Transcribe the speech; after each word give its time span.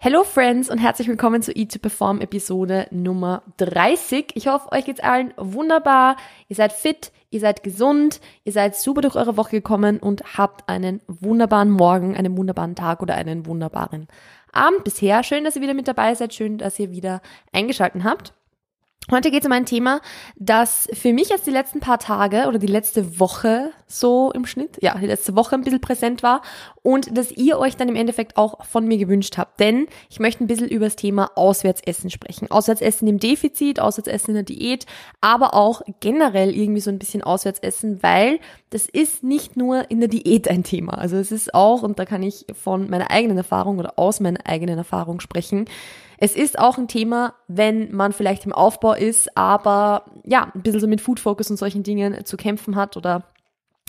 Hello 0.00 0.22
Friends 0.22 0.70
und 0.70 0.78
herzlich 0.78 1.08
willkommen 1.08 1.42
zu 1.42 1.50
Eat 1.50 1.72
to 1.72 1.80
Perform 1.80 2.20
Episode 2.20 2.86
Nummer 2.92 3.42
30. 3.56 4.26
Ich 4.34 4.46
hoffe, 4.46 4.70
euch 4.70 4.84
geht's 4.84 5.00
allen 5.00 5.34
wunderbar. 5.36 6.16
Ihr 6.46 6.54
seid 6.54 6.72
fit, 6.72 7.10
ihr 7.30 7.40
seid 7.40 7.64
gesund, 7.64 8.20
ihr 8.44 8.52
seid 8.52 8.76
super 8.76 9.00
durch 9.00 9.16
eure 9.16 9.36
Woche 9.36 9.50
gekommen 9.50 9.98
und 9.98 10.38
habt 10.38 10.68
einen 10.68 11.00
wunderbaren 11.08 11.72
Morgen, 11.72 12.16
einen 12.16 12.36
wunderbaren 12.36 12.76
Tag 12.76 13.02
oder 13.02 13.16
einen 13.16 13.44
wunderbaren 13.44 14.06
Abend 14.52 14.84
bisher. 14.84 15.24
Schön, 15.24 15.42
dass 15.42 15.56
ihr 15.56 15.62
wieder 15.62 15.74
mit 15.74 15.88
dabei 15.88 16.14
seid, 16.14 16.32
schön, 16.32 16.58
dass 16.58 16.78
ihr 16.78 16.92
wieder 16.92 17.20
eingeschalten 17.52 18.04
habt. 18.04 18.32
Heute 19.10 19.30
geht 19.30 19.40
es 19.40 19.46
um 19.46 19.52
ein 19.52 19.64
Thema, 19.64 20.02
das 20.36 20.86
für 20.92 21.14
mich 21.14 21.30
jetzt 21.30 21.46
die 21.46 21.50
letzten 21.50 21.80
paar 21.80 21.98
Tage 21.98 22.44
oder 22.46 22.58
die 22.58 22.66
letzte 22.66 23.18
Woche 23.18 23.70
so 23.86 24.30
im 24.32 24.44
Schnitt, 24.44 24.76
ja, 24.82 24.98
die 24.98 25.06
letzte 25.06 25.34
Woche 25.34 25.54
ein 25.54 25.62
bisschen 25.62 25.80
präsent 25.80 26.22
war 26.22 26.42
und 26.82 27.16
das 27.16 27.32
ihr 27.32 27.58
euch 27.58 27.74
dann 27.74 27.88
im 27.88 27.96
Endeffekt 27.96 28.36
auch 28.36 28.66
von 28.66 28.86
mir 28.86 28.98
gewünscht 28.98 29.38
habt. 29.38 29.60
Denn 29.60 29.86
ich 30.10 30.20
möchte 30.20 30.44
ein 30.44 30.46
bisschen 30.46 30.68
über 30.68 30.84
das 30.84 30.96
Thema 30.96 31.30
Auswärtsessen 31.36 32.10
sprechen. 32.10 32.50
Auswärtsessen 32.50 33.08
im 33.08 33.18
Defizit, 33.18 33.80
Auswärtsessen 33.80 34.32
in 34.32 34.34
der 34.34 34.56
Diät, 34.56 34.84
aber 35.22 35.54
auch 35.54 35.80
generell 36.00 36.54
irgendwie 36.54 36.82
so 36.82 36.90
ein 36.90 36.98
bisschen 36.98 37.22
Auswärtsessen, 37.22 38.02
weil 38.02 38.40
das 38.68 38.84
ist 38.84 39.24
nicht 39.24 39.56
nur 39.56 39.90
in 39.90 40.00
der 40.00 40.10
Diät 40.10 40.48
ein 40.48 40.64
Thema. 40.64 40.98
Also 40.98 41.16
es 41.16 41.32
ist 41.32 41.54
auch, 41.54 41.82
und 41.82 41.98
da 41.98 42.04
kann 42.04 42.22
ich 42.22 42.44
von 42.62 42.90
meiner 42.90 43.10
eigenen 43.10 43.38
Erfahrung 43.38 43.78
oder 43.78 43.98
aus 43.98 44.20
meiner 44.20 44.46
eigenen 44.46 44.76
Erfahrung 44.76 45.20
sprechen, 45.20 45.64
es 46.18 46.34
ist 46.34 46.58
auch 46.58 46.78
ein 46.78 46.88
Thema, 46.88 47.34
wenn 47.46 47.94
man 47.94 48.12
vielleicht 48.12 48.44
im 48.44 48.52
Aufbau 48.52 48.92
ist, 48.92 49.36
aber 49.36 50.04
ja, 50.24 50.50
ein 50.54 50.62
bisschen 50.62 50.80
so 50.80 50.86
mit 50.86 51.00
Food 51.00 51.20
Focus 51.20 51.50
und 51.50 51.56
solchen 51.56 51.84
Dingen 51.84 52.24
zu 52.24 52.36
kämpfen 52.36 52.76
hat 52.76 52.96
oder 52.96 53.24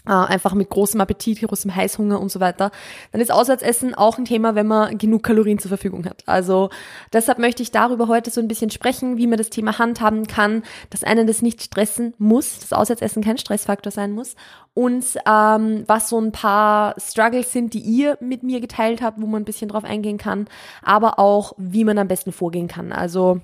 äh, 0.09 0.12
einfach 0.12 0.54
mit 0.55 0.70
großem 0.70 0.99
Appetit, 0.99 1.41
großem 1.41 1.76
Heißhunger 1.76 2.20
und 2.20 2.31
so 2.31 2.40
weiter, 2.40 2.72
dann 3.12 3.22
ist 3.22 3.31
Auswärtsessen 3.31 3.94
auch 3.94 4.18
ein 4.18 4.26
Thema, 4.26 4.55
wenn 4.55 4.68
man 4.68 4.98
genug 4.98 5.23
Kalorien 5.23 5.59
zur 5.59 5.70
Verfügung 5.70 6.05
hat. 6.05 6.23
Also 6.26 6.70
deshalb 7.13 7.38
möchte 7.38 7.62
ich 7.62 7.72
darüber 7.72 8.08
heute 8.08 8.32
so 8.32 8.41
ein 8.41 8.48
bisschen 8.48 8.72
sprechen, 8.72 9.18
wie 9.18 9.27
man 9.27 9.38
das 9.38 9.52
Thema 9.52 9.77
handhaben 9.77 10.26
kann, 10.27 10.63
dass 10.90 11.04
einen 11.04 11.27
das 11.27 11.41
nicht 11.41 11.62
stressen 11.62 12.15
muss, 12.18 12.60
dass 12.60 12.74
Auswärtsessen 12.74 13.24
kein 13.24 13.37
Stressfaktor 13.37 13.91
sein 13.91 14.12
muss 14.12 14.35
und 14.74 15.05
ähm, 15.27 15.84
was 15.87 16.10
so 16.10 16.20
ein 16.20 16.32
paar 16.32 16.96
Struggles 16.99 17.52
sind, 17.52 17.74
die 17.74 17.82
ihr 17.82 18.18
mit 18.20 18.43
mir 18.43 18.62
geteilt 18.62 19.02
habt, 19.02 19.21
wo 19.21 19.27
man 19.27 19.43
ein 19.43 19.46
bisschen 19.46 19.70
drauf 19.70 19.84
eingehen 19.84 20.18
kann, 20.18 20.48
aber 20.82 21.20
auch, 21.20 21.54
wie 21.57 21.84
man 21.84 21.98
am 21.98 22.07
besten 22.07 22.32
vorgehen 22.32 22.68
kann. 22.68 22.91
Also 22.91 23.41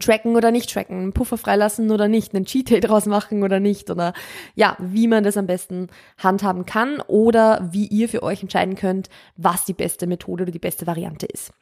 tracken 0.00 0.36
oder 0.36 0.50
nicht 0.50 0.72
tracken, 0.72 0.98
einen 0.98 1.12
Puffer 1.12 1.38
freilassen 1.38 1.90
oder 1.90 2.08
nicht, 2.08 2.34
einen 2.34 2.44
Cheat 2.44 2.70
Day 2.70 2.80
draus 2.80 3.06
machen 3.06 3.42
oder 3.42 3.60
nicht 3.60 3.90
oder 3.90 4.12
ja, 4.54 4.76
wie 4.78 5.08
man 5.08 5.24
das 5.24 5.36
am 5.36 5.46
besten 5.46 5.88
handhaben 6.18 6.66
kann 6.66 7.00
oder 7.06 7.68
wie 7.70 7.86
ihr 7.86 8.08
für 8.08 8.22
euch 8.22 8.42
entscheiden 8.42 8.74
könnt, 8.74 9.08
was 9.36 9.64
die 9.64 9.72
beste 9.72 10.06
Methode 10.06 10.42
oder 10.42 10.52
die 10.52 10.58
beste 10.58 10.86
Variante 10.86 11.26
ist. 11.26 11.52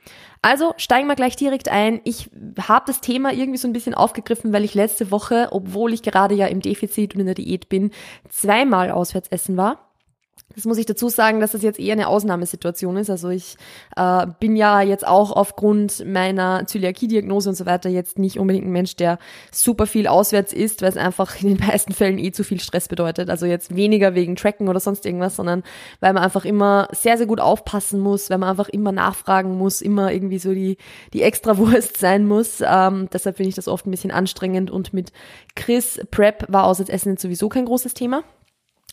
Also 0.43 0.75
steigen 0.77 1.09
wir 1.09 1.17
gleich 1.17 1.37
direkt 1.37 1.69
ein. 1.69 2.01
Ich 2.05 2.31
habe 2.61 2.85
das 2.87 3.01
Thema 3.01 3.33
irgendwie 3.33 3.59
so 3.59 3.69
ein 3.69 3.73
bisschen 3.73 3.95
aufgegriffen, 3.95 4.53
weil 4.53 4.65
ich 4.65 4.75
letzte 4.75 5.11
Woche, 5.11 5.49
obwohl 5.51 5.93
ich 5.93 6.03
gerade 6.03 6.35
ja 6.35 6.47
im 6.47 6.61
Defizit 6.61 7.15
und 7.15 7.21
in 7.21 7.27
der 7.27 7.35
Diät 7.35 7.69
bin, 7.69 7.91
zweimal 8.29 8.91
auswärts 8.91 9.29
essen 9.29 9.57
war. 9.57 9.86
Das 10.57 10.65
muss 10.65 10.79
ich 10.79 10.87
dazu 10.87 11.11
sagen, 11.11 11.41
dass 11.41 11.53
das 11.53 11.63
jetzt 11.63 11.79
eher 11.79 11.93
eine 11.93 12.09
Ausnahmesituation 12.09 12.97
ist. 12.97 13.11
Also 13.11 13.29
ich 13.29 13.57
äh, 13.95 14.27
bin 14.41 14.57
ja 14.57 14.81
jetzt 14.81 15.07
auch 15.07 15.31
aufgrund 15.31 16.07
meiner 16.07 16.67
Zöliakie-Diagnose 16.67 17.51
und 17.51 17.57
so 17.57 17.67
weiter 17.67 17.91
jetzt 17.91 18.19
nicht 18.19 18.39
unbedingt 18.39 18.67
ein 18.67 18.73
Mensch, 18.73 18.97
der 18.97 19.19
super 19.53 19.87
viel 19.87 20.07
auswärts 20.07 20.55
isst, 20.55 20.81
weil 20.81 20.89
es 20.89 20.97
einfach 20.97 21.43
in 21.43 21.49
den 21.49 21.67
meisten 21.67 21.93
Fällen 21.93 22.19
eh 22.19 22.33
zu 22.33 22.43
viel 22.43 22.59
Stress 22.59 22.89
bedeutet. 22.89 23.29
Also 23.29 23.45
jetzt 23.45 23.77
weniger 23.77 24.15
wegen 24.15 24.35
Tracken 24.35 24.69
oder 24.69 24.81
sonst 24.81 25.05
irgendwas, 25.05 25.37
sondern 25.37 25.63
weil 26.01 26.15
man 26.15 26.23
einfach 26.23 26.47
immer 26.47 26.89
sehr, 26.91 27.19
sehr 27.19 27.27
gut 27.27 27.41
aufpassen 27.41 28.01
muss, 28.01 28.31
weil 28.31 28.39
man 28.39 28.49
einfach 28.49 28.71
immer 28.71 28.93
nachfragen 28.93 29.59
muss, 29.59 29.83
immer 29.83 30.11
irgendwie 30.11 30.39
so 30.39 30.55
die, 30.55 30.79
die 31.13 31.21
extra 31.21 31.59
Wurst 31.59 31.97
sein 31.99 32.27
muss. 32.27 32.63
Ähm, 32.67 33.11
deshalb 33.13 33.37
finde 33.37 33.51
ich 33.51 33.57
das 33.57 33.69
oft 33.69 33.87
ein 33.87 33.91
bisschen 33.91 34.11
anstrengend 34.11 34.71
und 34.71 34.95
mit 34.95 35.13
Chris 35.55 36.01
Prep 36.11 36.47
war 36.49 36.65
Auswärtsessen 36.65 37.19
sowieso 37.19 37.51
kein 37.51 37.67
großes 37.67 37.93
Thema. 37.93 38.25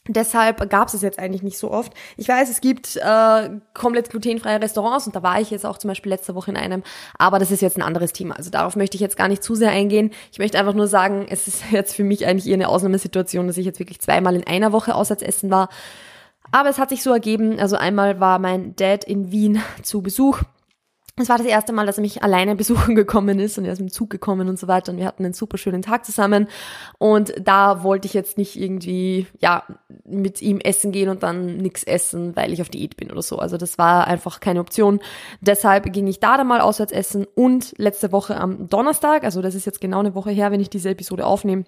Deshalb 0.09 0.69
gab 0.69 0.89
es 0.89 0.93
es 0.93 1.01
jetzt 1.01 1.17
eigentlich 1.17 1.43
nicht 1.43 1.57
so 1.57 1.71
oft. 1.71 1.93
Ich 2.17 2.27
weiß, 2.27 2.49
es 2.49 2.59
gibt 2.59 2.97
äh, 2.97 3.49
komplett 3.73 4.09
glutenfreie 4.09 4.61
Restaurants 4.61 5.07
und 5.07 5.15
da 5.15 5.23
war 5.23 5.39
ich 5.39 5.49
jetzt 5.49 5.65
auch 5.65 5.77
zum 5.77 5.87
Beispiel 5.87 6.11
letzte 6.11 6.35
Woche 6.35 6.51
in 6.51 6.57
einem, 6.57 6.83
aber 7.17 7.39
das 7.39 7.51
ist 7.51 7.61
jetzt 7.61 7.77
ein 7.77 7.83
anderes 7.83 8.11
Thema. 8.11 8.35
Also 8.35 8.49
darauf 8.49 8.75
möchte 8.75 8.95
ich 8.95 9.01
jetzt 9.01 9.15
gar 9.15 9.29
nicht 9.29 9.41
zu 9.41 9.55
sehr 9.55 9.71
eingehen. 9.71 10.11
Ich 10.33 10.39
möchte 10.39 10.59
einfach 10.59 10.73
nur 10.73 10.87
sagen, 10.87 11.25
es 11.29 11.47
ist 11.47 11.71
jetzt 11.71 11.95
für 11.95 12.03
mich 12.03 12.25
eigentlich 12.27 12.47
eher 12.47 12.55
eine 12.55 12.67
Ausnahmesituation, 12.67 13.47
dass 13.47 13.57
ich 13.57 13.65
jetzt 13.65 13.79
wirklich 13.79 14.01
zweimal 14.01 14.35
in 14.35 14.45
einer 14.45 14.73
Woche 14.73 14.93
auswärts 14.93 15.23
essen 15.23 15.49
war. 15.49 15.69
Aber 16.51 16.67
es 16.67 16.79
hat 16.79 16.89
sich 16.89 17.01
so 17.01 17.13
ergeben, 17.13 17.57
also 17.57 17.77
einmal 17.77 18.19
war 18.19 18.39
mein 18.39 18.75
Dad 18.75 19.05
in 19.05 19.31
Wien 19.31 19.61
zu 19.83 20.01
Besuch 20.01 20.41
es 21.15 21.29
war 21.29 21.37
das 21.37 21.45
erste 21.45 21.73
Mal, 21.73 21.85
dass 21.85 21.97
er 21.97 22.01
mich 22.01 22.23
alleine 22.23 22.55
besuchen 22.63 22.95
gekommen 22.95 23.39
ist 23.39 23.57
und 23.57 23.65
er 23.65 23.73
ist 23.73 23.79
im 23.79 23.91
Zug 23.91 24.09
gekommen 24.09 24.49
und 24.49 24.57
so 24.57 24.67
weiter 24.67 24.91
und 24.91 24.97
wir 24.97 25.05
hatten 25.05 25.23
einen 25.23 25.33
super 25.33 25.57
schönen 25.57 25.81
Tag 25.81 26.05
zusammen 26.05 26.47
und 26.97 27.33
da 27.39 27.83
wollte 27.83 28.07
ich 28.07 28.13
jetzt 28.13 28.37
nicht 28.37 28.59
irgendwie, 28.59 29.27
ja, 29.39 29.63
mit 30.05 30.41
ihm 30.41 30.59
essen 30.59 30.91
gehen 30.91 31.09
und 31.09 31.23
dann 31.23 31.57
nichts 31.57 31.83
essen, 31.83 32.35
weil 32.35 32.51
ich 32.51 32.61
auf 32.61 32.69
Diät 32.69 32.97
bin 32.97 33.11
oder 33.11 33.21
so. 33.21 33.37
Also 33.37 33.57
das 33.57 33.77
war 33.77 34.07
einfach 34.07 34.39
keine 34.39 34.59
Option. 34.59 34.99
Deshalb 35.41 35.91
ging 35.93 36.07
ich 36.07 36.19
da 36.19 36.37
dann 36.37 36.47
mal 36.47 36.61
auswärts 36.61 36.91
essen 36.91 37.25
und 37.35 37.73
letzte 37.77 38.11
Woche 38.11 38.37
am 38.37 38.67
Donnerstag, 38.67 39.23
also 39.23 39.41
das 39.41 39.55
ist 39.55 39.65
jetzt 39.65 39.81
genau 39.81 39.99
eine 39.99 40.15
Woche 40.15 40.31
her, 40.31 40.51
wenn 40.51 40.59
ich 40.59 40.69
diese 40.69 40.89
Episode 40.89 41.25
aufnehme, 41.25 41.65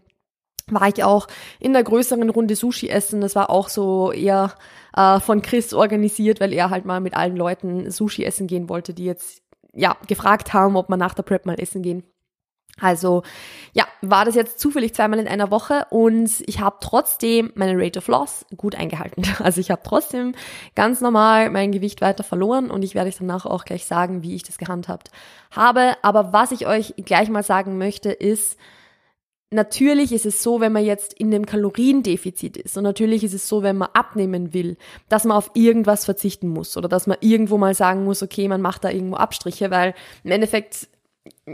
war 0.72 0.88
ich 0.88 1.03
auch 1.03 1.28
in 1.59 1.74
der 1.74 1.84
größeren 1.84 2.30
Runde 2.30 2.56
Sushi 2.56 2.90
essen. 2.90 3.22
Das 3.22 3.36
war 3.36 3.50
auch 3.50 3.70
so 3.70 4.12
eher 4.12 4.53
äh, 4.96 5.20
von 5.20 5.42
Chris 5.42 5.74
organisiert, 5.74 6.40
weil 6.40 6.53
er 6.53 6.70
halt 6.70 6.86
mal 6.86 7.02
mit 7.02 7.16
allen 7.16 7.36
Leuten 7.36 7.92
Sushi 7.92 8.24
essen 8.24 8.48
gehen 8.48 8.70
wollte, 8.70 8.94
die 8.94 9.06
jetzt 9.06 9.42
ja 9.74 9.96
gefragt 10.08 10.54
haben, 10.54 10.75
ob 10.75 10.90
man 10.90 11.00
nach 11.00 11.14
der 11.14 11.24
Prep 11.24 11.46
mal 11.46 11.59
essen 11.59 11.81
gehen. 11.81 12.04
Also 12.80 13.24
ja, 13.74 13.86
war 14.02 14.25
das 14.25 14.36
jetzt 14.36 14.59
zufällig 14.59 14.94
zweimal 14.94 15.20
in 15.20 15.30
einer 15.30 15.50
Woche 15.50 15.86
und 15.92 16.30
ich 16.46 16.59
habe 16.59 16.78
trotzdem 16.81 17.54
meine 17.56 17.80
Rate 17.81 18.00
of 18.00 18.08
Loss 18.08 18.46
gut 18.58 18.75
eingehalten. 18.75 19.24
Also 19.40 19.62
ich 19.62 19.72
habe 19.72 19.81
trotzdem 19.84 20.34
ganz 20.75 21.00
normal 21.00 21.52
mein 21.52 21.72
Gewicht 21.72 22.02
weiter 22.02 22.24
verloren 22.24 22.72
und 22.72 22.84
ich 22.84 22.96
werde 22.96 23.09
euch 23.09 23.18
danach 23.18 23.46
auch 23.46 23.64
gleich 23.64 23.86
sagen, 23.86 24.24
wie 24.24 24.36
ich 24.36 24.44
das 24.44 24.58
gehandhabt 24.58 25.09
habe. 25.52 25.96
Aber 26.02 26.34
was 26.34 26.52
ich 26.52 26.68
euch 26.68 26.96
gleich 26.98 27.30
mal 27.30 27.44
sagen 27.44 27.78
möchte, 27.78 28.12
ist, 28.12 28.58
Natürlich 29.51 30.11
ist 30.11 30.25
es 30.25 30.41
so, 30.41 30.59
wenn 30.59 30.72
man 30.72 30.83
jetzt 30.83 31.13
in 31.13 31.29
dem 31.31 31.45
Kaloriendefizit 31.45 32.57
ist 32.57 32.78
und 32.78 32.83
natürlich 32.83 33.23
ist 33.23 33.33
es 33.33 33.47
so, 33.47 33.61
wenn 33.61 33.78
man 33.78 33.89
abnehmen 33.94 34.53
will, 34.53 34.75
dass 35.07 35.23
man 35.23 35.38
auf 35.38 35.51
irgendwas 35.53 36.03
verzichten 36.03 36.50
muss 36.50 36.75
oder 36.78 36.89
dass 36.89 37.07
man 37.07 37.17
irgendwo 37.22 37.57
mal 37.57 37.75
sagen 37.75 38.03
muss, 38.03 38.23
okay, 38.23 38.47
man 38.47 38.61
macht 38.61 38.83
da 38.83 38.89
irgendwo 38.89 39.17
Abstriche, 39.17 39.69
weil 39.69 39.94
im 40.23 40.31
Endeffekt 40.31 40.89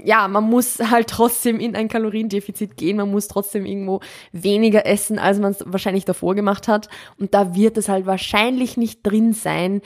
ja, 0.04 0.28
man 0.28 0.44
muss 0.46 0.80
halt 0.80 1.08
trotzdem 1.08 1.60
in 1.60 1.76
ein 1.76 1.88
Kaloriendefizit 1.88 2.78
gehen, 2.78 2.98
man 2.98 3.12
muss 3.12 3.28
trotzdem 3.28 3.66
irgendwo 3.66 4.02
weniger 4.32 4.86
essen, 4.86 5.20
als 5.20 5.40
man 5.40 5.52
es 5.52 5.64
wahrscheinlich 5.66 6.06
davor 6.06 6.36
gemacht 6.36 6.68
hat. 6.68 6.90
Und 7.18 7.34
da 7.34 7.56
wird 7.56 7.78
es 7.78 7.88
halt 7.88 8.06
wahrscheinlich 8.06 8.78
nicht 8.78 9.06
drin 9.06 9.34
sein, 9.34 9.82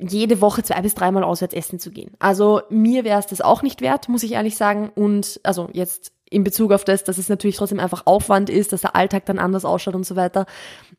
jede 0.00 0.40
Woche 0.40 0.62
zwei 0.62 0.80
bis 0.80 0.94
dreimal 0.94 1.24
auswärts 1.24 1.54
essen 1.54 1.78
zu 1.80 1.90
gehen. 1.90 2.12
Also 2.20 2.62
mir 2.70 3.04
wäre 3.04 3.18
es 3.18 3.26
das 3.26 3.40
auch 3.40 3.62
nicht 3.62 3.80
wert, 3.80 4.08
muss 4.08 4.22
ich 4.22 4.32
ehrlich 4.32 4.56
sagen. 4.56 4.90
Und 4.94 5.40
also 5.42 5.68
jetzt 5.72 6.12
in 6.30 6.44
Bezug 6.44 6.72
auf 6.72 6.84
das, 6.84 7.04
dass 7.04 7.18
es 7.18 7.28
natürlich 7.28 7.56
trotzdem 7.56 7.80
einfach 7.80 8.06
Aufwand 8.06 8.50
ist, 8.50 8.72
dass 8.72 8.82
der 8.82 8.96
Alltag 8.96 9.26
dann 9.26 9.38
anders 9.38 9.64
ausschaut 9.64 9.94
und 9.94 10.06
so 10.06 10.16
weiter. 10.16 10.46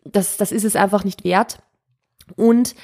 Das, 0.03 0.37
das 0.37 0.51
ist 0.51 0.65
es 0.65 0.75
einfach 0.75 1.03
nicht 1.03 1.23
wert. 1.23 1.59
Und 2.35 2.75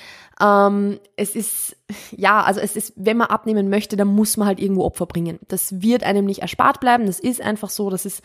ähm, 0.41 1.00
es 1.16 1.35
ist, 1.35 1.78
ja, 2.11 2.41
also 2.41 2.59
es 2.59 2.75
ist, 2.75 2.94
wenn 2.95 3.17
man 3.17 3.28
abnehmen 3.28 3.69
möchte, 3.69 3.95
dann 3.95 4.07
muss 4.07 4.38
man 4.38 4.47
halt 4.47 4.59
irgendwo 4.59 4.84
Opfer 4.84 5.05
bringen. 5.05 5.39
Das 5.47 5.81
wird 5.81 6.03
einem 6.03 6.25
nicht 6.25 6.41
erspart 6.41 6.79
bleiben. 6.79 7.05
Das 7.05 7.19
ist 7.19 7.41
einfach 7.41 7.69
so. 7.69 7.89
Das 7.89 8.05
ist 8.05 8.22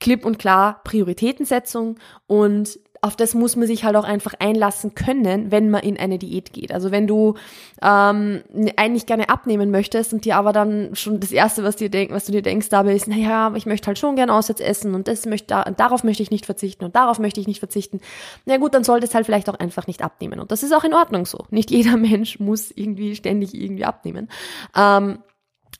klipp 0.00 0.24
und 0.24 0.38
klar 0.38 0.80
Prioritätensetzung 0.84 1.98
und 2.26 2.78
auf 3.04 3.16
das 3.16 3.34
muss 3.34 3.56
man 3.56 3.66
sich 3.66 3.82
halt 3.82 3.96
auch 3.96 4.04
einfach 4.04 4.34
einlassen 4.38 4.94
können, 4.94 5.50
wenn 5.50 5.70
man 5.70 5.82
in 5.82 5.98
eine 5.98 6.20
Diät 6.20 6.52
geht. 6.52 6.72
Also 6.72 6.92
wenn 6.92 7.08
du 7.08 7.34
ähm, 7.82 8.42
eigentlich 8.76 9.06
gerne 9.06 9.28
abnehmen 9.28 9.72
möchtest 9.72 10.12
und 10.12 10.24
dir 10.24 10.36
aber 10.36 10.52
dann 10.52 10.94
schon 10.94 11.18
das 11.18 11.32
Erste, 11.32 11.64
was, 11.64 11.74
dir 11.74 11.90
denk, 11.90 12.12
was 12.12 12.26
du 12.26 12.32
dir 12.32 12.42
denkst, 12.42 12.68
dabei 12.68 12.94
ist, 12.94 13.08
naja, 13.08 13.52
ich 13.56 13.66
möchte 13.66 13.88
halt 13.88 13.98
schon 13.98 14.14
gerne 14.14 14.32
auswärts 14.32 14.60
essen 14.60 14.94
und 14.94 15.08
das 15.08 15.26
möchte, 15.26 15.64
darauf 15.76 16.04
möchte 16.04 16.22
ich 16.22 16.30
nicht 16.30 16.46
verzichten 16.46 16.84
und 16.84 16.94
darauf 16.94 17.18
möchte 17.18 17.40
ich 17.40 17.48
nicht 17.48 17.58
verzichten. 17.58 18.00
Na 18.46 18.56
gut, 18.58 18.72
dann 18.72 18.84
solltest 18.84 19.16
halt 19.16 19.26
vielleicht 19.26 19.50
auch 19.50 19.58
einfach 19.58 19.88
nicht 19.88 20.00
abnehmen. 20.00 20.38
Und 20.38 20.52
das 20.52 20.62
ist 20.62 20.72
auch 20.72 20.84
in 20.84 20.94
Ordnung 20.94 21.26
so. 21.26 21.46
Nicht 21.50 21.72
jeder 21.72 21.96
Mensch 21.96 22.38
muss 22.38 22.70
irgendwie 22.70 23.16
ständig 23.16 23.52
irgendwie 23.52 23.84
abnehmen. 23.84 24.28
Ähm, 24.76 25.18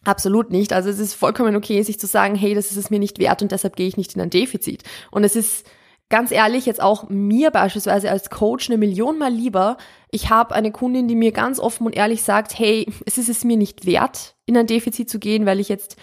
Absolut 0.05 0.51
nicht. 0.51 0.73
Also 0.73 0.91
es 0.91 0.99
ist 0.99 1.15
vollkommen 1.15 1.55
okay, 1.55 1.81
sich 1.83 2.01
zu 2.01 2.09
sagen, 2.09 2.35
hey, 2.35 2.57
das 2.57 2.73
ist 2.73 2.77
es 2.77 2.91
mir 2.91 2.99
nicht 2.99 3.21
wert 3.21 3.41
und 3.41 3.53
deshalb 3.53 3.77
gehe 3.77 3.87
ich 3.87 3.97
nicht 3.97 4.17
in 4.17 4.21
ein 4.21 4.31
Defizit. 4.31 4.83
Und 5.13 5.23
es 5.23 5.37
ist 5.37 5.65
ganz 6.13 6.31
ehrlich, 6.31 6.67
jetzt 6.67 6.83
auch 6.83 7.09
mir 7.09 7.51
beispielsweise 7.51 8.11
als 8.11 8.29
Coach 8.29 8.69
eine 8.69 8.77
Million 8.77 9.19
mal 9.19 9.33
lieber, 9.33 9.79
ich 10.11 10.29
habe 10.29 10.55
eine 10.55 10.71
Kundin, 10.71 11.09
die 11.09 11.17
mir 11.17 11.33
ganz 11.33 11.59
offen 11.59 11.87
und 11.87 11.97
ehrlich 11.97 12.23
sagt, 12.23 12.59
hey, 12.59 12.87
es 13.07 13.17
ist 13.17 13.31
es 13.31 13.45
mir 13.45 13.57
nicht 13.57 13.87
wert, 13.87 14.37
in 14.45 14.57
ein 14.59 14.67
Defizit 14.67 15.09
zu 15.09 15.19
gehen, 15.19 15.47
weil 15.47 15.59
ich 15.59 15.71
jetzt 15.71 15.97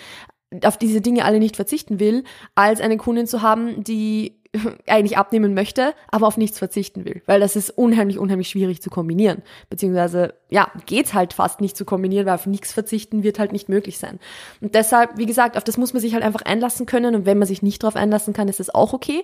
auf 0.63 0.77
diese 0.77 1.01
Dinge 1.01 1.25
alle 1.25 1.37
nicht 1.37 1.55
verzichten 1.55 1.99
will, 1.99 2.23
als 2.55 2.81
eine 2.81 2.97
Kundin 2.97 3.27
zu 3.27 3.43
haben, 3.43 3.83
die 3.83 4.41
eigentlich 4.87 5.15
abnehmen 5.15 5.53
möchte, 5.53 5.93
aber 6.07 6.25
auf 6.25 6.37
nichts 6.37 6.57
verzichten 6.57 7.05
will, 7.05 7.21
weil 7.27 7.39
das 7.39 7.55
ist 7.55 7.69
unheimlich, 7.69 8.17
unheimlich 8.17 8.49
schwierig 8.49 8.81
zu 8.81 8.89
kombinieren. 8.89 9.43
Beziehungsweise, 9.69 10.33
ja, 10.49 10.71
geht's 10.87 11.13
halt 11.13 11.33
fast 11.33 11.61
nicht 11.61 11.77
zu 11.77 11.85
kombinieren, 11.85 12.25
weil 12.25 12.33
auf 12.33 12.47
nichts 12.47 12.73
verzichten 12.73 13.21
wird 13.21 13.37
halt 13.37 13.51
nicht 13.51 13.69
möglich 13.69 13.99
sein. 13.99 14.19
Und 14.59 14.73
deshalb, 14.73 15.19
wie 15.19 15.27
gesagt, 15.27 15.55
auf 15.55 15.63
das 15.63 15.77
muss 15.77 15.93
man 15.93 16.01
sich 16.01 16.15
halt 16.15 16.23
einfach 16.23 16.41
einlassen 16.41 16.87
können 16.87 17.13
und 17.13 17.27
wenn 17.27 17.37
man 17.37 17.47
sich 17.47 17.61
nicht 17.61 17.83
drauf 17.83 17.95
einlassen 17.95 18.33
kann, 18.33 18.47
ist 18.47 18.59
das 18.59 18.73
auch 18.73 18.93
okay. 18.93 19.23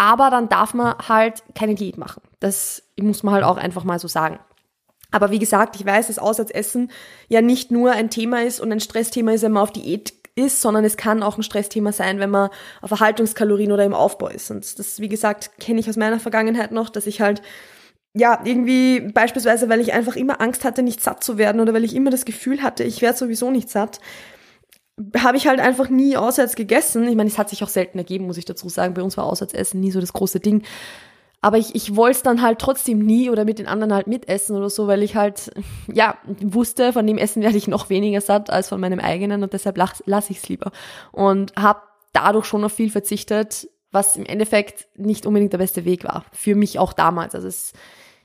Aber 0.00 0.30
dann 0.30 0.48
darf 0.48 0.72
man 0.72 0.96
halt 1.08 1.42
keine 1.54 1.74
Diät 1.74 1.98
machen. 1.98 2.22
Das 2.38 2.82
muss 2.98 3.22
man 3.22 3.34
halt 3.34 3.44
auch 3.44 3.58
einfach 3.58 3.84
mal 3.84 3.98
so 3.98 4.08
sagen. 4.08 4.38
Aber 5.10 5.30
wie 5.30 5.38
gesagt, 5.38 5.76
ich 5.76 5.84
weiß, 5.84 6.06
dass 6.06 6.18
Auswärtsessen 6.18 6.90
ja 7.28 7.42
nicht 7.42 7.70
nur 7.70 7.92
ein 7.92 8.08
Thema 8.08 8.42
ist 8.42 8.60
und 8.60 8.72
ein 8.72 8.80
Stressthema 8.80 9.32
ist, 9.32 9.42
wenn 9.42 9.52
man 9.52 9.62
auf 9.62 9.72
Diät 9.72 10.14
ist, 10.36 10.62
sondern 10.62 10.86
es 10.86 10.96
kann 10.96 11.22
auch 11.22 11.36
ein 11.36 11.42
Stressthema 11.42 11.92
sein, 11.92 12.18
wenn 12.18 12.30
man 12.30 12.48
auf 12.80 12.92
Erhaltungskalorien 12.92 13.72
oder 13.72 13.84
im 13.84 13.92
Aufbau 13.92 14.28
ist. 14.28 14.50
Und 14.50 14.78
das, 14.78 15.00
wie 15.00 15.08
gesagt, 15.10 15.58
kenne 15.60 15.80
ich 15.80 15.90
aus 15.90 15.98
meiner 15.98 16.18
Vergangenheit 16.18 16.72
noch, 16.72 16.88
dass 16.88 17.06
ich 17.06 17.20
halt 17.20 17.42
ja, 18.14 18.40
irgendwie 18.42 19.00
beispielsweise, 19.00 19.68
weil 19.68 19.80
ich 19.80 19.92
einfach 19.92 20.16
immer 20.16 20.40
Angst 20.40 20.64
hatte, 20.64 20.82
nicht 20.82 21.02
satt 21.02 21.22
zu 21.22 21.36
werden 21.36 21.60
oder 21.60 21.74
weil 21.74 21.84
ich 21.84 21.94
immer 21.94 22.10
das 22.10 22.24
Gefühl 22.24 22.62
hatte, 22.62 22.84
ich 22.84 23.02
werde 23.02 23.18
sowieso 23.18 23.50
nicht 23.50 23.68
satt, 23.68 24.00
habe 25.16 25.36
ich 25.36 25.46
halt 25.46 25.60
einfach 25.60 25.88
nie 25.88 26.16
auswärts 26.16 26.56
gegessen. 26.56 27.06
Ich 27.08 27.16
meine, 27.16 27.28
es 27.28 27.38
hat 27.38 27.48
sich 27.48 27.62
auch 27.62 27.68
selten 27.68 27.98
ergeben, 27.98 28.26
muss 28.26 28.38
ich 28.38 28.44
dazu 28.44 28.68
sagen. 28.68 28.94
Bei 28.94 29.02
uns 29.02 29.16
war 29.16 29.24
Auswärtsessen 29.24 29.80
nie 29.80 29.90
so 29.90 30.00
das 30.00 30.12
große 30.12 30.40
Ding. 30.40 30.62
Aber 31.42 31.56
ich, 31.56 31.74
ich 31.74 31.96
wollte 31.96 32.18
es 32.18 32.22
dann 32.22 32.42
halt 32.42 32.58
trotzdem 32.58 32.98
nie 32.98 33.30
oder 33.30 33.44
mit 33.44 33.58
den 33.58 33.66
anderen 33.66 33.94
halt 33.94 34.06
mitessen 34.06 34.56
oder 34.56 34.68
so, 34.68 34.86
weil 34.86 35.02
ich 35.02 35.16
halt, 35.16 35.50
ja, 35.92 36.18
wusste, 36.26 36.92
von 36.92 37.06
dem 37.06 37.16
Essen 37.16 37.42
werde 37.42 37.56
ich 37.56 37.66
noch 37.66 37.88
weniger 37.88 38.20
satt 38.20 38.50
als 38.50 38.68
von 38.68 38.80
meinem 38.80 39.00
eigenen 39.00 39.42
und 39.42 39.52
deshalb 39.52 39.78
lasse 39.78 40.02
lass 40.06 40.28
ich 40.28 40.38
es 40.38 40.48
lieber. 40.48 40.70
Und 41.12 41.54
habe 41.56 41.80
dadurch 42.12 42.44
schon 42.44 42.64
auf 42.64 42.72
viel 42.72 42.90
verzichtet, 42.90 43.68
was 43.90 44.16
im 44.16 44.26
Endeffekt 44.26 44.88
nicht 44.96 45.24
unbedingt 45.24 45.52
der 45.52 45.58
beste 45.58 45.84
Weg 45.84 46.04
war. 46.04 46.24
Für 46.32 46.54
mich 46.54 46.78
auch 46.78 46.92
damals. 46.92 47.34
Also 47.34 47.48
es, 47.48 47.72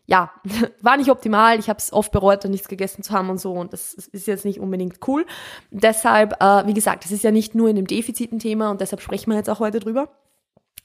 ja, 0.06 0.32
war 0.82 0.98
nicht 0.98 1.10
optimal. 1.10 1.60
Ich 1.60 1.70
habe 1.70 1.80
es 1.80 1.92
oft 1.92 2.12
bereut, 2.12 2.44
dann 2.44 2.52
nichts 2.52 2.68
gegessen 2.68 3.04
zu 3.04 3.14
haben 3.14 3.30
und 3.30 3.40
so. 3.40 3.54
Und 3.54 3.74
das 3.74 3.94
ist 3.94 4.28
jetzt 4.28 4.46
nicht 4.46 4.60
unbedingt 4.60 5.00
cool. 5.08 5.26
Deshalb, 5.72 6.42
äh, 6.42 6.66
wie 6.68 6.74
gesagt, 6.74 7.06
es 7.06 7.12
ist 7.12 7.24
ja 7.24 7.32
nicht 7.32 7.56
nur 7.56 7.70
in 7.70 7.76
dem 7.76 7.88
Defizit 7.88 8.32
ein 8.32 8.40
Thema 8.40 8.72
und 8.72 8.82
deshalb 8.82 9.02
sprechen 9.02 9.32
wir 9.32 9.38
jetzt 9.38 9.50
auch 9.50 9.60
heute 9.60 9.80
drüber. 9.80 10.10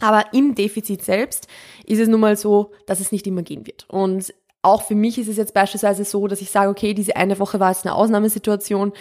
Aber 0.01 0.33
im 0.33 0.55
Defizit 0.55 1.05
selbst 1.05 1.47
ist 1.85 2.01
es 2.01 2.09
nun 2.09 2.21
mal 2.21 2.37
so, 2.37 2.73
dass 2.87 3.01
es 3.01 3.13
nicht 3.13 3.27
immer 3.27 3.43
gehen 3.43 3.67
wird. 3.67 3.85
Und 3.89 4.33
auch 4.63 4.83
für 4.83 4.95
mich 4.95 5.19
ist 5.19 5.29
es 5.29 5.37
jetzt 5.37 5.55
beispielsweise 5.55 6.05
so, 6.05 6.27
dass 6.27 6.41
ich 6.41 6.51
sage, 6.51 6.71
okay, 6.71 6.95
diese 6.95 7.17
eine 7.17 7.39
Woche 7.39 7.61
war 7.61 7.71
jetzt 7.71 7.85
eine 7.85 7.95
Ausnahmesituation. 7.95 8.93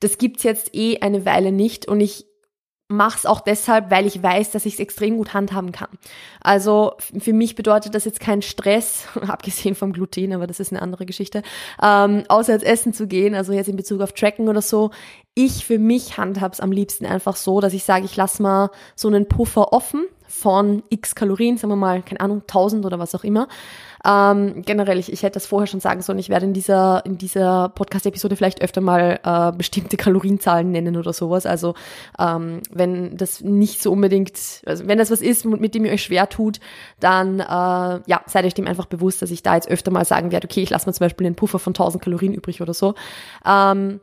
Das 0.00 0.18
gibt's 0.18 0.42
jetzt 0.42 0.74
eh 0.74 0.98
eine 1.00 1.24
Weile 1.24 1.52
nicht 1.52 1.86
und 1.86 2.00
ich 2.00 2.26
mache 2.92 3.18
es 3.18 3.26
auch 3.26 3.40
deshalb, 3.40 3.90
weil 3.90 4.06
ich 4.06 4.22
weiß, 4.22 4.50
dass 4.50 4.66
ich 4.66 4.74
es 4.74 4.80
extrem 4.80 5.16
gut 5.16 5.34
handhaben 5.34 5.72
kann. 5.72 5.88
Also 6.40 6.94
für 7.18 7.32
mich 7.32 7.54
bedeutet 7.54 7.94
das 7.94 8.04
jetzt 8.04 8.20
kein 8.20 8.42
Stress, 8.42 9.06
abgesehen 9.26 9.74
vom 9.74 9.92
Gluten, 9.92 10.32
aber 10.32 10.46
das 10.46 10.60
ist 10.60 10.72
eine 10.72 10.82
andere 10.82 11.06
Geschichte, 11.06 11.42
ähm, 11.82 12.24
außer 12.28 12.52
jetzt 12.52 12.64
essen 12.64 12.92
zu 12.92 13.06
gehen, 13.06 13.34
also 13.34 13.52
jetzt 13.52 13.68
in 13.68 13.76
Bezug 13.76 14.00
auf 14.00 14.12
Tracken 14.12 14.48
oder 14.48 14.62
so. 14.62 14.90
Ich 15.34 15.64
für 15.64 15.78
mich 15.78 16.18
handhab's 16.18 16.60
am 16.60 16.72
liebsten 16.72 17.06
einfach 17.06 17.36
so, 17.36 17.60
dass 17.60 17.72
ich 17.72 17.84
sage, 17.84 18.04
ich 18.04 18.16
lasse 18.16 18.42
mal 18.42 18.70
so 18.94 19.08
einen 19.08 19.26
Puffer 19.26 19.72
offen 19.72 20.04
von 20.32 20.82
x 20.88 21.14
Kalorien, 21.14 21.58
sagen 21.58 21.70
wir 21.70 21.76
mal, 21.76 22.02
keine 22.02 22.20
Ahnung, 22.20 22.40
1000 22.40 22.86
oder 22.86 22.98
was 22.98 23.14
auch 23.14 23.22
immer. 23.22 23.48
Ähm, 24.04 24.62
generell, 24.62 24.98
ich, 24.98 25.12
ich 25.12 25.22
hätte 25.22 25.34
das 25.34 25.46
vorher 25.46 25.66
schon 25.66 25.78
sagen 25.78 26.00
sollen, 26.00 26.18
ich 26.18 26.30
werde 26.30 26.46
in 26.46 26.54
dieser, 26.54 27.04
in 27.04 27.18
dieser 27.18 27.68
Podcast-Episode 27.68 28.34
vielleicht 28.34 28.62
öfter 28.62 28.80
mal 28.80 29.20
äh, 29.22 29.52
bestimmte 29.56 29.98
Kalorienzahlen 29.98 30.72
nennen 30.72 30.96
oder 30.96 31.12
sowas. 31.12 31.44
Also 31.44 31.74
ähm, 32.18 32.62
wenn 32.70 33.16
das 33.16 33.42
nicht 33.42 33.82
so 33.82 33.92
unbedingt, 33.92 34.62
also 34.64 34.88
wenn 34.88 34.98
das 34.98 35.10
was 35.10 35.20
ist, 35.20 35.44
mit 35.44 35.74
dem 35.74 35.84
ihr 35.84 35.92
euch 35.92 36.02
schwer 36.02 36.28
tut, 36.30 36.58
dann 36.98 37.38
äh, 37.38 37.44
ja, 37.44 38.22
seid 38.26 38.46
euch 38.46 38.54
dem 38.54 38.66
einfach 38.66 38.86
bewusst, 38.86 39.20
dass 39.20 39.30
ich 39.30 39.42
da 39.42 39.54
jetzt 39.54 39.68
öfter 39.68 39.90
mal 39.90 40.06
sagen 40.06 40.32
werde, 40.32 40.48
okay, 40.50 40.62
ich 40.62 40.70
lasse 40.70 40.88
mir 40.88 40.94
zum 40.94 41.04
Beispiel 41.04 41.26
einen 41.26 41.36
Puffer 41.36 41.58
von 41.58 41.72
1000 41.72 42.02
Kalorien 42.02 42.32
übrig 42.32 42.62
oder 42.62 42.74
so. 42.74 42.94
Ähm, 43.46 44.00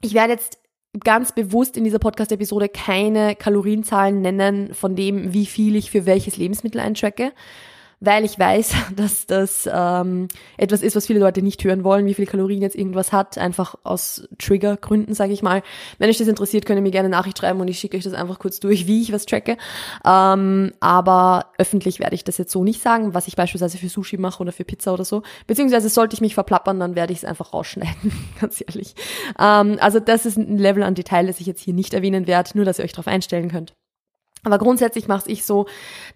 ich 0.00 0.14
werde 0.14 0.32
jetzt 0.32 0.58
ganz 1.04 1.32
bewusst 1.32 1.76
in 1.76 1.84
dieser 1.84 1.98
Podcast-Episode 1.98 2.68
keine 2.68 3.34
Kalorienzahlen 3.34 4.20
nennen 4.20 4.74
von 4.74 4.96
dem, 4.96 5.32
wie 5.32 5.46
viel 5.46 5.76
ich 5.76 5.90
für 5.90 6.06
welches 6.06 6.36
Lebensmittel 6.36 6.80
eintracke, 6.80 7.32
weil 8.00 8.24
ich 8.24 8.38
weiß, 8.38 8.74
dass 8.96 9.26
das 9.26 9.68
ähm, 9.72 10.28
etwas 10.56 10.82
ist, 10.82 10.96
was 10.96 11.06
viele 11.06 11.20
Leute 11.20 11.42
nicht 11.42 11.62
hören 11.64 11.84
wollen, 11.84 12.06
wie 12.06 12.14
viele 12.14 12.26
Kalorien 12.26 12.62
jetzt 12.62 12.76
irgendwas 12.76 13.12
hat, 13.12 13.38
einfach 13.38 13.74
aus 13.84 14.28
Triggergründen, 14.38 15.14
sage 15.14 15.32
ich 15.32 15.42
mal. 15.42 15.62
Wenn 15.98 16.10
euch 16.10 16.18
das 16.18 16.28
interessiert, 16.28 16.66
könnt 16.66 16.78
ihr 16.78 16.82
mir 16.82 16.90
gerne 16.90 17.08
Nachricht 17.08 17.38
schreiben 17.38 17.60
und 17.60 17.68
ich 17.68 17.78
schicke 17.78 17.96
euch 17.96 18.04
das 18.04 18.12
einfach 18.12 18.38
kurz 18.38 18.60
durch, 18.60 18.86
wie 18.86 19.02
ich 19.02 19.12
was 19.12 19.26
tracke. 19.26 19.56
Ähm, 20.04 20.72
aber 20.80 21.46
öffentlich 21.58 22.00
werde 22.00 22.14
ich 22.14 22.24
das 22.24 22.38
jetzt 22.38 22.52
so 22.52 22.64
nicht 22.64 22.82
sagen, 22.82 23.14
was 23.14 23.28
ich 23.28 23.36
beispielsweise 23.36 23.78
für 23.78 23.88
Sushi 23.88 24.18
mache 24.18 24.40
oder 24.42 24.52
für 24.52 24.64
Pizza 24.64 24.92
oder 24.92 25.04
so. 25.04 25.22
Beziehungsweise 25.46 25.88
sollte 25.88 26.14
ich 26.14 26.20
mich 26.20 26.34
verplappern, 26.34 26.78
dann 26.80 26.94
werde 26.96 27.12
ich 27.12 27.20
es 27.20 27.24
einfach 27.24 27.52
rausschneiden, 27.52 28.12
ganz 28.40 28.62
ehrlich. 28.66 28.94
Ähm, 29.38 29.78
also 29.80 30.00
das 30.00 30.26
ist 30.26 30.36
ein 30.36 30.58
Level 30.58 30.82
an 30.82 30.94
Detail, 30.94 31.26
das 31.26 31.40
ich 31.40 31.46
jetzt 31.46 31.62
hier 31.62 31.74
nicht 31.74 31.94
erwähnen 31.94 32.26
werde, 32.26 32.50
nur 32.54 32.64
dass 32.64 32.78
ihr 32.78 32.84
euch 32.84 32.92
darauf 32.92 33.08
einstellen 33.08 33.50
könnt. 33.50 33.74
Aber 34.46 34.58
grundsätzlich 34.58 35.08
mache 35.08 35.28
ich 35.28 35.44
so, 35.44 35.66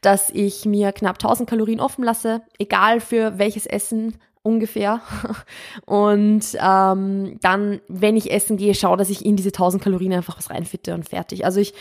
dass 0.02 0.30
ich 0.30 0.64
mir 0.64 0.92
knapp 0.92 1.16
1000 1.16 1.50
Kalorien 1.50 1.80
offen 1.80 2.04
lasse, 2.04 2.42
egal 2.60 3.00
für 3.00 3.40
welches 3.40 3.66
Essen 3.66 4.14
ungefähr. 4.42 5.00
Und 5.84 6.44
ähm, 6.54 7.38
dann, 7.40 7.80
wenn 7.88 8.16
ich 8.16 8.30
essen 8.30 8.56
gehe, 8.56 8.76
schaue, 8.76 8.96
dass 8.96 9.10
ich 9.10 9.24
in 9.26 9.34
diese 9.34 9.48
1000 9.48 9.82
Kalorien 9.82 10.12
einfach 10.12 10.38
was 10.38 10.48
reinfitte 10.48 10.94
und 10.94 11.08
fertig. 11.08 11.44
Also 11.44 11.58
ich 11.58 11.74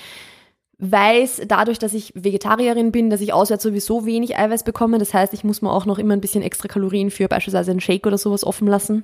weiß 0.80 1.44
dadurch, 1.48 1.78
dass 1.78 1.94
ich 1.94 2.14
Vegetarierin 2.16 2.92
bin, 2.92 3.12
dass 3.12 3.22
ich 3.22 3.32
auswärts 3.32 3.62
sowieso 3.62 4.08
wenig 4.08 4.36
Eiweiß 4.36 4.64
bekomme. 4.64 4.98
Das 4.98 5.14
heißt, 5.14 5.34
ich 5.36 5.44
muss 5.44 5.62
mir 5.62 5.72
auch 5.72 5.86
noch 5.86 6.00
immer 6.00 6.16
ein 6.16 6.22
bisschen 6.22 6.42
extra 6.42 6.68
Kalorien 6.68 7.12
für 7.12 7.28
beispielsweise 7.28 7.70
einen 7.70 7.80
Shake 7.80 8.08
oder 8.08 8.18
sowas 8.18 8.44
offen 8.44 8.68
lassen. 8.68 9.04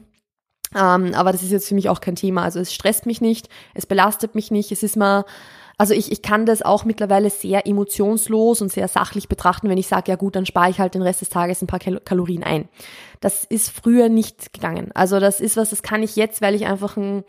Ähm, 0.73 1.13
aber 1.13 1.31
das 1.31 1.43
ist 1.43 1.51
jetzt 1.51 1.67
für 1.67 1.75
mich 1.75 1.89
auch 1.89 2.01
kein 2.01 2.15
Thema. 2.15 2.41
Also 2.41 2.59
es 2.59 2.73
stresst 2.73 3.05
mich 3.05 3.21
nicht, 3.21 3.49
es 3.75 3.85
belastet 3.85 4.33
mich 4.33 4.49
nicht, 4.49 4.71
es 4.71 4.81
ist 4.81 4.97
mal 4.97 5.25
also 5.77 5.93
ich, 5.93 6.11
ich 6.11 6.21
kann 6.21 6.45
das 6.45 6.61
auch 6.61 6.85
mittlerweile 6.85 7.29
sehr 7.29 7.67
emotionslos 7.67 8.61
und 8.61 8.71
sehr 8.71 8.87
sachlich 8.87 9.27
betrachten, 9.27 9.69
wenn 9.69 9.77
ich 9.77 9.87
sage, 9.87 10.11
ja 10.11 10.15
gut, 10.15 10.35
dann 10.35 10.45
spare 10.45 10.69
ich 10.69 10.79
halt 10.79 10.95
den 10.95 11.01
Rest 11.01 11.21
des 11.21 11.29
Tages 11.29 11.61
ein 11.61 11.67
paar 11.67 11.79
Kalorien 11.79 12.43
ein. 12.43 12.69
Das 13.19 13.43
ist 13.43 13.69
früher 13.69 14.09
nicht 14.09 14.53
gegangen. 14.53 14.91
Also 14.93 15.19
das 15.19 15.41
ist 15.41 15.57
was, 15.57 15.71
das 15.71 15.83
kann 15.83 16.03
ich 16.03 16.15
jetzt, 16.15 16.41
weil 16.41 16.55
ich 16.55 16.65
einfach 16.65 16.97
einen 16.97 17.23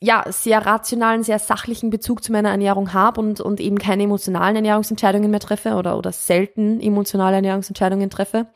ja, 0.00 0.24
sehr 0.28 0.64
rationalen, 0.64 1.22
sehr 1.22 1.38
sachlichen 1.38 1.90
Bezug 1.90 2.22
zu 2.22 2.32
meiner 2.32 2.50
Ernährung 2.50 2.92
habe 2.92 3.20
und, 3.20 3.40
und 3.40 3.60
eben 3.60 3.78
keine 3.78 4.04
emotionalen 4.04 4.56
Ernährungsentscheidungen 4.56 5.30
mehr 5.30 5.40
treffe 5.40 5.74
oder, 5.74 5.98
oder 5.98 6.12
selten 6.12 6.80
emotionale 6.80 7.36
Ernährungsentscheidungen 7.36 8.08
treffe. 8.08 8.46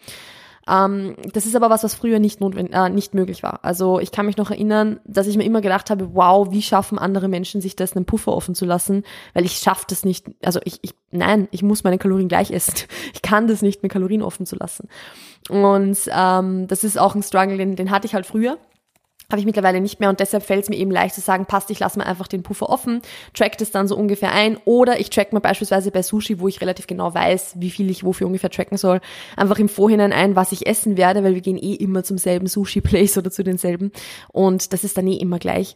Ähm, 0.68 1.16
das 1.32 1.46
ist 1.46 1.56
aber 1.56 1.70
was, 1.70 1.82
was 1.82 1.94
früher 1.94 2.18
nicht, 2.18 2.40
notwendig, 2.40 2.74
äh, 2.74 2.88
nicht 2.88 3.14
möglich 3.14 3.42
war. 3.42 3.60
Also 3.62 3.98
ich 3.98 4.12
kann 4.12 4.26
mich 4.26 4.36
noch 4.36 4.50
erinnern, 4.50 5.00
dass 5.04 5.26
ich 5.26 5.36
mir 5.36 5.44
immer 5.44 5.60
gedacht 5.60 5.90
habe, 5.90 6.14
wow, 6.14 6.50
wie 6.50 6.62
schaffen 6.62 6.98
andere 6.98 7.28
Menschen 7.28 7.60
sich 7.60 7.74
das, 7.74 7.96
einen 7.96 8.04
Puffer 8.04 8.32
offen 8.32 8.54
zu 8.54 8.64
lassen, 8.64 9.02
weil 9.34 9.44
ich 9.44 9.58
schaffe 9.58 9.86
das 9.88 10.04
nicht, 10.04 10.26
also 10.42 10.60
ich, 10.64 10.78
ich, 10.82 10.94
nein, 11.10 11.48
ich 11.50 11.62
muss 11.62 11.84
meine 11.84 11.98
Kalorien 11.98 12.28
gleich 12.28 12.50
essen. 12.50 12.74
Ich 13.14 13.22
kann 13.22 13.46
das 13.46 13.62
nicht, 13.62 13.82
mir 13.82 13.88
Kalorien 13.88 14.22
offen 14.22 14.46
zu 14.46 14.56
lassen. 14.56 14.88
Und 15.48 15.98
ähm, 16.08 16.66
das 16.68 16.84
ist 16.84 16.98
auch 16.98 17.14
ein 17.14 17.22
Struggle, 17.22 17.56
den, 17.56 17.76
den 17.76 17.90
hatte 17.90 18.06
ich 18.06 18.14
halt 18.14 18.26
früher 18.26 18.58
habe 19.32 19.40
ich 19.40 19.46
mittlerweile 19.46 19.80
nicht 19.80 19.98
mehr 19.98 20.08
und 20.08 20.20
deshalb 20.20 20.44
fällt 20.44 20.64
es 20.64 20.68
mir 20.68 20.76
eben 20.76 20.90
leicht 20.90 21.14
zu 21.14 21.20
sagen, 21.20 21.46
passt, 21.46 21.70
ich 21.70 21.80
lasse 21.80 21.98
mir 21.98 22.06
einfach 22.06 22.28
den 22.28 22.42
Puffer 22.42 22.68
offen, 22.68 23.02
track 23.34 23.58
das 23.58 23.70
dann 23.70 23.88
so 23.88 23.96
ungefähr 23.96 24.32
ein 24.32 24.58
oder 24.64 25.00
ich 25.00 25.10
track 25.10 25.32
mir 25.32 25.40
beispielsweise 25.40 25.90
bei 25.90 26.02
Sushi, 26.02 26.38
wo 26.38 26.48
ich 26.48 26.60
relativ 26.60 26.86
genau 26.86 27.12
weiß, 27.12 27.54
wie 27.56 27.70
viel 27.70 27.90
ich 27.90 28.04
wofür 28.04 28.26
ungefähr 28.26 28.50
tracken 28.50 28.78
soll, 28.78 29.00
einfach 29.36 29.58
im 29.58 29.68
Vorhinein 29.68 30.12
ein, 30.12 30.36
was 30.36 30.52
ich 30.52 30.66
essen 30.66 30.96
werde, 30.96 31.24
weil 31.24 31.34
wir 31.34 31.40
gehen 31.40 31.58
eh 31.58 31.74
immer 31.74 32.04
zum 32.04 32.18
selben 32.18 32.46
Sushi-Place 32.46 33.16
oder 33.18 33.30
zu 33.30 33.42
denselben 33.42 33.90
und 34.28 34.72
das 34.72 34.84
ist 34.84 34.96
dann 34.96 35.06
eh 35.06 35.16
immer 35.16 35.38
gleich. 35.38 35.74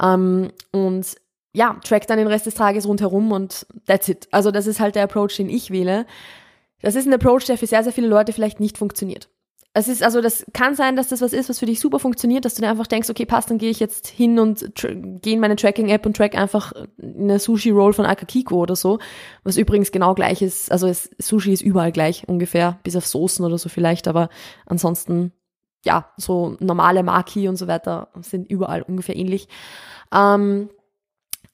Ähm, 0.00 0.50
und 0.70 1.06
ja, 1.52 1.76
track 1.84 2.06
dann 2.06 2.18
den 2.18 2.28
Rest 2.28 2.46
des 2.46 2.54
Tages 2.54 2.86
rundherum 2.86 3.32
und 3.32 3.66
that's 3.86 4.08
it. 4.08 4.28
Also 4.30 4.50
das 4.50 4.66
ist 4.66 4.80
halt 4.80 4.94
der 4.94 5.04
Approach, 5.04 5.36
den 5.36 5.50
ich 5.50 5.70
wähle. 5.70 6.06
Das 6.80 6.94
ist 6.94 7.06
ein 7.06 7.12
Approach, 7.12 7.44
der 7.44 7.58
für 7.58 7.66
sehr, 7.66 7.84
sehr 7.84 7.92
viele 7.92 8.08
Leute 8.08 8.32
vielleicht 8.32 8.58
nicht 8.58 8.78
funktioniert 8.78 9.28
es 9.74 9.88
ist 9.88 10.02
also, 10.02 10.20
das 10.20 10.44
kann 10.52 10.74
sein, 10.74 10.96
dass 10.96 11.08
das 11.08 11.22
was 11.22 11.32
ist, 11.32 11.48
was 11.48 11.58
für 11.58 11.66
dich 11.66 11.80
super 11.80 11.98
funktioniert, 11.98 12.44
dass 12.44 12.54
du 12.54 12.62
dir 12.62 12.68
einfach 12.68 12.86
denkst, 12.86 13.08
okay, 13.08 13.24
passt, 13.24 13.48
dann 13.48 13.56
gehe 13.56 13.70
ich 13.70 13.80
jetzt 13.80 14.06
hin 14.06 14.38
und 14.38 14.70
gehe 14.74 15.32
in 15.32 15.40
meine 15.40 15.56
Tracking-App 15.56 16.04
und 16.04 16.14
track 16.14 16.36
einfach 16.36 16.72
eine 17.02 17.38
Sushi-Roll 17.38 17.94
von 17.94 18.04
Akakiko 18.04 18.56
oder 18.56 18.76
so, 18.76 18.98
was 19.44 19.56
übrigens 19.56 19.90
genau 19.90 20.14
gleich 20.14 20.42
ist. 20.42 20.70
Also 20.70 20.88
es, 20.88 21.08
Sushi 21.18 21.54
ist 21.54 21.62
überall 21.62 21.90
gleich 21.90 22.28
ungefähr, 22.28 22.80
bis 22.82 22.96
auf 22.96 23.06
Soßen 23.06 23.44
oder 23.44 23.56
so 23.56 23.70
vielleicht, 23.70 24.08
aber 24.08 24.28
ansonsten, 24.66 25.32
ja, 25.86 26.12
so 26.18 26.56
normale 26.60 27.02
Maki 27.02 27.48
und 27.48 27.56
so 27.56 27.66
weiter 27.66 28.08
sind 28.20 28.50
überall 28.50 28.82
ungefähr 28.82 29.16
ähnlich. 29.16 29.48
Ähm, 30.14 30.68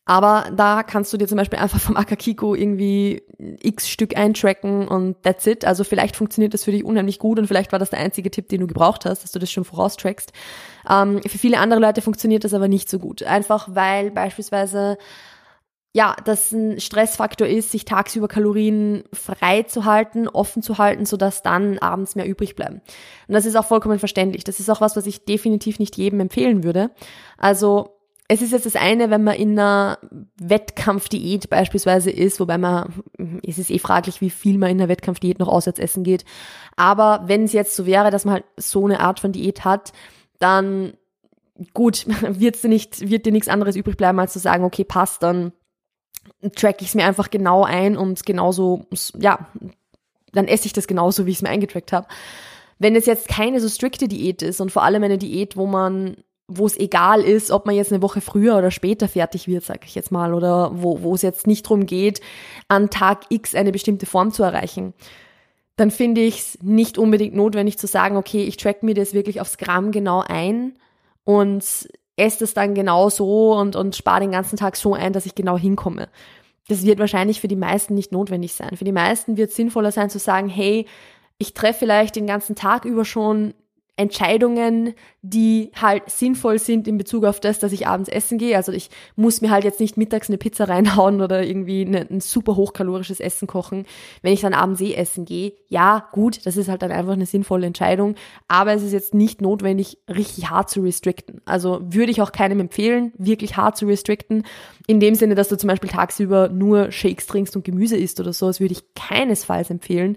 aber 0.09 0.51
da 0.57 0.83
kannst 0.83 1.13
du 1.13 1.19
dir 1.19 1.29
zum 1.29 1.37
Beispiel 1.37 1.59
einfach 1.59 1.79
vom 1.79 1.95
Akakiko 1.99 2.55
irgendwie 2.55 3.23
x 3.61 3.91
Stück 3.91 4.17
eintracken 4.17 4.89
und 4.89 5.23
that's 5.23 5.47
it. 5.47 5.67
Also 5.67 5.85
vielleicht 5.85 6.17
funktioniert 6.17 6.55
das 6.55 6.65
für 6.65 6.73
dich 6.73 6.83
unheimlich 6.83 7.19
gut 7.19 7.39
und 7.39 7.47
vielleicht 7.47 7.73
war 7.73 7.79
das 7.79 7.91
der 7.91 7.99
einzige 7.99 8.31
Tipp, 8.31 8.49
den 8.49 8.63
du 8.63 8.67
gebraucht 8.67 9.05
hast, 9.05 9.23
dass 9.23 9.33
du 9.33 9.39
das 9.39 9.53
schon 9.53 9.67
voraustrackst. 9.67 10.33
Ähm, 10.89 11.21
für 11.27 11.37
viele 11.37 11.59
andere 11.59 11.79
Leute 11.79 12.01
funktioniert 12.01 12.45
das 12.45 12.55
aber 12.55 12.69
nicht 12.69 12.89
so 12.89 12.99
gut. 12.99 13.23
Einfach 13.23 13.69
weil 13.71 14.11
beispielsweise 14.11 14.97
ja, 15.93 16.17
dass 16.25 16.53
ein 16.53 16.81
Stressfaktor 16.81 17.47
ist, 17.47 17.71
sich 17.71 17.85
tagsüber 17.85 18.29
Kalorien 18.29 19.05
frei 19.13 19.65
zu 19.65 19.85
halten, 19.85 20.27
offen 20.27 20.63
zu 20.63 20.79
halten, 20.79 21.05
sodass 21.05 21.43
dann 21.43 21.79
abends 21.81 22.15
mehr 22.15 22.27
übrig 22.27 22.57
bleiben. 22.57 22.81
Und 23.27 23.35
das 23.35 23.45
ist 23.45 23.57
auch 23.57 23.67
vollkommen 23.67 23.99
verständlich. 23.99 24.45
Das 24.45 24.59
ist 24.59 24.71
auch 24.71 24.81
was, 24.81 24.97
was 24.97 25.07
ich 25.07 25.27
definitiv 25.27 25.79
nicht 25.79 25.99
jedem 25.99 26.21
empfehlen 26.21 26.65
würde. 26.65 26.91
Also 27.37 27.98
es 28.31 28.43
ist 28.43 28.53
jetzt 28.53 28.67
das 28.67 28.77
eine, 28.77 29.09
wenn 29.09 29.25
man 29.25 29.37
in 29.37 29.59
einer 29.59 29.99
Wettkampfdiät 30.39 31.49
beispielsweise 31.49 32.11
ist, 32.11 32.39
wobei 32.41 32.59
man, 32.59 32.93
es 33.43 33.57
ist 33.57 33.71
eh 33.71 33.79
fraglich, 33.79 34.21
wie 34.21 34.29
viel 34.29 34.59
man 34.59 34.71
in 34.71 34.79
einer 34.79 34.91
Wettkampfdiät 34.91 35.39
noch 35.39 35.49
auswärts 35.49 35.79
essen 35.79 36.05
geht. 36.05 36.27
Aber 36.77 37.23
wenn 37.25 37.45
es 37.45 37.55
jetzt 37.55 37.75
so 37.75 37.87
wäre, 37.87 38.11
dass 38.11 38.27
man 38.27 38.35
halt 38.35 38.45
so 38.59 38.85
eine 38.85 39.01
Art 39.01 39.19
von 39.19 39.33
Diät 39.33 39.65
hat, 39.65 39.93
dann 40.39 40.93
gut, 41.73 42.07
wird's 42.21 42.65
nicht, 42.65 43.09
wird 43.09 43.25
dir 43.25 43.33
nichts 43.33 43.49
anderes 43.49 43.77
übrig 43.77 43.97
bleiben, 43.97 44.21
als 44.21 44.35
zu 44.35 44.41
sagen, 44.41 44.65
okay, 44.65 44.85
passt, 44.85 45.23
dann 45.23 45.53
track 46.55 46.83
ich 46.83 46.89
es 46.89 46.95
mir 46.95 47.07
einfach 47.07 47.31
genau 47.31 47.65
ein 47.65 47.97
und 47.97 48.27
genauso, 48.27 48.85
ja, 49.19 49.49
dann 50.33 50.49
esse 50.49 50.67
ich 50.67 50.75
das 50.75 50.87
genauso, 50.87 51.25
wie 51.25 51.31
ich 51.31 51.39
es 51.39 51.43
mir 51.43 51.49
eingetrackt 51.49 51.93
habe. 51.93 52.07
Wenn 52.79 52.95
es 52.95 53.07
jetzt 53.07 53.27
keine 53.27 53.59
so 53.61 53.69
strikte 53.71 54.07
Diät 54.07 54.43
ist 54.43 54.61
und 54.61 54.71
vor 54.71 54.83
allem 54.83 55.03
eine 55.03 55.17
Diät, 55.17 55.57
wo 55.57 55.67
man 55.67 56.19
wo 56.49 56.67
es 56.67 56.79
egal 56.79 57.21
ist, 57.21 57.51
ob 57.51 57.67
man 57.67 57.75
jetzt 57.75 57.93
eine 57.93 58.03
Woche 58.03 58.23
früher 58.23 58.57
oder 58.57 58.71
später 58.71 59.07
fertig 59.07 59.47
wird, 59.47 59.65
sag 59.65 59.85
ich 59.85 59.95
jetzt 59.95 60.11
mal, 60.11 60.33
oder 60.33 60.71
wo, 60.75 61.03
wo 61.03 61.15
es 61.15 61.23
jetzt 61.23 61.47
nicht 61.47 61.69
drum 61.69 61.85
geht, 61.85 62.23
an 62.69 62.89
Tag 62.89 63.27
X 63.29 63.55
eine 63.55 63.71
bestimmte 63.71 64.07
Form 64.07 64.33
zu 64.33 64.43
erreichen, 64.43 64.95
dann 65.77 65.91
finde 65.91 66.23
ich 66.23 66.41
es 66.41 66.59
nicht 66.63 66.97
unbedingt 66.97 67.37
notwendig 67.37 67.79
zu 67.79 67.87
sagen, 67.87 68.17
okay, 68.17 68.45
ich 68.45 68.57
track 68.57 68.83
mir 68.83 68.95
das 68.95 69.13
wirklich 69.13 69.43
aufs 69.43 69.59
Gramm 69.59 69.93
genau 69.93 70.25
ein 70.27 70.79
und 71.25 71.63
esse 72.17 72.39
das 72.41 72.55
dann 72.55 72.75
genau 72.75 73.11
so 73.11 73.53
und, 73.55 73.77
und 73.77 73.95
spare 73.95 74.21
den 74.21 74.33
ganzen 74.33 74.57
Tag 74.57 74.77
so 74.77 74.95
ein, 74.95 75.13
dass 75.13 75.27
ich 75.27 75.35
genau 75.35 75.59
hinkomme. 75.59 76.09
Das 76.67 76.85
wird 76.85 76.99
wahrscheinlich 76.99 77.41
für 77.41 77.49
die 77.49 77.57
meisten 77.57 77.95
nicht 77.95 78.11
notwendig 78.11 78.55
sein. 78.55 78.77
Für 78.77 78.85
die 78.85 78.93
meisten 78.93 79.37
wird 79.37 79.51
es 79.51 79.57
sinnvoller 79.57 79.93
sein 79.93 80.11
zu 80.11 80.19
sagen, 80.19 80.49
hey, 80.49 80.87
ich 81.39 81.55
treffe 81.55 81.81
vielleicht 81.81 82.17
den 82.17 82.27
ganzen 82.27 82.57
Tag 82.57 82.85
über 82.85 83.05
schon 83.05 83.55
Entscheidungen, 83.99 84.95
die 85.23 85.73
halt 85.75 86.09
sinnvoll 86.09 86.61
sind 86.61 86.87
in 86.87 86.99
Bezug 86.99 87.25
auf 87.25 87.41
das, 87.41 87.59
dass 87.59 87.73
ich 87.73 87.89
abends 87.89 88.09
essen 88.09 88.39
gehe. 88.39 88.57
Also 88.57 88.71
ich 88.71 88.91
muss 89.17 89.41
mir 89.41 89.51
halt 89.51 89.65
jetzt 89.65 89.81
nicht 89.81 89.97
mittags 89.97 90.29
eine 90.29 90.39
Pizza 90.39 90.69
reinhauen 90.69 91.21
oder 91.21 91.43
irgendwie 91.45 91.85
eine, 91.85 92.07
ein 92.09 92.21
super 92.21 92.55
hochkalorisches 92.55 93.19
Essen 93.19 93.49
kochen, 93.49 93.87
wenn 94.23 94.33
ich 94.33 94.41
dann 94.41 94.55
abends 94.55 94.81
eh 94.81 94.95
essen 94.95 95.25
gehe. 95.25 95.53
Ja, 95.67 96.09
gut, 96.13 96.47
das 96.47 96.57
ist 96.57 96.69
halt 96.69 96.83
dann 96.83 96.93
einfach 96.93 97.15
eine 97.15 97.27
sinnvolle 97.27 97.67
Entscheidung, 97.67 98.15
aber 98.47 98.73
es 98.73 98.85
ist 98.85 98.93
jetzt 98.93 99.15
nicht 99.15 99.43
notwendig, 99.43 99.99
richtig 100.09 100.49
hart 100.49 100.71
zu 100.71 100.81
restricten. 100.81 101.43
Also 101.45 101.81
würde 101.83 102.13
ich 102.13 102.23
auch 102.23 102.31
keinem 102.31 102.61
empfehlen, 102.61 103.13
wirklich 103.19 103.57
hart 103.57 103.77
zu 103.77 103.87
restricten. 103.87 104.45
In 104.87 105.01
dem 105.01 105.17
Sinne, 105.17 105.35
dass 105.35 105.49
du 105.49 105.59
zum 105.59 105.67
Beispiel 105.67 105.91
tagsüber 105.91 106.49
nur 106.51 106.93
Shakes 106.93 107.27
trinkst 107.27 107.57
und 107.57 107.65
Gemüse 107.65 107.97
isst 107.97 108.21
oder 108.21 108.33
so, 108.33 108.47
das 108.47 108.61
würde 108.61 108.73
ich 108.75 108.95
keinesfalls 108.95 109.71
empfehlen 109.71 110.17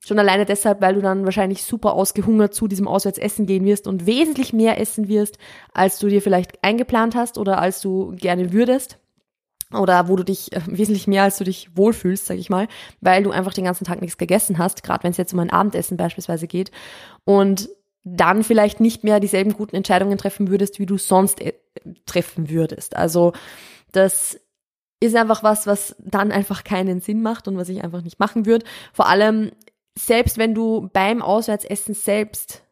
Schon 0.00 0.18
alleine 0.18 0.44
deshalb, 0.44 0.80
weil 0.80 0.94
du 0.94 1.02
dann 1.02 1.24
wahrscheinlich 1.24 1.64
super 1.64 1.94
ausgehungert 1.94 2.54
zu 2.54 2.68
diesem 2.68 2.88
Auswärtsessen 2.88 3.46
gehen 3.46 3.64
wirst 3.64 3.86
und 3.86 4.06
wesentlich 4.06 4.52
mehr 4.52 4.80
essen 4.80 5.08
wirst, 5.08 5.38
als 5.74 5.98
du 5.98 6.08
dir 6.08 6.22
vielleicht 6.22 6.62
eingeplant 6.62 7.14
hast 7.14 7.36
oder 7.36 7.58
als 7.58 7.80
du 7.80 8.14
gerne 8.16 8.52
würdest. 8.52 8.98
Oder 9.72 10.08
wo 10.08 10.16
du 10.16 10.24
dich 10.24 10.52
äh, 10.52 10.62
wesentlich 10.66 11.06
mehr 11.06 11.24
als 11.24 11.36
du 11.36 11.44
dich 11.44 11.76
wohlfühlst, 11.76 12.26
sag 12.26 12.38
ich 12.38 12.48
mal, 12.48 12.68
weil 13.00 13.22
du 13.22 13.30
einfach 13.30 13.52
den 13.52 13.64
ganzen 13.64 13.84
Tag 13.84 14.00
nichts 14.00 14.16
gegessen 14.16 14.56
hast, 14.56 14.82
gerade 14.82 15.04
wenn 15.04 15.10
es 15.10 15.18
jetzt 15.18 15.34
um 15.34 15.40
ein 15.40 15.50
Abendessen 15.50 15.98
beispielsweise 15.98 16.46
geht. 16.46 16.70
Und 17.24 17.68
dann 18.04 18.44
vielleicht 18.44 18.80
nicht 18.80 19.04
mehr 19.04 19.20
dieselben 19.20 19.52
guten 19.52 19.76
Entscheidungen 19.76 20.16
treffen 20.16 20.48
würdest, 20.48 20.78
wie 20.78 20.86
du 20.86 20.96
sonst 20.96 21.42
äh, 21.42 21.52
treffen 22.06 22.48
würdest. 22.48 22.96
Also 22.96 23.32
das 23.92 24.40
ist 25.00 25.14
einfach 25.14 25.42
was, 25.42 25.66
was 25.66 25.96
dann 25.98 26.32
einfach 26.32 26.64
keinen 26.64 27.00
Sinn 27.00 27.22
macht 27.22 27.46
und 27.46 27.56
was 27.56 27.68
ich 27.68 27.84
einfach 27.84 28.02
nicht 28.02 28.18
machen 28.18 28.46
würde. 28.46 28.66
Vor 28.92 29.08
allem 29.08 29.52
selbst 29.98 30.38
wenn 30.38 30.54
du 30.54 30.88
beim 30.92 31.22
Auswärtsessen 31.22 31.94
selbst 31.94 32.62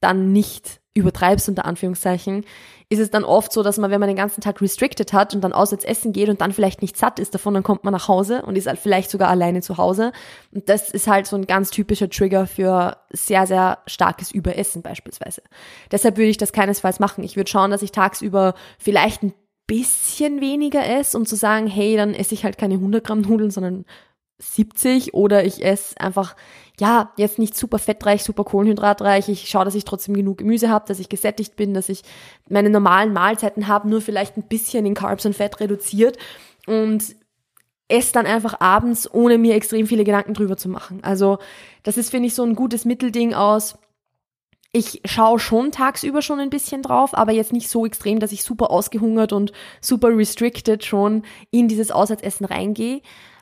dann 0.00 0.32
nicht 0.32 0.80
übertreibst, 0.94 1.48
unter 1.48 1.66
Anführungszeichen, 1.66 2.44
ist 2.88 3.00
es 3.00 3.10
dann 3.10 3.24
oft 3.24 3.52
so, 3.52 3.62
dass 3.62 3.78
man, 3.78 3.90
wenn 3.90 4.00
man 4.00 4.08
den 4.08 4.16
ganzen 4.16 4.40
Tag 4.40 4.62
restricted 4.62 5.12
hat 5.12 5.34
und 5.34 5.42
dann 5.42 5.52
auswärts 5.52 5.84
essen 5.84 6.12
geht 6.12 6.28
und 6.28 6.40
dann 6.40 6.52
vielleicht 6.52 6.82
nicht 6.82 6.96
satt 6.96 7.18
ist 7.18 7.34
davon, 7.34 7.52
dann 7.52 7.64
kommt 7.64 7.84
man 7.84 7.92
nach 7.92 8.08
Hause 8.08 8.42
und 8.42 8.56
ist 8.56 8.68
halt 8.68 8.78
vielleicht 8.78 9.10
sogar 9.10 9.28
alleine 9.28 9.60
zu 9.60 9.76
Hause. 9.76 10.12
Und 10.52 10.68
das 10.68 10.90
ist 10.90 11.08
halt 11.08 11.26
so 11.26 11.36
ein 11.36 11.46
ganz 11.46 11.70
typischer 11.70 12.08
Trigger 12.08 12.46
für 12.46 12.96
sehr, 13.10 13.46
sehr 13.46 13.78
starkes 13.86 14.30
Überessen 14.30 14.82
beispielsweise. 14.82 15.42
Deshalb 15.90 16.16
würde 16.16 16.30
ich 16.30 16.38
das 16.38 16.52
keinesfalls 16.52 17.00
machen. 17.00 17.24
Ich 17.24 17.36
würde 17.36 17.50
schauen, 17.50 17.72
dass 17.72 17.82
ich 17.82 17.92
tagsüber 17.92 18.54
vielleicht 18.78 19.22
ein 19.24 19.34
bisschen 19.66 20.40
weniger 20.40 20.86
esse, 20.86 21.18
um 21.18 21.26
zu 21.26 21.34
sagen, 21.34 21.66
hey, 21.66 21.96
dann 21.96 22.14
esse 22.14 22.34
ich 22.34 22.44
halt 22.44 22.56
keine 22.56 22.74
100 22.74 23.04
Gramm 23.04 23.22
Nudeln, 23.22 23.50
sondern 23.50 23.84
70 24.38 25.14
oder 25.14 25.44
ich 25.44 25.64
esse 25.64 25.98
einfach, 26.00 26.36
ja, 26.78 27.12
jetzt 27.16 27.38
nicht 27.38 27.56
super 27.56 27.78
fettreich, 27.78 28.22
super 28.22 28.44
kohlenhydratreich. 28.44 29.28
Ich 29.28 29.48
schaue, 29.48 29.64
dass 29.64 29.74
ich 29.74 29.84
trotzdem 29.84 30.14
genug 30.14 30.38
Gemüse 30.38 30.68
habe, 30.68 30.84
dass 30.86 30.98
ich 30.98 31.08
gesättigt 31.08 31.56
bin, 31.56 31.72
dass 31.72 31.88
ich 31.88 32.02
meine 32.48 32.70
normalen 32.70 33.12
Mahlzeiten 33.12 33.66
habe, 33.66 33.88
nur 33.88 34.00
vielleicht 34.00 34.36
ein 34.36 34.48
bisschen 34.48 34.84
in 34.84 34.94
Carbs 34.94 35.24
und 35.24 35.34
Fett 35.34 35.60
reduziert 35.60 36.18
und 36.66 37.16
esse 37.88 38.12
dann 38.12 38.26
einfach 38.26 38.60
abends, 38.60 39.12
ohne 39.12 39.38
mir 39.38 39.54
extrem 39.54 39.86
viele 39.86 40.04
Gedanken 40.04 40.34
drüber 40.34 40.56
zu 40.56 40.68
machen. 40.68 41.00
Also 41.02 41.38
das 41.82 41.96
ist, 41.96 42.10
finde 42.10 42.26
ich, 42.28 42.34
so 42.34 42.42
ein 42.42 42.54
gutes 42.54 42.84
Mittelding 42.84 43.32
aus. 43.32 43.78
Ich 44.72 45.00
schaue 45.06 45.38
schon 45.38 45.72
tagsüber 45.72 46.20
schon 46.20 46.40
ein 46.40 46.50
bisschen 46.50 46.82
drauf, 46.82 47.16
aber 47.16 47.32
jetzt 47.32 47.52
nicht 47.52 47.70
so 47.70 47.86
extrem, 47.86 48.18
dass 48.18 48.32
ich 48.32 48.42
super 48.42 48.70
ausgehungert 48.70 49.32
und 49.32 49.52
super 49.80 50.08
restricted 50.08 50.84
schon 50.84 51.22
in 51.50 51.68
dieses 51.68 51.90
Auswärtsessen 51.90 52.44
reingehe. 52.44 53.00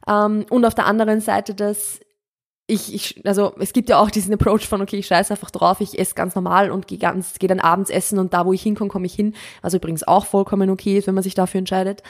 Ähm, 0.08 0.46
und 0.50 0.64
auf 0.64 0.74
der 0.74 0.86
anderen 0.86 1.20
Seite, 1.20 1.54
dass 1.54 2.00
ich, 2.66 2.94
ich, 2.94 3.26
also 3.26 3.52
es 3.58 3.74
gibt 3.74 3.90
ja 3.90 3.98
auch 3.98 4.10
diesen 4.10 4.32
Approach 4.32 4.66
von, 4.66 4.80
okay, 4.80 4.96
ich 4.96 5.06
scheiße 5.06 5.32
einfach 5.32 5.50
drauf, 5.50 5.82
ich 5.82 5.98
esse 5.98 6.14
ganz 6.14 6.34
normal 6.34 6.70
und 6.70 6.86
gehe 6.86 6.96
ganz, 6.96 7.34
gehe 7.38 7.48
dann 7.48 7.60
abends 7.60 7.90
essen 7.90 8.18
und 8.18 8.32
da, 8.32 8.46
wo 8.46 8.54
ich 8.54 8.62
hinkomme, 8.62 8.88
komme 8.88 9.04
ich 9.04 9.14
hin. 9.14 9.34
Was 9.60 9.74
übrigens 9.74 10.02
auch 10.02 10.24
vollkommen 10.24 10.70
okay 10.70 10.96
ist, 10.96 11.06
wenn 11.06 11.14
man 11.14 11.22
sich 11.22 11.34
dafür 11.34 11.58
entscheidet. 11.58 12.02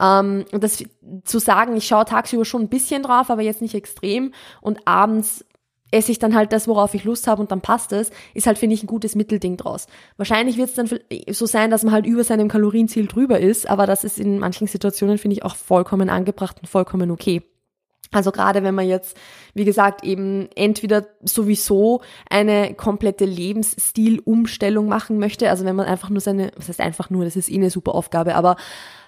Ähm, 0.00 0.44
und 0.52 0.62
das 0.62 0.84
zu 1.24 1.38
sagen, 1.38 1.76
ich 1.76 1.86
schaue 1.86 2.04
tagsüber 2.04 2.44
schon 2.44 2.62
ein 2.62 2.68
bisschen 2.68 3.02
drauf, 3.02 3.30
aber 3.30 3.40
jetzt 3.40 3.62
nicht 3.62 3.74
extrem 3.74 4.34
und 4.60 4.86
abends 4.86 5.46
esse 5.92 6.10
ich 6.10 6.18
dann 6.18 6.34
halt 6.34 6.52
das, 6.52 6.66
worauf 6.66 6.94
ich 6.94 7.04
Lust 7.04 7.28
habe 7.28 7.40
und 7.40 7.52
dann 7.52 7.60
passt 7.60 7.92
es, 7.92 8.10
ist 8.34 8.46
halt, 8.46 8.58
finde 8.58 8.74
ich, 8.74 8.82
ein 8.82 8.88
gutes 8.88 9.14
Mittelding 9.14 9.56
draus. 9.56 9.86
Wahrscheinlich 10.16 10.56
wird 10.56 10.70
es 10.70 10.74
dann 10.74 10.90
so 11.30 11.46
sein, 11.46 11.70
dass 11.70 11.84
man 11.84 11.92
halt 11.92 12.06
über 12.06 12.24
seinem 12.24 12.48
Kalorienziel 12.48 13.06
drüber 13.06 13.38
ist, 13.38 13.68
aber 13.68 13.86
das 13.86 14.02
ist 14.02 14.18
in 14.18 14.38
manchen 14.38 14.66
Situationen, 14.66 15.18
finde 15.18 15.36
ich, 15.36 15.44
auch 15.44 15.54
vollkommen 15.54 16.10
angebracht 16.10 16.56
und 16.60 16.68
vollkommen 16.68 17.10
okay. 17.10 17.42
Also 18.12 18.30
gerade 18.30 18.62
wenn 18.62 18.74
man 18.74 18.86
jetzt, 18.86 19.16
wie 19.54 19.64
gesagt, 19.64 20.04
eben 20.04 20.48
entweder 20.54 21.06
sowieso 21.22 22.02
eine 22.28 22.74
komplette 22.74 23.24
Lebensstilumstellung 23.24 24.86
machen 24.86 25.18
möchte, 25.18 25.48
also 25.48 25.64
wenn 25.64 25.74
man 25.74 25.86
einfach 25.86 26.10
nur 26.10 26.20
seine, 26.20 26.52
was 26.56 26.68
heißt 26.68 26.80
einfach 26.80 27.08
nur, 27.08 27.24
das 27.24 27.36
ist 27.36 27.50
eh 27.50 27.54
eine 27.54 27.70
super 27.70 27.94
Aufgabe, 27.94 28.34
aber 28.34 28.56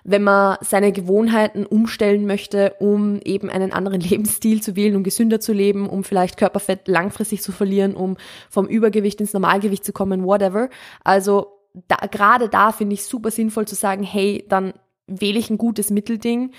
wenn 0.05 0.23
man 0.23 0.57
seine 0.63 0.93
Gewohnheiten 0.93 1.67
umstellen 1.67 2.27
möchte, 2.27 2.75
um 2.79 3.21
eben 3.25 3.51
einen 3.51 3.73
anderen 3.73 4.01
Lebensstil 4.03 4.63
zu 4.63 4.75
wählen, 4.75 4.97
um 4.97 5.03
gesünder 5.03 5.39
zu 5.39 5.53
leben, 5.53 5.89
um 5.89 6.03
vielleicht 6.03 6.39
Körperfett 6.39 6.89
langfristig 6.89 7.43
zu 7.43 7.53
verlieren, 7.53 7.95
um 7.95 8.17
vom 8.49 8.67
Übergewicht 8.67 9.21
ins 9.21 9.35
Normalgewicht 9.35 9.85
zu 9.85 9.93
kommen, 9.93 10.25
whatever. 10.25 10.71
Also 11.05 11.59
da, 11.89 11.97
gerade 12.11 12.49
da 12.49 12.73
finde 12.73 12.95
ich 12.95 13.05
super 13.05 13.31
sinnvoll 13.31 13.67
zu 13.67 13.75
sagen, 13.75 14.03
hey, 14.03 14.45
dann 14.49 14.73
wähle 15.07 15.39
ich 15.39 15.51
ein 15.51 15.59
gutes 15.59 15.91
Mittelding 15.91 16.53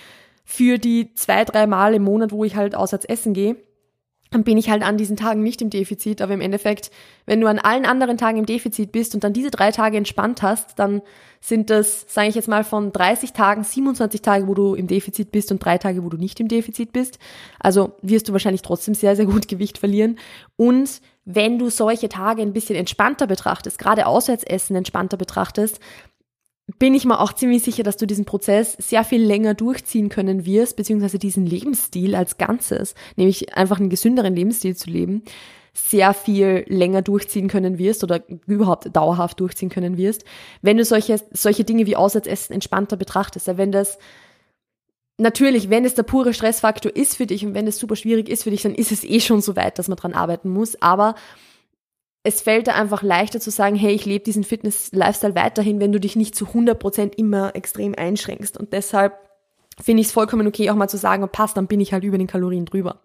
für 0.46 0.78
die 0.78 1.14
zwei, 1.16 1.44
drei 1.44 1.68
Mal 1.68 1.96
im 1.96 2.04
Monat, 2.04 2.32
wo 2.32 2.44
ich 2.44 2.56
halt 2.56 2.76
auswärts 2.76 3.06
essen 3.06 3.34
gehe, 3.34 3.58
dann 4.32 4.44
bin 4.44 4.58
ich 4.58 4.70
halt 4.70 4.84
an 4.84 4.98
diesen 4.98 5.16
Tagen 5.16 5.44
nicht 5.44 5.62
im 5.62 5.70
Defizit. 5.70 6.22
Aber 6.22 6.34
im 6.34 6.42
Endeffekt, 6.42 6.92
wenn 7.26 7.42
du 7.42 7.48
an 7.48 7.60
allen 7.60 7.86
anderen 7.86 8.18
Tagen 8.18 8.38
im 8.38 8.46
Defizit 8.46 8.92
bist 8.92 9.16
und 9.16 9.24
dann 9.24 9.34
diese 9.34 9.50
drei 9.50 9.72
Tage 9.72 9.98
entspannt 9.98 10.42
hast, 10.42 10.78
dann 10.78 11.02
sind 11.40 11.70
das, 11.70 12.06
sage 12.10 12.30
ich 12.30 12.36
jetzt 12.36 12.48
mal, 12.48 12.64
von 12.64 12.92
30 12.92 13.34
Tagen 13.34 13.64
27 13.64 14.22
Tage, 14.22 14.48
wo 14.48 14.54
du 14.54 14.76
im 14.76 14.88
Defizit 14.88 15.32
bist 15.32 15.52
und 15.52 15.64
drei 15.64 15.78
Tage, 15.78 16.04
wo 16.04 16.10
du 16.10 16.18
nicht 16.18 16.40
im 16.40 16.48
Defizit 16.48 16.92
bist. 16.92 17.18
Also 17.60 17.94
wirst 18.02 18.28
du 18.28 18.34
wahrscheinlich 18.34 18.62
trotzdem 18.62 18.94
sehr, 18.94 19.16
sehr 19.16 19.26
gut 19.26 19.48
Gewicht 19.48 19.78
verlieren. 19.78 20.18
Und 20.58 21.02
wenn 21.24 21.58
du 21.58 21.70
solche 21.70 22.10
Tage 22.10 22.42
ein 22.42 22.54
bisschen 22.54 22.76
entspannter 22.76 23.28
betrachtest, 23.28 23.80
gerade 23.80 24.06
Auswärtsessen 24.06 24.76
entspannter 24.76 25.18
betrachtest, 25.18 25.80
bin 26.80 26.96
ich 26.96 27.06
mir 27.06 27.20
auch 27.20 27.34
ziemlich 27.34 27.64
sicher, 27.64 27.84
dass 27.84 27.98
du 27.98 28.08
diesen 28.08 28.26
Prozess 28.26 28.74
sehr 28.80 29.04
viel 29.04 29.24
länger 29.24 29.54
durchziehen 29.54 30.10
können 30.10 30.46
wirst, 30.46 30.76
beziehungsweise 30.76 31.20
diesen 31.20 31.46
Lebensstil 31.46 32.16
als 32.16 32.38
Ganzes, 32.38 32.96
nämlich 33.16 33.56
einfach 33.56 33.80
einen 33.80 33.90
gesünderen 33.90 34.36
Lebensstil 34.36 34.76
zu 34.76 34.90
leben, 34.90 35.24
sehr 35.74 36.14
viel 36.14 36.64
länger 36.68 37.02
durchziehen 37.02 37.50
können 37.50 37.78
wirst 37.78 38.04
oder 38.04 38.24
überhaupt 38.48 38.96
dauerhaft 38.96 39.40
durchziehen 39.40 39.70
können 39.70 39.98
wirst, 39.98 40.24
wenn 40.62 40.78
du 40.78 40.86
solche, 40.86 41.20
solche 41.32 41.66
Dinge 41.66 41.86
wie 41.86 41.98
Auswärtsessen 41.98 42.54
entspannter 42.54 42.98
betrachtest. 42.98 43.58
Wenn 43.58 43.72
das 43.72 43.98
Natürlich, 45.18 45.70
wenn 45.70 45.86
es 45.86 45.96
der 45.96 46.04
pure 46.04 46.34
Stressfaktor 46.34 46.94
ist 46.94 47.16
für 47.16 47.26
dich 47.26 47.46
und 47.46 47.54
wenn 47.54 47.68
es 47.68 47.80
super 47.80 47.96
schwierig 47.96 48.28
ist 48.28 48.44
für 48.44 48.50
dich, 48.50 48.64
dann 48.64 48.76
ist 48.76 48.92
es 48.92 49.06
eh 49.06 49.22
schon 49.22 49.40
so 49.40 49.56
weit, 49.56 49.80
dass 49.80 49.88
man 49.88 49.96
dran 49.96 50.14
arbeiten 50.14 50.50
muss. 50.50 50.82
Aber 50.82 51.16
es 52.26 52.42
fällt 52.42 52.68
da 52.68 52.74
einfach 52.74 53.04
leichter 53.04 53.40
zu 53.40 53.52
sagen, 53.52 53.76
hey, 53.76 53.94
ich 53.94 54.06
lebe 54.06 54.24
diesen 54.24 54.44
Fitness-Lifestyle 54.44 55.36
weiterhin, 55.36 55.80
wenn 55.80 55.92
du 55.92 56.00
dich 56.00 56.16
nicht 56.16 56.36
zu 56.36 56.46
100% 56.46 57.14
immer 57.16 57.56
extrem 57.56 57.94
einschränkst. 57.96 58.58
Und 58.58 58.74
deshalb 58.74 59.14
finde 59.80 60.02
ich 60.02 60.08
es 60.08 60.14
vollkommen 60.14 60.48
okay, 60.48 60.72
auch 60.72 60.76
mal 60.76 60.90
zu 60.90 60.98
sagen, 60.98 61.28
passt, 61.30 61.56
dann 61.56 61.68
bin 61.68 61.80
ich 61.80 61.94
halt 61.94 62.04
über 62.04 62.18
den 62.18 62.26
Kalorien 62.26 62.66
drüber. 62.66 63.02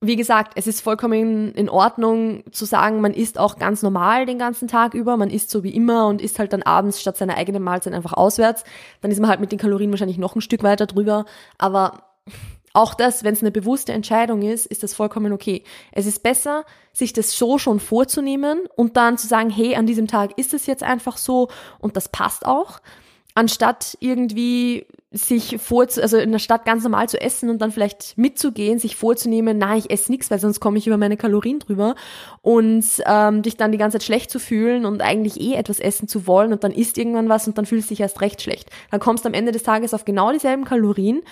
Wie 0.00 0.16
gesagt, 0.16 0.54
es 0.56 0.66
ist 0.66 0.80
vollkommen 0.80 1.52
in 1.52 1.68
Ordnung 1.68 2.42
zu 2.52 2.64
sagen, 2.64 3.02
man 3.02 3.12
isst 3.12 3.38
auch 3.38 3.58
ganz 3.58 3.82
normal 3.82 4.24
den 4.24 4.38
ganzen 4.38 4.66
Tag 4.66 4.94
über, 4.94 5.18
man 5.18 5.28
isst 5.28 5.50
so 5.50 5.62
wie 5.62 5.74
immer 5.74 6.06
und 6.06 6.22
isst 6.22 6.38
halt 6.38 6.54
dann 6.54 6.62
abends 6.62 7.02
statt 7.02 7.18
seiner 7.18 7.36
eigenen 7.36 7.62
Mahlzeit 7.62 7.92
einfach 7.92 8.14
auswärts. 8.14 8.64
Dann 9.02 9.10
ist 9.10 9.20
man 9.20 9.28
halt 9.28 9.40
mit 9.40 9.52
den 9.52 9.58
Kalorien 9.58 9.90
wahrscheinlich 9.90 10.16
noch 10.16 10.34
ein 10.34 10.40
Stück 10.40 10.62
weiter 10.62 10.86
drüber, 10.86 11.26
aber 11.58 12.04
auch 12.72 12.94
das, 12.94 13.24
wenn 13.24 13.34
es 13.34 13.42
eine 13.42 13.50
bewusste 13.50 13.92
Entscheidung 13.92 14.42
ist, 14.42 14.66
ist 14.66 14.82
das 14.82 14.94
vollkommen 14.94 15.32
okay. 15.32 15.64
Es 15.92 16.06
ist 16.06 16.22
besser, 16.22 16.64
sich 16.92 17.12
das 17.12 17.36
so 17.36 17.58
schon 17.58 17.80
vorzunehmen 17.80 18.60
und 18.76 18.96
dann 18.96 19.18
zu 19.18 19.26
sagen, 19.26 19.50
hey, 19.50 19.74
an 19.74 19.86
diesem 19.86 20.06
Tag 20.06 20.38
ist 20.38 20.54
es 20.54 20.66
jetzt 20.66 20.82
einfach 20.82 21.16
so 21.16 21.48
und 21.80 21.96
das 21.96 22.08
passt 22.08 22.46
auch, 22.46 22.80
anstatt 23.34 23.96
irgendwie 24.00 24.86
sich 25.12 25.60
vor, 25.60 25.86
also 26.00 26.18
in 26.18 26.30
der 26.30 26.38
Stadt 26.38 26.64
ganz 26.64 26.84
normal 26.84 27.08
zu 27.08 27.20
essen 27.20 27.50
und 27.50 27.60
dann 27.60 27.72
vielleicht 27.72 28.16
mitzugehen, 28.16 28.78
sich 28.78 28.94
vorzunehmen, 28.94 29.58
na, 29.58 29.76
ich 29.76 29.90
esse 29.90 30.12
nichts, 30.12 30.30
weil 30.30 30.38
sonst 30.38 30.60
komme 30.60 30.78
ich 30.78 30.86
über 30.86 30.98
meine 30.98 31.16
Kalorien 31.16 31.58
drüber 31.58 31.96
und 32.42 32.84
ähm, 33.06 33.42
dich 33.42 33.56
dann 33.56 33.72
die 33.72 33.78
ganze 33.78 33.98
Zeit 33.98 34.04
schlecht 34.04 34.30
zu 34.30 34.38
fühlen 34.38 34.86
und 34.86 35.02
eigentlich 35.02 35.40
eh 35.40 35.54
etwas 35.54 35.80
essen 35.80 36.06
zu 36.06 36.28
wollen 36.28 36.52
und 36.52 36.62
dann 36.62 36.70
isst 36.70 36.96
irgendwann 36.96 37.28
was 37.28 37.48
und 37.48 37.58
dann 37.58 37.66
fühlst 37.66 37.90
du 37.90 37.94
dich 37.94 38.00
erst 38.00 38.20
recht 38.20 38.40
schlecht. 38.40 38.70
Dann 38.92 39.00
kommst 39.00 39.24
du 39.24 39.28
am 39.28 39.34
Ende 39.34 39.50
des 39.50 39.64
Tages 39.64 39.94
auf 39.94 40.04
genau 40.04 40.30
dieselben 40.30 40.64
Kalorien 40.64 41.22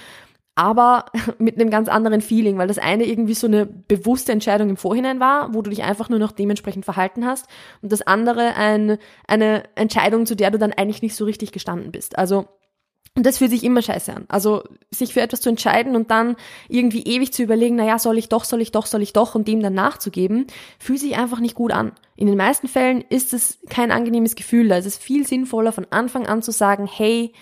aber 0.59 1.07
mit 1.39 1.59
einem 1.59 1.71
ganz 1.71 1.89
anderen 1.89 2.21
Feeling, 2.21 2.59
weil 2.59 2.67
das 2.67 2.79
eine 2.79 3.05
irgendwie 3.05 3.35
so 3.35 3.47
eine 3.47 3.65
bewusste 3.65 4.33
Entscheidung 4.33 4.69
im 4.69 4.77
Vorhinein 4.77 5.21
war, 5.21 5.55
wo 5.55 5.63
du 5.63 5.71
dich 5.71 5.85
einfach 5.85 6.09
nur 6.09 6.19
noch 6.19 6.33
dementsprechend 6.33 6.85
verhalten 6.85 7.25
hast 7.25 7.47
und 7.81 7.93
das 7.93 8.03
andere 8.03 8.57
ein, 8.57 8.99
eine 9.29 9.63
Entscheidung, 9.77 10.27
zu 10.27 10.35
der 10.35 10.51
du 10.51 10.59
dann 10.59 10.73
eigentlich 10.73 11.01
nicht 11.01 11.15
so 11.15 11.25
richtig 11.25 11.53
gestanden 11.53 11.93
bist. 11.93 12.19
Also 12.19 12.47
und 13.15 13.25
das 13.25 13.39
fühlt 13.39 13.51
sich 13.51 13.65
immer 13.65 13.83
scheiße 13.83 14.15
an. 14.15 14.27
Also 14.29 14.63
sich 14.91 15.15
für 15.15 15.21
etwas 15.21 15.41
zu 15.41 15.49
entscheiden 15.49 15.97
und 15.97 16.11
dann 16.11 16.37
irgendwie 16.69 17.03
ewig 17.03 17.33
zu 17.33 17.43
überlegen, 17.43 17.75
naja, 17.75 17.99
soll 17.99 18.19
ich 18.19 18.29
doch, 18.29 18.45
soll 18.45 18.61
ich 18.61 18.71
doch, 18.71 18.87
soll 18.87 19.03
ich 19.03 19.13
doch 19.13 19.35
und 19.35 19.49
dem 19.49 19.61
dann 19.61 19.75
nachzugeben, 19.75 20.47
fühlt 20.79 21.01
sich 21.01 21.17
einfach 21.17 21.41
nicht 21.41 21.57
gut 21.57 21.73
an. 21.73 21.93
In 22.17 22.27
den 22.27 22.37
meisten 22.37 22.69
Fällen 22.69 23.03
ist 23.09 23.33
es 23.33 23.59
kein 23.71 23.91
angenehmes 23.91 24.37
Gefühl. 24.37 24.69
Da 24.69 24.77
ist 24.77 24.87
es 24.87 24.97
viel 24.97 25.27
sinnvoller, 25.27 25.73
von 25.73 25.87
Anfang 25.91 26.27
an 26.27 26.43
zu 26.43 26.53
sagen, 26.53 26.87
hey, 26.87 27.33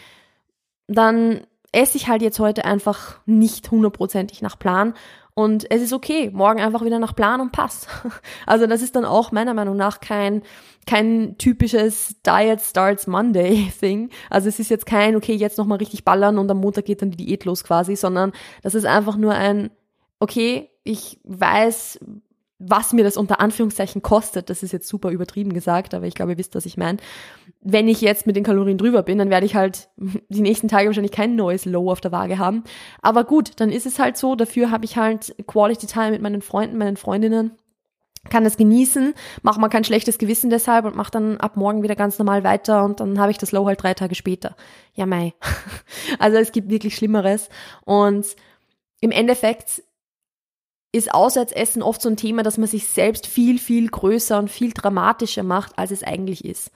dann 0.86 1.46
esse 1.76 1.98
ich 1.98 2.08
halt 2.08 2.22
jetzt 2.22 2.38
heute 2.38 2.64
einfach 2.64 3.20
nicht 3.26 3.70
hundertprozentig 3.70 4.40
nach 4.40 4.58
Plan. 4.58 4.94
Und 5.34 5.70
es 5.70 5.82
ist 5.82 5.92
okay, 5.92 6.30
morgen 6.32 6.58
einfach 6.58 6.82
wieder 6.82 6.98
nach 6.98 7.14
Plan 7.14 7.42
und 7.42 7.52
passt. 7.52 7.88
Also 8.46 8.66
das 8.66 8.80
ist 8.80 8.96
dann 8.96 9.04
auch 9.04 9.30
meiner 9.30 9.52
Meinung 9.52 9.76
nach 9.76 10.00
kein, 10.00 10.42
kein 10.86 11.36
typisches 11.36 12.16
Diet 12.22 12.62
Starts 12.62 13.06
Monday 13.06 13.70
Thing. 13.80 14.08
Also 14.30 14.48
es 14.48 14.58
ist 14.58 14.70
jetzt 14.70 14.86
kein, 14.86 15.16
okay, 15.16 15.34
jetzt 15.34 15.58
nochmal 15.58 15.76
richtig 15.76 16.04
ballern 16.04 16.38
und 16.38 16.50
am 16.50 16.60
Montag 16.60 16.86
geht 16.86 17.02
dann 17.02 17.10
die 17.10 17.26
Diät 17.26 17.44
los 17.44 17.62
quasi, 17.62 17.94
sondern 17.94 18.32
das 18.62 18.74
ist 18.74 18.86
einfach 18.86 19.16
nur 19.16 19.34
ein, 19.34 19.70
okay, 20.18 20.70
ich 20.82 21.20
weiß, 21.24 22.00
was 22.58 22.92
mir 22.92 23.04
das 23.04 23.16
unter 23.16 23.40
Anführungszeichen 23.40 24.02
kostet, 24.02 24.48
das 24.48 24.62
ist 24.62 24.72
jetzt 24.72 24.88
super 24.88 25.10
übertrieben 25.10 25.52
gesagt, 25.52 25.92
aber 25.92 26.06
ich 26.06 26.14
glaube, 26.14 26.32
ihr 26.32 26.38
wisst, 26.38 26.54
was 26.54 26.66
ich 26.66 26.76
meine. 26.76 26.98
Wenn 27.60 27.86
ich 27.86 28.00
jetzt 28.00 28.26
mit 28.26 28.34
den 28.34 28.44
Kalorien 28.44 28.78
drüber 28.78 29.02
bin, 29.02 29.18
dann 29.18 29.30
werde 29.30 29.44
ich 29.44 29.54
halt 29.54 29.88
die 30.28 30.40
nächsten 30.40 30.68
Tage 30.68 30.86
wahrscheinlich 30.86 31.12
kein 31.12 31.36
neues 31.36 31.66
Low 31.66 31.90
auf 31.90 32.00
der 32.00 32.12
Waage 32.12 32.38
haben. 32.38 32.64
Aber 33.02 33.24
gut, 33.24 33.52
dann 33.56 33.70
ist 33.70 33.86
es 33.86 33.98
halt 33.98 34.16
so. 34.16 34.36
Dafür 34.36 34.70
habe 34.70 34.86
ich 34.86 34.96
halt 34.96 35.34
Quality 35.46 35.86
Time 35.86 36.12
mit 36.12 36.22
meinen 36.22 36.42
Freunden, 36.42 36.78
meinen 36.78 36.96
Freundinnen 36.96 37.52
kann 38.28 38.42
das 38.42 38.56
genießen, 38.56 39.14
mache 39.42 39.60
mal 39.60 39.68
kein 39.68 39.84
schlechtes 39.84 40.18
Gewissen 40.18 40.50
deshalb 40.50 40.84
und 40.84 40.96
mache 40.96 41.12
dann 41.12 41.36
ab 41.38 41.56
morgen 41.56 41.84
wieder 41.84 41.94
ganz 41.94 42.18
normal 42.18 42.42
weiter 42.42 42.84
und 42.84 42.98
dann 42.98 43.20
habe 43.20 43.30
ich 43.30 43.38
das 43.38 43.52
Low 43.52 43.66
halt 43.66 43.82
drei 43.82 43.94
Tage 43.94 44.16
später. 44.16 44.56
Ja, 44.94 45.06
mei. 45.06 45.34
Also 46.18 46.38
es 46.38 46.52
gibt 46.52 46.70
wirklich 46.70 46.96
Schlimmeres 46.96 47.48
und 47.84 48.26
im 49.00 49.10
Endeffekt 49.10 49.82
ist 50.96 51.12
Auswärtsessen 51.12 51.82
oft 51.82 52.00
so 52.00 52.08
ein 52.08 52.16
Thema, 52.16 52.42
dass 52.42 52.58
man 52.58 52.68
sich 52.68 52.88
selbst 52.88 53.26
viel, 53.26 53.58
viel 53.58 53.88
größer 53.88 54.38
und 54.38 54.50
viel 54.50 54.72
dramatischer 54.72 55.42
macht, 55.42 55.78
als 55.78 55.90
es 55.90 56.02
eigentlich 56.02 56.44
ist. 56.44 56.70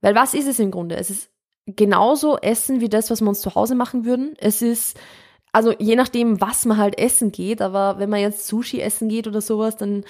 Weil 0.00 0.14
was 0.14 0.34
ist 0.34 0.48
es 0.48 0.58
im 0.58 0.70
Grunde? 0.70 0.96
Es 0.96 1.10
ist 1.10 1.30
genauso 1.66 2.36
Essen 2.38 2.80
wie 2.80 2.88
das, 2.88 3.10
was 3.10 3.20
wir 3.20 3.28
uns 3.28 3.40
zu 3.40 3.54
Hause 3.54 3.74
machen 3.74 4.04
würden. 4.04 4.34
Es 4.38 4.62
ist, 4.62 4.98
also 5.52 5.72
je 5.78 5.96
nachdem, 5.96 6.40
was 6.40 6.64
man 6.64 6.76
halt 6.76 6.98
essen 6.98 7.30
geht, 7.30 7.62
aber 7.62 7.98
wenn 7.98 8.10
man 8.10 8.20
jetzt 8.20 8.48
Sushi 8.48 8.80
essen 8.80 9.08
geht 9.08 9.28
oder 9.28 9.40
sowas, 9.40 9.76
dann 9.76 10.04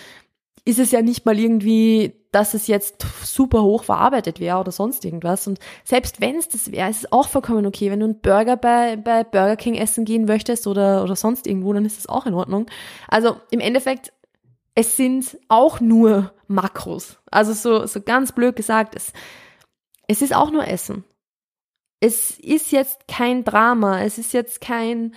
ist 0.64 0.78
es 0.78 0.92
ja 0.92 1.02
nicht 1.02 1.26
mal 1.26 1.38
irgendwie, 1.38 2.14
dass 2.30 2.54
es 2.54 2.66
jetzt 2.66 3.04
super 3.24 3.62
hoch 3.62 3.84
verarbeitet 3.84 4.38
wäre 4.38 4.58
oder 4.58 4.70
sonst 4.70 5.04
irgendwas. 5.04 5.46
Und 5.46 5.58
selbst 5.84 6.20
wenn 6.20 6.36
es 6.36 6.48
das 6.48 6.70
wäre, 6.70 6.88
ist 6.88 7.04
es 7.04 7.12
auch 7.12 7.28
vollkommen 7.28 7.66
okay. 7.66 7.90
Wenn 7.90 8.00
du 8.00 8.06
einen 8.06 8.20
Burger 8.20 8.56
bei, 8.56 8.96
bei 8.96 9.24
Burger 9.24 9.56
King 9.56 9.74
essen 9.74 10.04
gehen 10.04 10.24
möchtest 10.24 10.66
oder, 10.66 11.02
oder 11.02 11.16
sonst 11.16 11.46
irgendwo, 11.46 11.72
dann 11.72 11.84
ist 11.84 11.98
das 11.98 12.06
auch 12.06 12.26
in 12.26 12.34
Ordnung. 12.34 12.66
Also 13.08 13.36
im 13.50 13.60
Endeffekt, 13.60 14.12
es 14.74 14.96
sind 14.96 15.36
auch 15.48 15.80
nur 15.80 16.32
Makros. 16.46 17.18
Also 17.30 17.52
so, 17.52 17.86
so 17.86 18.00
ganz 18.00 18.32
blöd 18.32 18.54
gesagt, 18.54 18.94
es, 18.94 19.12
es 20.06 20.22
ist 20.22 20.34
auch 20.34 20.50
nur 20.50 20.66
Essen. 20.66 21.04
Es 22.00 22.38
ist 22.38 22.72
jetzt 22.72 23.06
kein 23.08 23.44
Drama, 23.44 24.02
es 24.02 24.18
ist 24.18 24.32
jetzt 24.32 24.60
kein, 24.60 25.14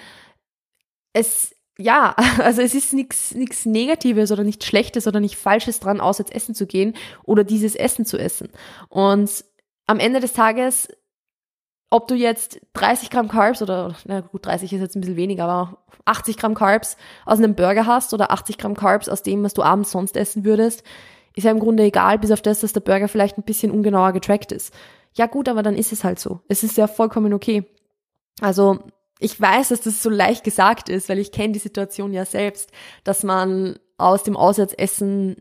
es, 1.14 1.55
ja, 1.78 2.16
also 2.40 2.62
es 2.62 2.74
ist 2.74 2.94
nichts 2.94 3.66
Negatives 3.66 4.32
oder 4.32 4.44
nichts 4.44 4.66
Schlechtes 4.66 5.08
oder 5.08 5.20
nicht 5.20 5.36
Falsches 5.36 5.80
dran, 5.80 6.02
aus 6.02 6.18
jetzt 6.18 6.34
essen 6.34 6.56
zu 6.56 6.66
gehen 6.66 6.94
oder 7.24 7.44
dieses 7.44 7.76
Essen 7.76 8.06
zu 8.06 8.18
essen. 8.18 8.50
Und 8.90 9.44
am 9.88 10.00
Ende 10.00 10.20
des 10.20 10.34
Tages, 10.34 10.90
ob 11.90 12.08
du 12.08 12.16
jetzt 12.16 12.60
30 12.74 13.10
Gramm 13.10 13.28
Carbs 13.28 13.62
oder, 13.62 13.96
na 14.06 14.22
gut, 14.22 14.46
30 14.46 14.74
ist 14.74 14.82
jetzt 14.82 14.96
ein 14.96 15.02
bisschen 15.02 15.18
weniger, 15.18 15.46
aber 15.46 15.86
80 16.06 16.38
Gramm 16.38 16.56
Carbs 16.56 16.98
aus 17.26 17.38
einem 17.38 17.56
Burger 17.56 17.86
hast 17.86 18.14
oder 18.14 18.32
80 18.32 18.58
Gramm 18.58 18.76
Carbs 18.76 19.10
aus 19.10 19.24
dem, 19.24 19.44
was 19.44 19.54
du 19.54 19.64
abends 19.64 19.92
sonst 19.92 20.18
essen 20.18 20.46
würdest, 20.46 20.84
ist 21.36 21.44
ja 21.44 21.52
im 21.52 21.60
Grunde 21.60 21.84
egal, 21.84 22.18
bis 22.18 22.32
auf 22.32 22.42
das, 22.42 22.62
dass 22.62 22.74
der 22.74 22.80
Burger 22.80 23.08
vielleicht 23.08 23.38
ein 23.38 23.44
bisschen 23.44 23.72
ungenauer 23.72 24.14
getrackt 24.14 24.52
ist. 24.52 24.74
Ja 25.14 25.28
gut, 25.28 25.48
aber 25.48 25.64
dann 25.64 25.76
ist 25.76 25.92
es 25.94 26.04
halt 26.04 26.20
so. 26.20 26.42
Es 26.48 26.64
ist 26.64 26.78
ja 26.78 26.88
vollkommen 26.88 27.34
okay. 27.34 27.66
Also 28.42 28.80
ich 29.20 29.40
weiß, 29.40 29.70
dass 29.70 29.82
das 29.82 30.04
so 30.04 30.10
leicht 30.10 30.44
gesagt 30.44 30.90
ist, 30.90 31.10
weil 31.10 31.20
ich 31.20 31.32
kenne 31.32 31.54
die 31.54 31.60
Situation 31.60 32.14
ja 32.14 32.26
selbst, 32.26 32.72
dass 33.04 33.24
man 33.24 33.80
aus 33.98 34.24
dem 34.24 34.36
Auswärtsessen 34.36 35.38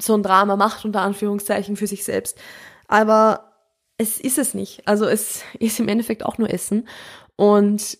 so 0.00 0.14
ein 0.14 0.22
Drama 0.22 0.56
macht, 0.56 0.84
unter 0.84 1.02
Anführungszeichen, 1.02 1.76
für 1.76 1.86
sich 1.86 2.04
selbst. 2.04 2.38
Aber 2.86 3.52
es 3.98 4.18
ist 4.18 4.38
es 4.38 4.54
nicht. 4.54 4.86
Also 4.86 5.06
es 5.06 5.42
ist 5.58 5.80
im 5.80 5.88
Endeffekt 5.88 6.24
auch 6.24 6.38
nur 6.38 6.50
Essen. 6.50 6.88
Und 7.36 7.98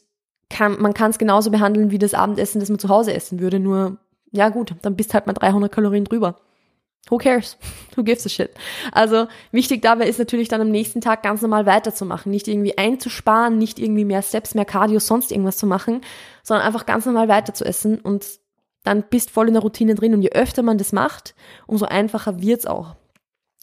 kann, 0.49 0.81
man 0.81 0.95
kann 0.95 1.11
es 1.11 1.19
genauso 1.19 1.51
behandeln 1.51 1.91
wie 1.91 1.99
das 1.99 2.15
Abendessen, 2.15 2.61
das 2.61 2.71
man 2.71 2.79
zu 2.79 2.89
Hause 2.89 3.13
essen 3.13 3.41
würde. 3.41 3.61
Nur, 3.61 3.99
ja 4.33 4.49
gut, 4.49 4.75
dann 4.83 4.97
bist 4.97 5.13
halt 5.13 5.27
mal 5.27 5.35
300 5.35 5.71
Kalorien 5.71 6.05
drüber 6.05 6.37
who 7.11 7.19
cares? 7.19 7.57
Who 7.97 8.05
gives 8.05 8.25
a 8.27 8.29
shit? 8.29 8.51
Also 8.93 9.27
wichtig 9.51 9.83
dabei 9.83 10.07
ist 10.07 10.21
natürlich 10.21 10.47
dann 10.47 10.61
am 10.61 10.71
nächsten 10.71 11.01
Tag 11.01 11.25
ganz 11.25 11.43
normal 11.43 11.67
weiterzumachen, 11.67 12.31
nicht 12.31 12.47
irgendwie 12.47 12.79
einzusparen, 12.79 13.59
nicht 13.59 13.81
irgendwie 13.81 14.05
mehr 14.05 14.23
Steps, 14.23 14.55
mehr 14.55 14.65
Cardio, 14.65 15.01
sonst 15.01 15.33
irgendwas 15.33 15.57
zu 15.57 15.67
machen, 15.67 16.03
sondern 16.45 16.65
einfach 16.65 16.87
ganz 16.87 17.07
normal 17.07 17.27
weiter 17.27 17.55
zu 17.55 17.65
essen 17.65 17.99
und 17.99 18.25
dann 18.85 19.03
bist 19.03 19.31
voll 19.31 19.49
in 19.49 19.55
der 19.55 19.63
Routine 19.63 19.97
drin 19.97 20.15
und 20.15 20.23
je 20.23 20.31
öfter 20.31 20.63
man 20.63 20.79
das 20.79 20.93
macht, 20.93 21.35
umso 21.67 21.87
einfacher 21.87 22.41
wird's 22.41 22.67
auch. 22.67 22.95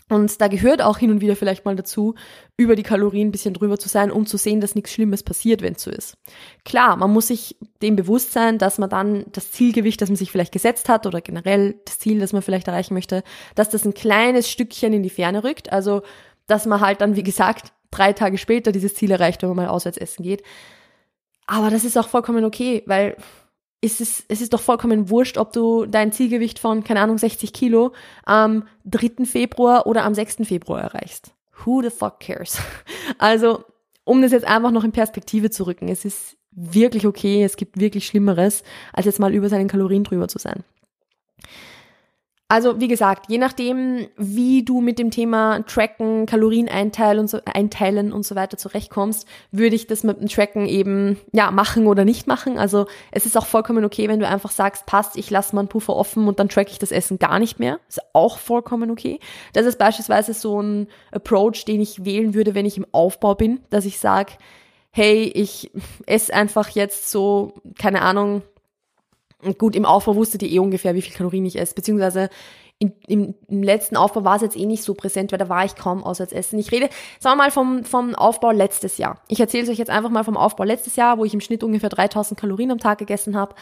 Und 0.07 0.39
da 0.39 0.47
gehört 0.47 0.83
auch 0.83 0.99
hin 0.99 1.09
und 1.09 1.21
wieder 1.21 1.35
vielleicht 1.35 1.65
mal 1.65 1.75
dazu, 1.75 2.13
über 2.57 2.75
die 2.75 2.83
Kalorien 2.83 3.29
ein 3.29 3.31
bisschen 3.31 3.55
drüber 3.55 3.79
zu 3.79 3.89
sein, 3.89 4.11
um 4.11 4.27
zu 4.27 4.37
sehen, 4.37 4.61
dass 4.61 4.75
nichts 4.75 4.91
Schlimmes 4.91 5.23
passiert, 5.23 5.63
wenn 5.63 5.73
es 5.73 5.81
so 5.81 5.89
ist. 5.89 6.15
Klar, 6.63 6.95
man 6.95 7.11
muss 7.11 7.27
sich 7.27 7.57
dem 7.81 7.95
bewusst 7.95 8.31
sein, 8.31 8.59
dass 8.59 8.77
man 8.77 8.89
dann 8.89 9.25
das 9.31 9.51
Zielgewicht, 9.51 9.99
das 9.99 10.09
man 10.09 10.15
sich 10.15 10.31
vielleicht 10.31 10.51
gesetzt 10.51 10.89
hat 10.89 11.07
oder 11.07 11.21
generell 11.21 11.79
das 11.85 11.97
Ziel, 11.97 12.19
das 12.19 12.33
man 12.33 12.43
vielleicht 12.43 12.67
erreichen 12.67 12.93
möchte, 12.93 13.23
dass 13.55 13.69
das 13.69 13.83
ein 13.83 13.95
kleines 13.95 14.49
Stückchen 14.49 14.93
in 14.93 15.01
die 15.01 15.09
Ferne 15.09 15.43
rückt. 15.43 15.71
Also, 15.71 16.03
dass 16.45 16.67
man 16.67 16.81
halt 16.81 17.01
dann, 17.01 17.15
wie 17.15 17.23
gesagt, 17.23 17.73
drei 17.89 18.13
Tage 18.13 18.37
später 18.37 18.71
dieses 18.71 18.93
Ziel 18.93 19.09
erreicht, 19.09 19.41
wenn 19.41 19.49
man 19.49 19.57
mal 19.57 19.67
auswärts 19.67 19.97
essen 19.97 20.21
geht. 20.21 20.43
Aber 21.47 21.71
das 21.71 21.83
ist 21.83 21.97
auch 21.97 22.09
vollkommen 22.09 22.45
okay, 22.45 22.83
weil 22.85 23.17
ist 23.85 24.01
es, 24.01 24.25
es 24.27 24.41
ist 24.41 24.51
doch 24.51 24.59
vollkommen 24.59 25.09
wurscht, 25.09 25.37
ob 25.37 25.53
du 25.53 25.85
dein 25.85 26.11
Zielgewicht 26.11 26.57
von, 26.57 26.83
keine 26.83 27.01
Ahnung, 27.01 27.19
60 27.19 27.53
Kilo 27.53 27.93
am 28.25 28.67
3. 28.85 29.25
Februar 29.25 29.85
oder 29.85 30.03
am 30.03 30.15
6. 30.15 30.37
Februar 30.43 30.81
erreichst. 30.81 31.33
Who 31.63 31.81
the 31.81 31.91
fuck 31.91 32.19
cares? 32.19 32.57
Also, 33.19 33.63
um 34.03 34.21
das 34.23 34.31
jetzt 34.31 34.45
einfach 34.45 34.71
noch 34.71 34.83
in 34.83 34.91
Perspektive 34.91 35.51
zu 35.51 35.67
rücken, 35.67 35.87
es 35.87 36.03
ist 36.03 36.35
wirklich 36.51 37.05
okay, 37.05 37.43
es 37.43 37.57
gibt 37.57 37.79
wirklich 37.79 38.07
Schlimmeres, 38.07 38.63
als 38.91 39.05
jetzt 39.05 39.19
mal 39.19 39.33
über 39.33 39.49
seinen 39.49 39.67
Kalorien 39.67 40.03
drüber 40.03 40.27
zu 40.27 40.39
sein. 40.39 40.63
Also 42.47 42.79
wie 42.79 42.87
gesagt, 42.87 43.25
je 43.27 43.39
nachdem, 43.39 44.07
wie 44.17 44.63
du 44.63 44.79
mit 44.79 44.99
dem 44.99 45.09
Thema 45.09 45.63
Tracken, 45.65 46.27
Kalorien 46.27 46.69
einteilen 46.69 47.21
und 47.21 47.27
so, 47.27 47.39
einteilen 47.43 48.13
und 48.13 48.23
so 48.23 48.35
weiter 48.35 48.55
zurechtkommst, 48.55 49.27
würde 49.51 49.75
ich 49.75 49.87
das 49.87 50.03
mit 50.03 50.21
dem 50.21 50.27
Tracken 50.27 50.67
eben 50.67 51.17
ja 51.31 51.49
machen 51.49 51.87
oder 51.87 52.05
nicht 52.05 52.27
machen. 52.27 52.59
Also 52.59 52.85
es 53.09 53.25
ist 53.25 53.35
auch 53.35 53.47
vollkommen 53.47 53.83
okay, 53.83 54.07
wenn 54.09 54.19
du 54.19 54.27
einfach 54.27 54.51
sagst, 54.51 54.85
passt, 54.85 55.17
ich 55.17 55.31
lasse 55.31 55.55
meinen 55.55 55.69
Puffer 55.69 55.95
offen 55.95 56.27
und 56.27 56.39
dann 56.39 56.47
track 56.47 56.69
ich 56.69 56.77
das 56.77 56.91
Essen 56.91 57.17
gar 57.17 57.39
nicht 57.39 57.57
mehr. 57.57 57.79
Ist 57.89 58.01
auch 58.13 58.37
vollkommen 58.37 58.91
okay. 58.91 59.19
Das 59.53 59.65
ist 59.65 59.79
beispielsweise 59.79 60.35
so 60.35 60.61
ein 60.61 60.87
Approach, 61.11 61.65
den 61.65 61.81
ich 61.81 62.05
wählen 62.05 62.35
würde, 62.35 62.53
wenn 62.53 62.67
ich 62.67 62.77
im 62.77 62.85
Aufbau 62.91 63.33
bin, 63.33 63.61
dass 63.71 63.85
ich 63.85 63.97
sage, 63.97 64.33
hey, 64.91 65.23
ich 65.33 65.71
esse 66.05 66.31
einfach 66.31 66.69
jetzt 66.69 67.09
so, 67.09 67.53
keine 67.79 68.03
Ahnung, 68.03 68.43
gut, 69.53 69.75
im 69.75 69.85
Aufbau 69.85 70.15
wusstet 70.15 70.43
ihr 70.43 70.51
eh 70.51 70.59
ungefähr, 70.59 70.95
wie 70.95 71.01
viel 71.01 71.13
Kalorien 71.13 71.45
ich 71.45 71.59
esse, 71.59 71.75
beziehungsweise 71.75 72.29
in, 72.77 72.93
im, 73.07 73.35
im 73.47 73.63
letzten 73.63 73.95
Aufbau 73.95 74.25
war 74.25 74.35
es 74.35 74.41
jetzt 74.41 74.57
eh 74.57 74.65
nicht 74.65 74.83
so 74.83 74.95
präsent, 74.95 75.31
weil 75.31 75.39
da 75.39 75.47
war 75.47 75.63
ich 75.63 75.75
kaum 75.75 76.03
auswärts 76.03 76.33
essen. 76.33 76.59
Ich 76.59 76.71
rede, 76.71 76.89
sagen 77.19 77.37
wir 77.37 77.45
mal, 77.45 77.51
vom, 77.51 77.85
vom 77.85 78.15
Aufbau 78.15 78.51
letztes 78.51 78.97
Jahr. 78.97 79.21
Ich 79.29 79.39
erzähle 79.39 79.63
es 79.63 79.69
euch 79.69 79.77
jetzt 79.77 79.89
einfach 79.89 80.09
mal 80.09 80.25
vom 80.25 80.35
Aufbau 80.35 80.63
letztes 80.65 80.97
Jahr, 80.97 81.17
wo 81.17 81.23
ich 81.23 81.33
im 81.33 81.39
Schnitt 81.39 81.63
ungefähr 81.63 81.89
3000 81.89 82.37
Kalorien 82.37 82.71
am 82.71 82.79
Tag 82.79 82.97
gegessen 82.97 83.37
habe. 83.37 83.55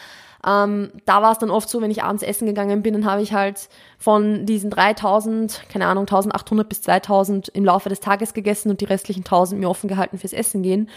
Ähm, 0.45 0.91
da 1.05 1.21
war 1.21 1.31
es 1.31 1.37
dann 1.37 1.49
oft 1.49 1.69
so, 1.69 1.81
wenn 1.81 1.91
ich 1.91 2.03
abends 2.03 2.23
essen 2.23 2.45
gegangen 2.45 2.81
bin, 2.81 2.93
dann 2.93 3.05
habe 3.05 3.21
ich 3.21 3.33
halt 3.33 3.69
von 3.97 4.45
diesen 4.45 4.69
3000, 4.69 5.63
keine 5.69 5.87
Ahnung, 5.87 6.03
1800 6.03 6.67
bis 6.67 6.81
2000 6.81 7.49
im 7.49 7.63
Laufe 7.63 7.89
des 7.89 8.01
Tages 8.01 8.33
gegessen 8.33 8.69
und 8.69 8.81
die 8.81 8.85
restlichen 8.85 9.21
1000 9.21 9.59
mir 9.59 9.69
offen 9.69 9.87
gehalten 9.87 10.17
fürs 10.17 10.33
Essen 10.33 10.61
gehen 10.61 10.89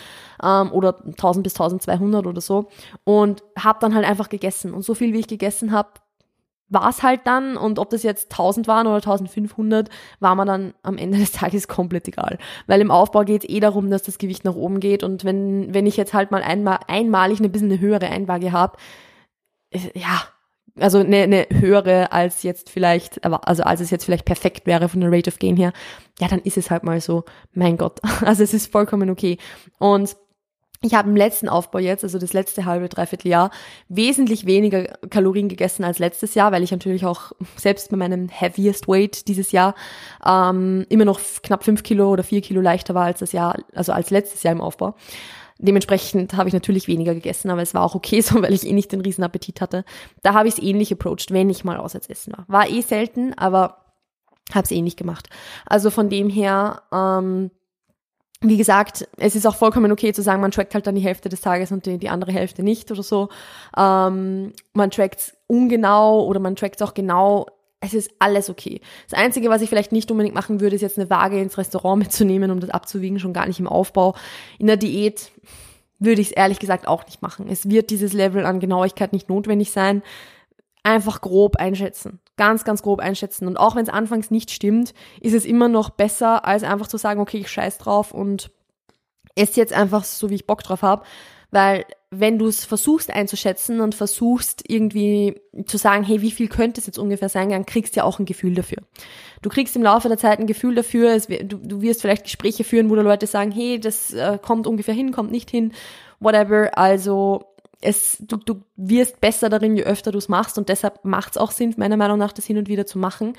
ähm, 0.43 0.73
oder 0.73 0.97
1000 1.05 1.45
bis 1.45 1.55
1200 1.55 2.27
oder 2.27 2.41
so. 2.41 2.69
Und 3.05 3.45
habe 3.59 3.79
dann 3.81 3.95
halt 3.95 4.05
einfach 4.05 4.29
gegessen. 4.29 4.75
Und 4.75 4.85
so 4.85 4.95
viel 4.95 5.13
wie 5.13 5.21
ich 5.21 5.29
gegessen 5.29 5.71
habe, 5.71 5.91
war 6.69 6.89
es 6.89 7.03
halt 7.03 7.21
dann. 7.25 7.57
Und 7.57 7.79
ob 7.79 7.91
das 7.91 8.03
jetzt 8.03 8.33
1000 8.33 8.67
waren 8.67 8.87
oder 8.87 8.97
1500, 8.97 9.89
war 10.21 10.35
mir 10.35 10.45
dann 10.45 10.75
am 10.83 10.99
Ende 10.99 11.19
des 11.19 11.33
Tages 11.33 11.69
komplett 11.69 12.09
egal. 12.09 12.39
Weil 12.67 12.81
im 12.81 12.91
Aufbau 12.91 13.23
geht 13.23 13.45
es 13.45 13.49
eh 13.51 13.61
darum, 13.61 13.91
dass 13.91 14.03
das 14.03 14.19
Gewicht 14.19 14.45
nach 14.45 14.57
oben 14.57 14.81
geht. 14.81 15.05
Und 15.05 15.25
wenn, 15.25 15.73
wenn 15.73 15.87
ich 15.87 15.97
jetzt 15.97 16.15
halt 16.15 16.31
mal 16.31 16.43
einmal, 16.43 16.81
einmalig 16.89 17.39
eine 17.39 17.49
bisschen 17.49 17.71
eine 17.71 17.81
höhere 17.81 18.09
Einwaage 18.09 18.51
habe, 18.53 18.77
ja, 19.95 20.23
also 20.79 20.99
eine, 20.99 21.23
eine 21.23 21.47
höhere 21.51 22.13
als 22.13 22.43
jetzt 22.43 22.71
vielleicht, 22.71 23.25
also 23.25 23.63
als 23.63 23.81
es 23.81 23.91
jetzt 23.91 24.05
vielleicht 24.05 24.25
perfekt 24.25 24.67
wäre 24.67 24.89
von 24.89 25.01
der 25.01 25.11
Rate 25.11 25.31
of 25.31 25.39
Gain 25.39 25.57
her, 25.57 25.73
ja, 26.21 26.29
dann 26.29 26.41
ist 26.41 26.57
es 26.57 26.71
halt 26.71 26.83
mal 26.83 27.01
so, 27.01 27.25
mein 27.55 27.77
Gott, 27.77 28.01
also 28.25 28.43
es 28.43 28.55
ist 28.55 28.71
vollkommen 28.71 29.11
okay. 29.11 29.39
Und 29.79 30.17
ich 30.83 30.95
habe 30.95 31.09
im 31.09 31.17
letzten 31.17 31.49
Aufbau 31.49 31.79
jetzt, 31.79 32.05
also 32.05 32.19
das 32.19 32.35
letzte 32.35 32.67
halbe, 32.67 32.89
dreiviertel 32.89 33.29
Jahr, 33.29 33.51
wesentlich 33.89 34.45
weniger 34.47 34.85
Kalorien 35.09 35.49
gegessen 35.49 35.85
als 35.85 35.99
letztes 35.99 36.35
Jahr, 36.35 36.53
weil 36.53 36.63
ich 36.63 36.71
natürlich 36.71 37.07
auch 37.07 37.33
selbst 37.57 37.91
bei 37.91 37.97
meinem 37.97 38.29
heaviest 38.29 38.87
weight 38.87 39.27
dieses 39.27 39.53
Jahr 39.53 39.75
ähm, 40.25 40.85
immer 40.91 41.07
noch 41.07 41.21
knapp 41.43 41.65
fünf 41.65 41.83
Kilo 41.83 42.11
oder 42.11 42.23
vier 42.23 42.43
Kilo 42.43 42.61
leichter 42.61 42.95
war 42.95 43.07
als 43.07 43.21
das 43.21 43.33
Jahr, 43.33 43.57
also 43.75 43.93
als 43.93 44.11
letztes 44.11 44.43
Jahr 44.43 44.53
im 44.53 44.61
Aufbau. 44.61 44.95
Dementsprechend 45.59 46.35
habe 46.35 46.49
ich 46.49 46.53
natürlich 46.53 46.87
weniger 46.87 47.15
gegessen, 47.15 47.51
aber 47.51 47.63
es 47.63 47.75
war 47.75 47.83
auch 47.83 47.95
okay 47.95 48.21
so, 48.21 48.41
weil 48.43 48.53
ich 48.53 48.67
eh 48.67 48.73
nicht 48.73 48.93
den 48.93 49.01
riesen 49.01 49.25
Appetit 49.25 49.61
hatte. 49.61 49.85
Da 50.23 50.35
habe 50.35 50.49
ich 50.49 50.55
es 50.55 50.63
ähnlich 50.63 50.93
approached, 50.93 51.31
wenn 51.31 51.51
ich 51.51 51.65
mal 51.65 51.77
auswärts 51.77 52.09
essen 52.09 52.33
war. 52.37 52.45
War 52.49 52.69
eh 52.69 52.83
selten, 52.83 53.35
aber 53.35 53.79
habe 54.53 54.65
es 54.65 54.71
ähnlich 54.71 54.97
gemacht. 54.97 55.29
Also 55.65 55.91
von 55.91 56.09
dem 56.09 56.29
her 56.29 56.83
ähm, 56.93 57.51
wie 58.41 58.57
gesagt, 58.59 59.09
es 59.17 59.35
ist 59.35 59.47
auch 59.47 59.57
vollkommen 59.57 59.91
okay 59.93 60.13
zu 60.13 60.23
sagen, 60.23 60.43
man 60.43 60.51
trackt 60.51 60.75
halt 60.75 60.87
dann 60.87 60.95
die 60.95 61.01
Hälfte 61.01 61.29
des 61.29 61.41
Tages 61.41 61.73
und 61.73 61.87
die, 61.87 61.99
die 61.99 62.11
andere 62.11 62.33
Hälfte 62.33 62.63
nicht 62.63 62.91
oder 62.91 63.03
so. 63.03 63.31
Ähm, 63.77 64.53
man 64.75 64.91
trackt 64.91 65.35
ungenau 65.47 66.25
oder 66.25 66.39
man 66.39 66.55
trackt 66.55 66.83
auch 66.83 66.93
genau. 66.93 67.47
Es 67.87 67.95
ist 67.95 68.11
alles 68.19 68.51
okay. 68.51 68.81
Das 69.09 69.19
Einzige, 69.19 69.49
was 69.49 69.63
ich 69.63 69.69
vielleicht 69.69 69.93
nicht 69.93 70.11
unbedingt 70.11 70.35
machen 70.35 70.61
würde, 70.61 70.77
ist 70.77 70.83
jetzt 70.83 70.99
eine 70.99 71.11
Waage 71.11 71.41
ins 71.41 71.59
Restaurant 71.59 71.99
mitzunehmen, 72.03 72.51
um 72.51 72.61
das 72.61 72.71
abzuwiegen, 72.71 73.19
schon 73.19 73.33
gar 73.33 73.47
nicht 73.47 73.61
im 73.61 73.69
Aufbau. 73.69 74.15
In 74.59 74.67
der 74.67 74.77
Diät 74.77 75.31
würde 75.99 76.21
ich 76.21 76.29
es 76.29 76.37
ehrlich 76.37 76.59
gesagt 76.59 76.89
auch 76.89 77.07
nicht 77.07 77.23
machen. 77.23 77.47
Es 77.49 77.69
wird 77.69 77.91
dieses 77.91 78.13
Level 78.13 78.45
an 78.45 78.61
Genauigkeit 78.61 79.13
nicht 79.13 79.29
notwendig 79.29 79.71
sein. 79.71 80.03
Einfach 80.83 81.21
grob 81.21 81.57
einschätzen 81.57 82.21
ganz, 82.37 82.65
ganz 82.65 82.83
grob 82.83 83.01
einschätzen. 83.01 83.47
Und 83.47 83.57
auch 83.57 83.77
wenn 83.77 83.83
es 83.83 83.89
anfangs 83.89 84.31
nicht 84.31 84.51
stimmt, 84.51 84.95
ist 85.21 85.35
es 85.35 85.45
immer 85.45 85.69
noch 85.69 85.91
besser, 85.91 86.45
als 86.45 86.63
einfach 86.63 86.87
zu 86.87 86.99
sagen, 86.99 87.21
okay, 87.21 87.39
ich 87.39 87.49
scheiß 87.49 87.79
drauf 87.79 88.13
und 88.13 88.51
esse 89.35 89.61
jetzt 89.61 89.73
einfach 89.73 90.05
so, 90.05 90.31
wie 90.31 90.35
ich 90.35 90.47
Bock 90.47 90.63
drauf 90.63 90.83
habe. 90.83 91.05
Weil 91.51 91.85
wenn 92.11 92.39
du 92.39 92.47
es 92.47 92.65
versuchst 92.65 93.11
einzuschätzen 93.11 93.81
und 93.81 93.95
versuchst 93.95 94.65
irgendwie 94.69 95.41
zu 95.67 95.77
sagen, 95.77 96.03
hey, 96.03 96.23
wie 96.23 96.31
viel 96.31 96.49
könnte 96.49 96.81
es 96.81 96.87
jetzt 96.87 96.99
ungefähr 96.99 97.29
sein, 97.29 97.51
dann 97.51 97.67
kriegst 97.67 97.95
du 97.95 98.01
ja 98.01 98.05
auch 98.05 98.19
ein 98.19 98.27
Gefühl 98.27 98.55
dafür. 98.55 98.79
Du 99.43 99.51
kriegst 99.51 99.77
im 99.77 99.83
Laufe 99.83 100.09
der 100.09 100.19
Zeit 100.19 100.39
ein 100.39 100.47
Gefühl 100.47 100.75
dafür, 100.75 101.11
es, 101.15 101.27
du, 101.27 101.57
du 101.57 101.83
wirst 101.83 102.01
vielleicht 102.01 102.25
Gespräche 102.25 102.65
führen, 102.65 102.91
wo 102.91 102.97
die 102.97 103.03
Leute 103.03 103.27
sagen, 103.27 103.51
hey, 103.51 103.79
das 103.79 104.13
äh, 104.13 104.39
kommt 104.41 104.67
ungefähr 104.67 104.95
hin, 104.95 105.13
kommt 105.13 105.31
nicht 105.31 105.51
hin, 105.51 105.73
whatever. 106.21 106.77
Also 106.79 107.45
es, 107.87 108.17
du, 108.21 108.37
du 108.37 108.63
wirst 108.77 109.21
besser 109.21 109.49
darin, 109.49 109.77
je 109.77 109.85
öfter 109.85 110.11
du 110.11 110.19
es 110.19 110.29
machst 110.29 110.59
und 110.59 110.69
deshalb 110.69 111.05
macht 111.05 111.33
es 111.33 111.37
auch 111.39 111.53
Sinn, 111.53 111.73
meiner 111.77 111.97
Meinung 111.97 112.19
nach, 112.19 112.33
das 112.33 112.45
hin 112.45 112.59
und 112.59 112.69
wieder 112.69 112.85
zu 112.85 112.99
machen. 112.99 113.35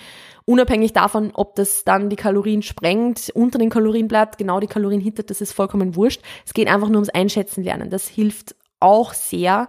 Unabhängig 0.45 0.93
davon, 0.93 1.31
ob 1.33 1.55
das 1.55 1.83
dann 1.83 2.09
die 2.09 2.15
Kalorien 2.15 2.61
sprengt, 2.61 3.29
unter 3.33 3.59
den 3.59 3.69
Kalorien 3.69 4.07
bleibt, 4.07 4.37
genau 4.37 4.59
die 4.59 4.67
Kalorien 4.67 5.01
hittet, 5.01 5.29
das 5.29 5.41
ist 5.41 5.51
vollkommen 5.51 5.95
wurscht. 5.95 6.21
Es 6.45 6.53
geht 6.53 6.69
einfach 6.69 6.87
nur 6.87 6.97
ums 6.97 7.09
Einschätzen 7.09 7.63
lernen. 7.63 7.89
Das 7.89 8.07
hilft 8.07 8.55
auch 8.79 9.13
sehr, 9.13 9.67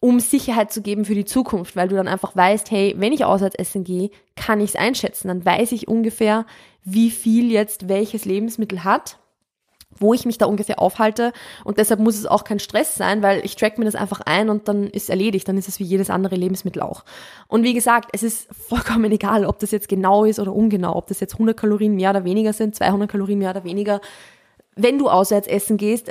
um 0.00 0.18
Sicherheit 0.18 0.72
zu 0.72 0.82
geben 0.82 1.04
für 1.04 1.14
die 1.14 1.24
Zukunft, 1.24 1.76
weil 1.76 1.88
du 1.88 1.94
dann 1.94 2.08
einfach 2.08 2.34
weißt, 2.34 2.70
hey, 2.70 2.94
wenn 2.98 3.12
ich 3.12 3.24
auswärts 3.24 3.56
essen 3.56 3.84
gehe, 3.84 4.10
kann 4.34 4.60
ich 4.60 4.70
es 4.70 4.76
einschätzen. 4.76 5.28
Dann 5.28 5.44
weiß 5.44 5.70
ich 5.72 5.86
ungefähr, 5.86 6.46
wie 6.82 7.10
viel 7.10 7.52
jetzt 7.52 7.88
welches 7.88 8.24
Lebensmittel 8.24 8.82
hat 8.82 9.19
wo 10.00 10.14
ich 10.14 10.24
mich 10.26 10.38
da 10.38 10.46
ungefähr 10.46 10.80
aufhalte. 10.80 11.32
Und 11.64 11.78
deshalb 11.78 12.00
muss 12.00 12.16
es 12.16 12.26
auch 12.26 12.42
kein 12.42 12.58
Stress 12.58 12.94
sein, 12.94 13.22
weil 13.22 13.44
ich 13.44 13.54
track 13.54 13.78
mir 13.78 13.84
das 13.84 13.94
einfach 13.94 14.20
ein 14.22 14.48
und 14.48 14.66
dann 14.66 14.88
ist 14.88 15.10
erledigt. 15.10 15.46
Dann 15.46 15.58
ist 15.58 15.68
es 15.68 15.78
wie 15.78 15.84
jedes 15.84 16.10
andere 16.10 16.34
Lebensmittel 16.34 16.82
auch. 16.82 17.04
Und 17.46 17.62
wie 17.62 17.74
gesagt, 17.74 18.10
es 18.12 18.22
ist 18.22 18.48
vollkommen 18.68 19.12
egal, 19.12 19.44
ob 19.44 19.58
das 19.58 19.70
jetzt 19.70 19.88
genau 19.88 20.24
ist 20.24 20.40
oder 20.40 20.54
ungenau, 20.54 20.96
ob 20.96 21.06
das 21.06 21.20
jetzt 21.20 21.34
100 21.34 21.56
Kalorien 21.56 21.94
mehr 21.94 22.10
oder 22.10 22.24
weniger 22.24 22.52
sind, 22.52 22.74
200 22.74 23.10
Kalorien 23.10 23.38
mehr 23.38 23.50
oder 23.50 23.64
weniger. 23.64 24.00
Wenn 24.74 24.98
du 24.98 25.08
auswärts 25.08 25.46
essen 25.46 25.76
gehst, 25.76 26.08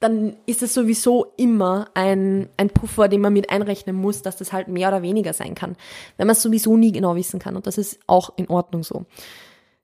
dann 0.00 0.36
ist 0.44 0.62
es 0.62 0.74
sowieso 0.74 1.32
immer 1.36 1.88
ein, 1.94 2.48
ein 2.56 2.68
Puffer, 2.68 3.08
den 3.08 3.22
man 3.22 3.32
mit 3.32 3.50
einrechnen 3.50 3.96
muss, 3.96 4.22
dass 4.22 4.36
das 4.36 4.52
halt 4.52 4.68
mehr 4.68 4.88
oder 4.88 5.02
weniger 5.02 5.32
sein 5.32 5.54
kann. 5.54 5.76
Wenn 6.18 6.26
man 6.26 6.36
es 6.36 6.42
sowieso 6.42 6.76
nie 6.76 6.92
genau 6.92 7.16
wissen 7.16 7.40
kann. 7.40 7.56
Und 7.56 7.66
das 7.66 7.78
ist 7.78 7.98
auch 8.06 8.30
in 8.36 8.48
Ordnung 8.50 8.82
so. 8.82 9.06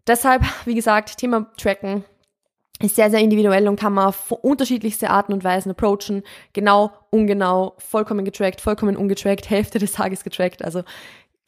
Deshalb, 0.06 0.42
wie 0.64 0.74
gesagt, 0.74 1.16
Thema 1.16 1.50
Tracken, 1.56 2.04
ist 2.80 2.96
sehr, 2.96 3.10
sehr 3.10 3.20
individuell 3.20 3.68
und 3.68 3.78
kann 3.78 3.92
man 3.92 4.08
auf 4.08 4.32
unterschiedlichste 4.32 5.10
Arten 5.10 5.32
und 5.32 5.44
Weisen 5.44 5.70
approachen. 5.70 6.22
Genau, 6.52 6.90
ungenau, 7.10 7.74
vollkommen 7.78 8.24
getrackt, 8.24 8.60
vollkommen 8.60 8.96
ungetrackt, 8.96 9.48
Hälfte 9.50 9.78
des 9.78 9.92
Tages 9.92 10.24
getrackt. 10.24 10.64
Also 10.64 10.82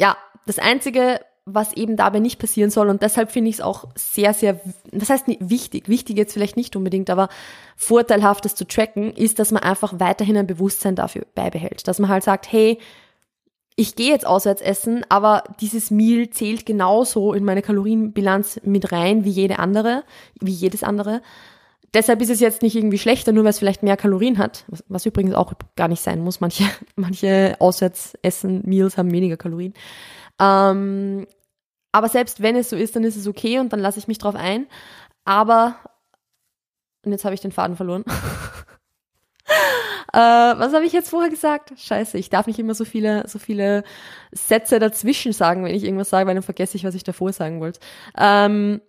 ja, 0.00 0.16
das 0.46 0.58
Einzige, 0.58 1.20
was 1.44 1.72
eben 1.72 1.96
dabei 1.96 2.20
nicht 2.20 2.38
passieren 2.38 2.70
soll 2.70 2.88
und 2.88 3.02
deshalb 3.02 3.30
finde 3.30 3.50
ich 3.50 3.56
es 3.56 3.60
auch 3.60 3.88
sehr, 3.94 4.32
sehr, 4.32 4.60
das 4.92 5.10
heißt 5.10 5.26
wichtig, 5.40 5.88
wichtig 5.88 6.16
jetzt 6.16 6.32
vielleicht 6.32 6.56
nicht 6.56 6.74
unbedingt, 6.76 7.10
aber 7.10 7.28
vorteilhaftes 7.76 8.54
zu 8.54 8.66
tracken, 8.66 9.12
ist, 9.12 9.38
dass 9.38 9.50
man 9.50 9.62
einfach 9.62 9.94
weiterhin 9.98 10.36
ein 10.36 10.46
Bewusstsein 10.46 10.96
dafür 10.96 11.26
beibehält. 11.34 11.86
Dass 11.86 11.98
man 11.98 12.10
halt 12.10 12.24
sagt, 12.24 12.50
hey, 12.50 12.78
ich 13.76 13.96
gehe 13.96 14.10
jetzt 14.10 14.26
auswärts 14.26 14.62
essen, 14.62 15.04
aber 15.08 15.42
dieses 15.60 15.90
Meal 15.90 16.30
zählt 16.30 16.64
genauso 16.64 17.32
in 17.32 17.44
meine 17.44 17.62
Kalorienbilanz 17.62 18.60
mit 18.62 18.92
rein 18.92 19.24
wie 19.24 19.30
jede 19.30 19.58
andere, 19.58 20.04
wie 20.40 20.52
jedes 20.52 20.84
andere. 20.84 21.22
Deshalb 21.92 22.20
ist 22.20 22.30
es 22.30 22.40
jetzt 22.40 22.62
nicht 22.62 22.76
irgendwie 22.76 22.98
schlechter, 22.98 23.32
nur 23.32 23.44
weil 23.44 23.50
es 23.50 23.58
vielleicht 23.58 23.82
mehr 23.82 23.96
Kalorien 23.96 24.38
hat, 24.38 24.64
was, 24.68 24.84
was 24.88 25.06
übrigens 25.06 25.34
auch 25.34 25.52
gar 25.76 25.88
nicht 25.88 26.02
sein 26.02 26.20
muss. 26.20 26.40
Manche, 26.40 26.64
manche 26.96 27.56
Auswärtsessen-Meals 27.58 28.96
haben 28.96 29.12
weniger 29.12 29.36
Kalorien. 29.36 29.74
Ähm, 30.40 31.26
aber 31.92 32.08
selbst 32.08 32.42
wenn 32.42 32.56
es 32.56 32.70
so 32.70 32.76
ist, 32.76 32.96
dann 32.96 33.04
ist 33.04 33.16
es 33.16 33.28
okay 33.28 33.60
und 33.60 33.72
dann 33.72 33.80
lasse 33.80 33.98
ich 33.98 34.08
mich 34.08 34.18
drauf 34.18 34.34
ein. 34.34 34.66
Aber, 35.24 35.76
und 37.04 37.12
jetzt 37.12 37.24
habe 37.24 37.34
ich 37.34 37.40
den 37.40 37.52
Faden 37.52 37.76
verloren. 37.76 38.04
Äh, 40.12 40.18
was 40.18 40.72
habe 40.72 40.84
ich 40.84 40.92
jetzt 40.92 41.10
vorher 41.10 41.30
gesagt? 41.30 41.72
Scheiße, 41.76 42.18
ich 42.18 42.30
darf 42.30 42.46
nicht 42.46 42.58
immer 42.58 42.74
so 42.74 42.84
viele, 42.84 43.26
so 43.28 43.38
viele 43.38 43.84
Sätze 44.32 44.78
dazwischen 44.78 45.32
sagen, 45.32 45.64
wenn 45.64 45.74
ich 45.74 45.84
irgendwas 45.84 46.10
sage, 46.10 46.26
weil 46.26 46.34
dann 46.34 46.42
vergesse 46.42 46.76
ich, 46.76 46.84
was 46.84 46.94
ich 46.94 47.04
davor 47.04 47.32
sagen 47.32 47.60
wollte. 47.60 47.80
Ähm, 48.18 48.80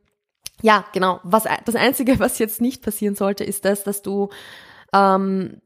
ja, 0.62 0.86
genau. 0.94 1.20
Was, 1.24 1.46
das 1.66 1.76
Einzige, 1.76 2.20
was 2.20 2.40
jetzt 2.40 2.62
nicht 2.62 2.84
passieren 2.84 3.16
sollte, 3.16 3.44
ist 3.44 3.66
das, 3.66 3.84
dass 3.84 4.02
du 4.02 4.30
ähm, 4.94 5.62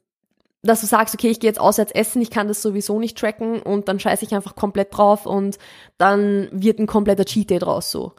dass 0.62 0.82
du 0.82 0.88
sagst, 0.88 1.14
okay, 1.14 1.30
ich 1.30 1.40
gehe 1.40 1.50
jetzt 1.50 1.60
auswärts 1.60 1.94
essen, 1.94 2.22
ich 2.22 2.32
kann 2.32 2.48
das 2.48 2.62
sowieso 2.62 3.00
nicht 3.00 3.18
tracken 3.18 3.62
und 3.62 3.88
dann 3.88 4.00
scheiße 4.00 4.26
ich 4.26 4.36
einfach 4.36 4.56
komplett 4.56 4.96
drauf 4.96 5.26
und 5.26 5.58
dann 5.98 6.50
wird 6.52 6.80
ein 6.80 6.88
kompletter 6.88 7.26
Cheat 7.26 7.50
Day 7.50 7.60
draus 7.60 7.92
so. 7.92 8.14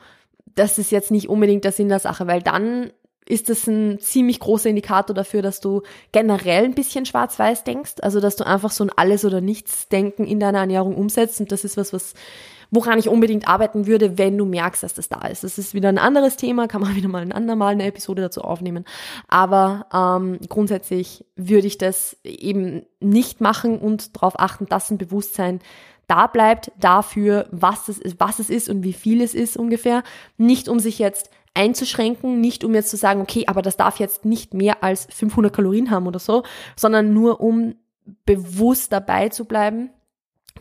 Das 0.54 0.78
ist 0.78 0.90
jetzt 0.90 1.10
nicht 1.10 1.28
unbedingt 1.28 1.64
der 1.64 1.72
Sinn 1.72 1.88
der 1.88 1.98
Sache, 1.98 2.26
weil 2.26 2.42
dann 2.42 2.92
ist 3.30 3.48
das 3.48 3.66
ein 3.66 3.98
ziemlich 4.00 4.40
großer 4.40 4.68
Indikator 4.68 5.14
dafür, 5.14 5.42
dass 5.42 5.60
du 5.60 5.82
generell 6.12 6.64
ein 6.64 6.74
bisschen 6.74 7.06
schwarz-weiß 7.06 7.64
denkst, 7.64 7.94
also 8.02 8.20
dass 8.20 8.36
du 8.36 8.46
einfach 8.46 8.70
so 8.70 8.84
ein 8.84 8.90
alles 8.94 9.24
oder 9.24 9.40
nichts 9.40 9.88
Denken 9.88 10.26
in 10.26 10.40
deiner 10.40 10.60
Ernährung 10.60 10.96
umsetzt 10.96 11.40
und 11.40 11.52
das 11.52 11.64
ist 11.64 11.76
was, 11.76 11.92
was 11.92 12.14
woran 12.70 12.98
ich 12.98 13.08
unbedingt 13.08 13.48
arbeiten 13.48 13.86
würde, 13.86 14.16
wenn 14.16 14.38
du 14.38 14.44
merkst, 14.44 14.82
dass 14.82 14.94
das 14.94 15.08
da 15.08 15.26
ist. 15.26 15.44
Das 15.44 15.58
ist 15.58 15.74
wieder 15.74 15.88
ein 15.88 15.98
anderes 15.98 16.36
Thema, 16.36 16.68
kann 16.68 16.80
man 16.80 16.94
wieder 16.96 17.08
mal 17.08 17.22
ein 17.22 17.32
andermal 17.32 17.72
eine 17.72 17.86
Episode 17.86 18.22
dazu 18.22 18.42
aufnehmen. 18.42 18.84
Aber 19.28 19.86
ähm, 19.92 20.38
grundsätzlich 20.48 21.24
würde 21.36 21.66
ich 21.66 21.78
das 21.78 22.16
eben 22.24 22.82
nicht 23.00 23.40
machen 23.40 23.78
und 23.78 24.16
darauf 24.16 24.38
achten, 24.38 24.66
dass 24.66 24.90
ein 24.90 24.98
Bewusstsein 24.98 25.60
da 26.06 26.26
bleibt 26.26 26.72
dafür, 26.80 27.46
was 27.52 27.88
es 27.88 27.98
ist, 27.98 28.18
was 28.18 28.40
es 28.40 28.50
ist 28.50 28.68
und 28.68 28.82
wie 28.82 28.92
viel 28.92 29.22
es 29.22 29.32
ist 29.32 29.56
ungefähr. 29.56 30.02
Nicht 30.38 30.68
um 30.68 30.80
sich 30.80 30.98
jetzt 30.98 31.30
einzuschränken, 31.60 32.40
nicht 32.40 32.64
um 32.64 32.74
jetzt 32.74 32.90
zu 32.90 32.96
sagen, 32.96 33.20
okay, 33.20 33.44
aber 33.46 33.60
das 33.60 33.76
darf 33.76 33.98
jetzt 33.98 34.24
nicht 34.24 34.54
mehr 34.54 34.82
als 34.82 35.06
500 35.10 35.52
Kalorien 35.52 35.90
haben 35.90 36.06
oder 36.06 36.18
so, 36.18 36.42
sondern 36.74 37.12
nur 37.12 37.40
um 37.40 37.74
bewusst 38.24 38.92
dabei 38.92 39.28
zu 39.28 39.44
bleiben 39.44 39.90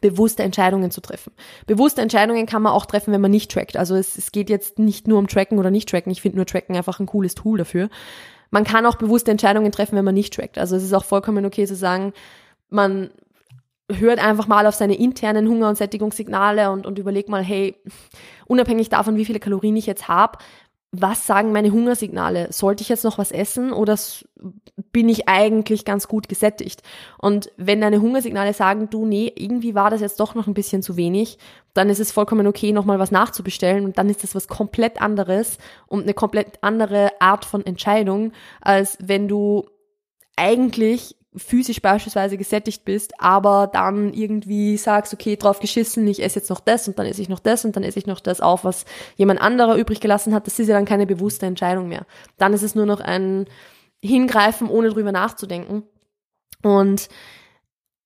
bewusste 0.02 0.44
Entscheidungen 0.44 0.92
zu 0.92 1.02
treffen. 1.02 1.34
Bewusste 1.66 2.02
Entscheidungen 2.02 2.46
kann 2.46 2.62
man 2.62 2.74
auch 2.74 2.86
treffen, 2.86 3.12
wenn 3.12 3.22
man 3.22 3.32
nicht 3.32 3.52
trackt. 3.52 3.76
Also 3.76 3.96
es, 3.96 4.18
es 4.18 4.32
geht 4.32 4.50
jetzt 4.50 4.80
nicht 4.80 5.08
nur 5.08 5.20
um 5.20 5.28
Tracken 5.28 5.60
oder 5.60 5.72
nicht 5.72 5.90
Tracken. 5.90 6.12
Ich 6.12 6.22
finde 6.22 6.38
nur 6.38 6.46
Tracken 6.46 6.76
einfach 6.76 7.00
ein 7.00 7.06
cooles 7.06 7.36
Tool 7.36 7.58
dafür. 7.58 7.90
Man 8.52 8.64
kann 8.64 8.86
auch 8.86 8.96
bewusste 8.96 9.32
Entscheidungen 9.32 9.72
treffen, 9.72 9.98
wenn 9.98 10.06
man 10.06 10.16
nicht 10.16 10.34
trackt. 10.34 10.58
Also 10.58 10.76
es 10.76 10.84
ist 10.84 10.94
auch 10.94 11.04
vollkommen 11.04 11.46
okay 11.46 11.66
zu 11.66 11.76
sagen, 11.76 12.14
man 12.70 13.10
hört 13.92 14.24
einfach 14.24 14.48
mal 14.48 14.68
auf 14.68 14.76
seine 14.76 14.96
internen 14.96 15.48
Hunger- 15.48 15.70
und 15.70 15.78
Sättigungssignale 15.78 16.72
und, 16.72 16.86
und 16.86 17.00
überlegt 17.00 17.30
mal, 17.30 17.44
hey, 17.44 17.76
unabhängig 18.46 18.90
davon, 18.90 19.18
wie 19.18 19.26
viele 19.26 19.40
Kalorien 19.40 19.76
ich 19.76 19.88
jetzt 19.88 20.08
habe, 20.08 20.38
was 20.92 21.28
sagen 21.28 21.52
meine 21.52 21.72
Hungersignale? 21.72 22.52
Sollte 22.52 22.82
ich 22.82 22.90
jetzt 22.90 23.04
noch 23.04 23.20
was 23.20 23.32
essen 23.32 23.72
oder 23.72 23.98
bin 24.92 25.08
ich 25.08 25.30
eigentlich 25.30 25.86
ganz 25.86 26.08
gut 26.08 26.28
gesättigt? 26.28 26.82
Und 27.20 27.52
wenn 27.58 27.82
deine 27.82 28.02
Hungersignale 28.02 28.54
sagen, 28.54 28.90
du, 28.90 29.06
nee, 29.06 29.32
irgendwie 29.36 29.76
war 29.76 29.92
das 29.92 30.02
jetzt 30.02 30.20
doch 30.20 30.34
noch 30.34 30.48
ein 30.48 30.56
bisschen 30.56 30.82
zu 30.82 30.98
wenig, 30.98 31.38
dann 31.76 31.90
ist 31.90 32.00
es 32.00 32.12
vollkommen 32.12 32.48
okay, 32.48 32.72
nochmal 32.72 32.98
was 32.98 33.12
nachzubestellen 33.12 33.86
und 33.86 34.00
dann 34.00 34.10
ist 34.10 34.24
das 34.24 34.34
was 34.34 34.48
komplett 34.48 35.00
anderes 35.00 35.60
und 35.88 36.04
eine 36.04 36.16
komplett 36.16 36.58
andere 36.62 37.12
Art 37.20 37.46
von 37.46 37.64
Entscheidung, 37.64 38.32
als 38.62 38.98
wenn 39.00 39.28
du 39.28 39.68
eigentlich 40.36 41.19
physisch 41.40 41.82
beispielsweise 41.82 42.38
gesättigt 42.38 42.86
bist, 42.86 43.20
aber 43.20 43.68
dann 43.72 44.14
irgendwie 44.14 44.78
sagst, 44.78 45.14
okay, 45.14 45.36
drauf 45.36 45.60
geschissen, 45.60 46.08
ich 46.08 46.22
esse 46.22 46.40
jetzt 46.40 46.50
noch 46.50 46.60
das 46.60 46.88
und 46.88 47.00
dann 47.00 47.06
esse 47.06 47.22
ich 47.22 47.30
noch 47.30 47.40
das 47.40 47.66
und 47.66 47.76
dann 47.76 47.84
esse 47.84 48.00
ich 48.00 48.06
noch 48.06 48.20
das 48.20 48.42
auf, 48.42 48.64
was 48.64 48.86
jemand 49.16 49.42
anderer 49.42 49.76
übrig 49.76 50.00
gelassen 50.00 50.34
hat, 50.34 50.48
das 50.48 50.60
ist 50.60 50.68
ja 50.68 50.76
dann 50.76 50.86
keine 50.86 51.06
bewusste 51.06 51.46
Entscheidung 51.46 51.88
mehr. 51.88 52.06
Dann 52.38 52.54
ist 52.54 52.64
es 52.64 52.76
nur 52.76 52.86
noch 52.86 53.00
ein 53.00 53.46
Hingreifen, 54.02 54.70
ohne 54.70 54.90
drüber 54.90 55.12
nachzudenken. 55.12 55.84
Und 56.62 57.10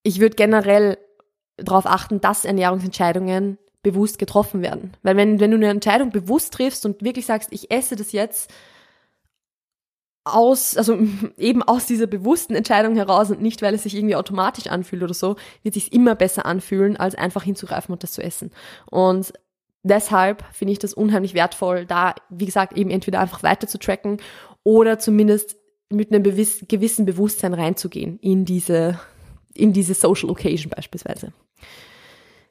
ich 0.02 0.20
würde 0.20 0.36
generell 0.36 0.98
darauf 1.56 1.86
achten, 1.86 2.20
dass 2.20 2.44
Ernährungsentscheidungen 2.44 3.58
bewusst 3.82 4.18
getroffen 4.18 4.62
werden. 4.62 4.96
Weil 5.02 5.16
wenn, 5.16 5.40
wenn 5.40 5.50
du 5.50 5.56
eine 5.56 5.68
Entscheidung 5.68 6.10
bewusst 6.10 6.54
triffst 6.54 6.86
und 6.86 7.02
wirklich 7.04 7.26
sagst, 7.26 7.50
ich 7.52 7.70
esse 7.70 7.96
das 7.96 8.12
jetzt, 8.12 8.52
aus, 10.24 10.76
also 10.76 10.98
eben 11.36 11.62
aus 11.62 11.86
dieser 11.86 12.06
bewussten 12.06 12.54
Entscheidung 12.54 12.96
heraus 12.96 13.30
und 13.30 13.42
nicht, 13.42 13.62
weil 13.62 13.74
es 13.74 13.84
sich 13.84 13.94
irgendwie 13.94 14.16
automatisch 14.16 14.66
anfühlt 14.66 15.02
oder 15.02 15.14
so, 15.14 15.36
wird 15.62 15.74
sich 15.74 15.92
immer 15.92 16.14
besser 16.14 16.46
anfühlen, 16.46 16.96
als 16.96 17.14
einfach 17.14 17.42
hinzugreifen 17.42 17.92
und 17.92 18.02
das 18.02 18.12
zu 18.12 18.22
essen. 18.22 18.50
Und 18.90 19.32
deshalb 19.82 20.44
finde 20.52 20.72
ich 20.72 20.78
das 20.78 20.94
unheimlich 20.94 21.34
wertvoll, 21.34 21.86
da, 21.86 22.14
wie 22.30 22.46
gesagt, 22.46 22.76
eben 22.76 22.90
entweder 22.90 23.20
einfach 23.20 23.42
weiter 23.42 23.68
zu 23.68 23.78
tracken 23.78 24.18
oder 24.62 24.98
zumindest 24.98 25.56
mit 25.90 26.12
einem 26.12 26.22
gewissen 26.22 27.04
Bewusstsein 27.04 27.54
reinzugehen 27.54 28.18
in 28.20 28.44
diese, 28.44 28.98
in 29.52 29.72
diese 29.72 29.94
Social 29.94 30.30
Occasion 30.30 30.70
beispielsweise. 30.70 31.32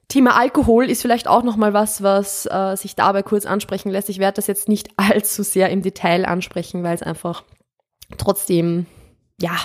Thema 0.07 0.37
Alkohol 0.37 0.89
ist 0.89 1.01
vielleicht 1.01 1.27
auch 1.27 1.43
nochmal 1.43 1.73
was, 1.73 2.03
was 2.03 2.45
äh, 2.45 2.75
sich 2.75 2.95
dabei 2.95 3.23
kurz 3.23 3.45
ansprechen 3.45 3.89
lässt. 3.89 4.09
Ich 4.09 4.19
werde 4.19 4.35
das 4.35 4.47
jetzt 4.47 4.69
nicht 4.69 4.89
allzu 4.97 5.43
sehr 5.43 5.69
im 5.69 5.81
Detail 5.81 6.25
ansprechen, 6.25 6.83
weil 6.83 6.93
es 6.93 7.01
einfach 7.01 7.43
trotzdem, 8.17 8.85
ja, 9.39 9.57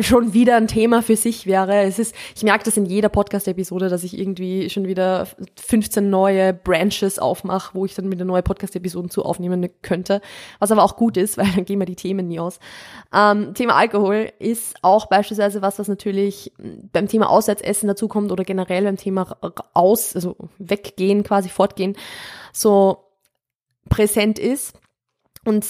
schon 0.00 0.32
wieder 0.32 0.56
ein 0.56 0.68
Thema 0.68 1.02
für 1.02 1.16
sich 1.16 1.46
wäre. 1.46 1.82
Es 1.82 1.98
ist, 1.98 2.14
ich 2.34 2.42
merke 2.42 2.64
das 2.64 2.76
in 2.76 2.86
jeder 2.86 3.08
Podcast-Episode, 3.08 3.88
dass 3.88 4.04
ich 4.04 4.18
irgendwie 4.18 4.70
schon 4.70 4.86
wieder 4.86 5.26
15 5.56 6.08
neue 6.08 6.54
Branches 6.54 7.18
aufmache, 7.18 7.74
wo 7.74 7.84
ich 7.84 7.94
dann 7.94 8.10
wieder 8.10 8.24
neue 8.24 8.42
Podcast-Episoden 8.42 9.10
zu 9.10 9.24
aufnehmen 9.24 9.68
könnte. 9.82 10.20
Was 10.58 10.70
aber 10.70 10.82
auch 10.82 10.96
gut 10.96 11.16
ist, 11.16 11.36
weil 11.36 11.50
dann 11.54 11.64
gehen 11.64 11.78
mir 11.78 11.84
die 11.84 11.96
Themen 11.96 12.28
nie 12.28 12.40
aus. 12.40 12.58
Ähm, 13.12 13.54
Thema 13.54 13.74
Alkohol 13.74 14.32
ist 14.38 14.76
auch 14.82 15.06
beispielsweise 15.06 15.62
was, 15.62 15.78
was 15.78 15.88
natürlich 15.88 16.52
beim 16.92 17.08
Thema 17.08 17.28
Auswärtsessen 17.28 17.88
dazukommt 17.88 18.32
oder 18.32 18.44
generell 18.44 18.84
beim 18.84 18.96
Thema 18.96 19.36
aus, 19.74 20.14
also 20.14 20.36
weggehen, 20.58 21.22
quasi 21.22 21.48
fortgehen, 21.48 21.96
so 22.52 23.04
präsent 23.88 24.38
ist. 24.38 24.74
Und 25.44 25.66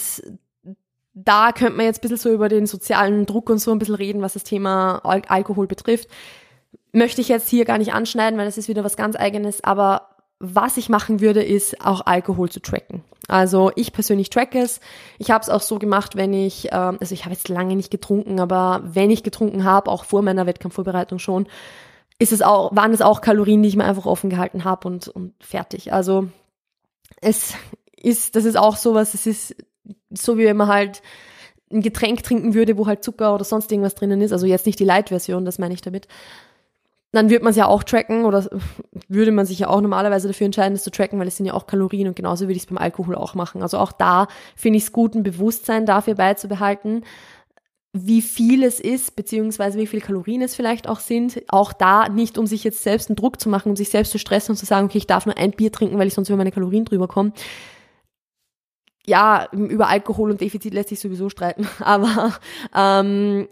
da 1.15 1.53
könnte 1.53 1.77
man 1.77 1.87
jetzt 1.87 1.99
ein 1.99 2.03
bisschen 2.03 2.17
so 2.17 2.31
über 2.33 2.49
den 2.49 2.67
sozialen 2.67 3.27
Druck 3.27 3.51
und 3.51 3.59
so 3.59 3.71
ein 3.71 3.79
bisschen 3.79 3.95
reden, 3.95 4.23
was 4.23 4.35
das 4.35 4.45
Thema 4.45 5.01
Al 5.05 5.23
Alkohol 5.29 5.67
betrifft. 5.67 6.09
Möchte 6.93 7.21
ich 7.21 7.29
jetzt 7.29 7.49
hier 7.49 7.65
gar 7.65 7.79
nicht 7.79 7.93
anschneiden, 7.93 8.39
weil 8.39 8.47
das 8.47 8.59
ist 8.59 8.69
wieder 8.69 8.85
was 8.85 8.97
ganz 8.97 9.17
eigenes, 9.17 9.63
aber 9.65 10.09
was 10.39 10.77
ich 10.77 10.89
machen 10.89 11.21
würde, 11.21 11.43
ist 11.43 11.85
auch 11.85 12.05
Alkohol 12.05 12.51
zu 12.51 12.61
tracken. 12.61 13.05
Also 13.29 13.71
ich 13.77 13.93
persönlich 13.93 14.29
track 14.29 14.57
es. 14.57 14.81
Ich 15.19 15.31
habe 15.31 15.43
es 15.43 15.49
auch 15.49 15.61
so 15.61 15.79
gemacht, 15.79 16.17
wenn 16.17 16.35
ich, 16.35 16.73
äh, 16.73 16.75
also 16.75 17.15
ich 17.15 17.25
habe 17.25 17.35
jetzt 17.35 17.49
lange 17.49 17.77
nicht 17.77 17.91
getrunken, 17.91 18.41
aber 18.41 18.83
wenn 18.85 19.11
ich 19.11 19.23
getrunken 19.23 19.65
habe, 19.65 19.91
auch 19.91 20.05
vor 20.05 20.23
meiner 20.23 20.47
Wettkampfvorbereitung 20.47 21.21
schon, 21.21 21.47
ist 22.19 22.33
es 22.33 22.43
auch, 22.43 22.75
waren 22.75 22.93
es 22.93 23.03
auch 23.03 23.21
Kalorien, 23.21 23.63
die 23.63 23.69
ich 23.69 23.77
mir 23.77 23.85
einfach 23.85 24.07
offen 24.07 24.31
gehalten 24.31 24.65
habe 24.65 24.89
und, 24.89 25.09
und 25.09 25.35
fertig. 25.41 25.93
Also 25.93 26.29
es 27.21 27.55
ist, 27.97 28.35
das 28.35 28.45
ist 28.45 28.57
auch 28.57 28.77
sowas, 28.77 29.15
es 29.15 29.27
ist 29.27 29.55
so 30.11 30.39
wie 30.39 30.45
wenn 30.45 30.57
man 30.57 30.69
halt 30.69 31.03
ein 31.71 31.81
Getränk 31.81 32.23
trinken 32.23 32.55
würde, 32.55 32.77
wo 32.77 32.87
halt 32.87 33.03
Zucker 33.03 33.35
oder 33.35 33.45
sonst 33.45 33.71
irgendwas 33.73 33.95
drinnen 33.95 34.21
ist, 34.21 34.33
also 34.33 34.47
jetzt 34.47 34.67
nicht 34.67 34.79
die 34.79 34.85
Light-Version, 34.85 35.45
das 35.45 35.59
meine 35.59 35.75
ich 35.75 35.81
damit, 35.81 36.07
dann 37.13 37.29
würde 37.29 37.45
man 37.45 37.51
es 37.51 37.57
ja 37.57 37.67
auch 37.67 37.83
tracken 37.83 38.25
oder 38.25 38.49
würde 39.09 39.33
man 39.33 39.45
sich 39.45 39.61
ja 39.61 39.69
auch 39.69 39.81
normalerweise 39.81 40.29
dafür 40.29 40.47
entscheiden, 40.47 40.75
das 40.75 40.83
zu 40.83 40.91
tracken, 40.91 41.19
weil 41.19 41.29
es 41.29 41.37
sind 41.37 41.47
ja 41.47 41.53
auch 41.53 41.67
Kalorien 41.67 42.09
und 42.09 42.17
genauso 42.17 42.45
würde 42.45 42.55
ich 42.55 42.63
es 42.63 42.67
beim 42.67 42.79
Alkohol 42.79 43.15
auch 43.15 43.35
machen. 43.35 43.63
Also 43.63 43.79
auch 43.79 43.93
da 43.93 44.29
finde 44.57 44.79
ich 44.79 44.85
es 44.85 44.93
gut, 44.93 45.15
ein 45.15 45.23
Bewusstsein 45.23 45.85
dafür 45.85 46.15
beizubehalten, 46.15 47.05
wie 47.93 48.23
viel 48.23 48.63
es 48.65 48.81
ist, 48.81 49.17
beziehungsweise 49.17 49.79
wie 49.79 49.87
viele 49.87 50.01
Kalorien 50.01 50.41
es 50.41 50.55
vielleicht 50.55 50.89
auch 50.89 51.01
sind. 51.01 51.43
Auch 51.49 51.75
da 51.75 52.09
nicht, 52.09 52.39
um 52.39 52.47
sich 52.47 52.65
jetzt 52.65 52.83
selbst 52.83 53.11
einen 53.11 53.17
Druck 53.17 53.39
zu 53.39 53.51
machen, 53.51 53.69
um 53.69 53.77
sich 53.77 53.91
selbst 53.91 54.13
zu 54.13 54.19
stressen 54.19 54.53
und 54.53 54.57
zu 54.57 54.65
sagen, 54.65 54.87
okay, 54.87 54.97
ich 54.97 55.07
darf 55.07 55.27
nur 55.27 55.37
ein 55.37 55.51
Bier 55.51 55.71
trinken, 55.71 55.99
weil 55.99 56.07
ich 56.07 56.15
sonst 56.15 56.31
über 56.31 56.39
meine 56.39 56.53
Kalorien 56.53 56.87
drüber 56.87 57.09
komme, 57.09 57.33
ja, 59.07 59.49
über 59.53 59.89
Alkohol 59.89 60.31
und 60.31 60.41
Defizit 60.41 60.75
lässt 60.75 60.91
sich 60.91 61.01
sowieso 61.01 61.29
streiten, 61.29 61.67
aber 61.81 62.35
ähm, 62.75 63.49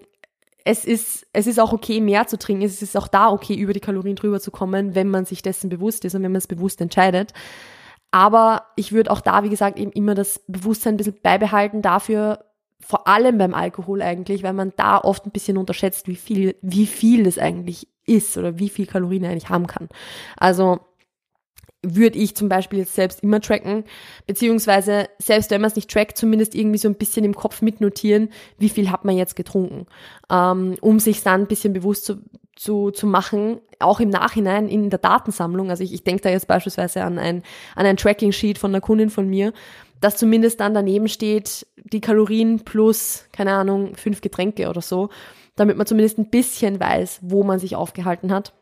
es 0.65 0.85
ist, 0.85 1.27
es 1.33 1.47
ist 1.47 1.59
auch 1.59 1.73
okay, 1.73 2.01
mehr 2.01 2.27
zu 2.27 2.39
trinken. 2.39 2.63
Es 2.63 2.83
ist 2.83 2.97
auch 2.97 3.09
da 3.09 3.31
okay, 3.31 3.55
über 3.55 3.73
die 3.73 3.81
Kalorien 3.81 4.17
drüber 4.17 4.41
zu 4.41 4.51
kommen, 4.51 4.95
wenn 4.95 5.09
man 5.09 5.25
sich 5.25 5.43
dessen 5.43 5.71
bewusst 5.71 6.05
ist 6.05 6.15
und 6.15 6.23
wenn 6.23 6.33
man 6.33 6.39
es 6.39 6.47
bewusst 6.47 6.81
entscheidet. 6.81 7.33
Aber 8.11 8.67
ich 8.77 8.93
würde 8.93 9.11
auch 9.11 9.21
da, 9.21 9.43
wie 9.45 9.49
gesagt, 9.49 9.79
eben 9.79 9.93
immer 9.93 10.15
das 10.15 10.41
Bewusstsein 10.49 10.95
ein 10.95 10.97
bisschen 10.97 11.19
beibehalten 11.23 11.81
dafür, 11.81 12.45
vor 12.81 13.07
allem 13.07 13.39
beim 13.39 13.55
Alkohol 13.55 14.03
eigentlich, 14.03 14.43
weil 14.43 14.53
man 14.53 14.73
da 14.77 14.99
oft 14.99 15.27
ein 15.27 15.31
bisschen 15.31 15.57
unterschätzt, 15.57 16.09
wie 16.09 16.17
viel, 16.17 16.57
wie 16.63 16.87
viel 16.87 17.25
das 17.25 17.39
eigentlich 17.39 17.89
ist 18.07 18.37
oder 18.37 18.59
wie 18.59 18.69
viel 18.69 18.87
Kalorien 18.87 19.25
eigentlich 19.25 19.51
haben 19.51 19.67
kann. 19.67 19.89
Also 20.37 20.81
würde 21.83 22.19
ich 22.19 22.37
zum 22.37 22.49
Beispiel 22.49 22.81
jetzt 22.81 22.95
selbst 22.95 23.23
immer 23.23 23.40
tracken, 23.40 23.85
beziehungsweise 24.27 25.09
selbst 25.19 25.51
wenn 25.51 25.61
man 25.61 25.69
es 25.69 25.77
nicht 25.77 25.90
trackt, 25.90 26.16
zumindest 26.16 26.55
irgendwie 26.55 26.79
so 26.79 26.88
ein 26.88 26.97
bisschen 26.97 27.25
im 27.25 27.35
Kopf 27.35 27.62
mitnotieren, 27.62 28.31
wie 28.59 28.69
viel 28.69 28.90
hat 28.90 29.05
man 29.05 29.16
jetzt 29.16 29.35
getrunken, 29.37 29.87
ähm, 30.31 30.77
um 30.81 31.01
sich 31.01 31.23
dann 31.23 31.43
ein 31.43 31.47
bisschen 31.47 31.73
bewusst 31.73 32.05
zu, 32.05 32.19
zu, 32.55 32.90
zu 32.90 33.07
machen, 33.07 33.61
auch 33.79 34.01
im 34.01 34.11
Nachhinein 34.11 34.69
in 34.69 34.90
der 34.90 34.99
Datensammlung. 34.99 35.71
Also 35.71 35.83
ich, 35.83 35.95
ich 35.95 36.05
denke 36.05 36.23
da 36.23 36.29
jetzt 36.29 36.47
beispielsweise 36.47 37.03
an 37.03 37.19
ein, 37.19 37.43
an 37.75 37.87
ein 37.87 37.97
Tracking-Sheet 37.97 38.59
von 38.59 38.73
einer 38.73 38.83
Kundin 38.83 39.09
von 39.09 39.27
mir, 39.29 39.55
dass 40.03 40.16
zumindest 40.16 40.61
dann 40.61 40.75
daneben 40.75 41.09
steht, 41.09 41.66
die 41.77 42.01
Kalorien 42.01 42.61
plus, 42.61 43.25
keine 43.33 43.53
Ahnung, 43.53 43.97
fünf 43.97 44.21
Getränke 44.21 44.69
oder 44.69 44.83
so, 44.83 45.09
damit 45.57 45.79
man 45.79 45.87
zumindest 45.87 46.19
ein 46.19 46.31
bisschen 46.31 46.79
weiß, 46.79 47.21
wo 47.23 47.43
man 47.43 47.59
sich 47.59 47.77
aufgehalten 47.77 48.33
hat 48.33 48.53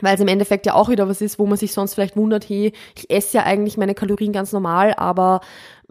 weil 0.00 0.14
es 0.14 0.20
im 0.20 0.28
Endeffekt 0.28 0.66
ja 0.66 0.74
auch 0.74 0.88
wieder 0.88 1.08
was 1.08 1.20
ist, 1.20 1.38
wo 1.38 1.46
man 1.46 1.58
sich 1.58 1.72
sonst 1.72 1.94
vielleicht 1.94 2.16
wundert, 2.16 2.48
hey, 2.48 2.72
ich 2.96 3.10
esse 3.10 3.38
ja 3.38 3.44
eigentlich 3.44 3.76
meine 3.76 3.94
Kalorien 3.94 4.32
ganz 4.32 4.52
normal, 4.52 4.94
aber 4.94 5.40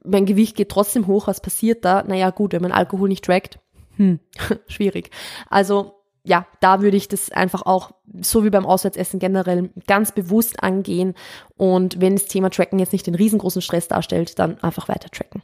mein 0.04 0.26
Gewicht 0.26 0.56
geht 0.56 0.70
trotzdem 0.70 1.08
hoch, 1.08 1.28
was 1.28 1.42
passiert 1.42 1.86
da? 1.86 2.04
Naja, 2.04 2.30
gut, 2.30 2.54
wenn 2.54 2.62
man 2.62 2.72
Alkohol 2.72 3.10
nicht 3.10 3.26
trackt, 3.26 3.60
hm, 3.98 4.20
schwierig. 4.68 5.10
Also 5.50 5.96
ja, 6.26 6.48
da 6.62 6.82
würde 6.82 6.96
ich 6.96 7.10
das 7.10 7.32
einfach 7.32 7.63
auch, 7.63 7.92
so 8.22 8.46
wie 8.46 8.50
beim 8.50 8.66
Auswärtsessen 8.66 9.20
generell, 9.20 9.72
ganz 9.88 10.13
bewusst 10.13 10.63
angehen. 10.63 11.16
Und 11.58 12.00
wenn 12.00 12.16
das 12.16 12.28
Thema 12.28 12.50
Tracken 12.50 12.80
jetzt 12.80 12.94
nicht 12.94 13.06
den 13.06 13.16
riesengroßen 13.16 13.62
Stress 13.62 13.89
darstellt, 13.89 14.39
dann 14.39 14.58
einfach 14.60 14.88
weiter 14.88 15.10
tracken. 15.10 15.44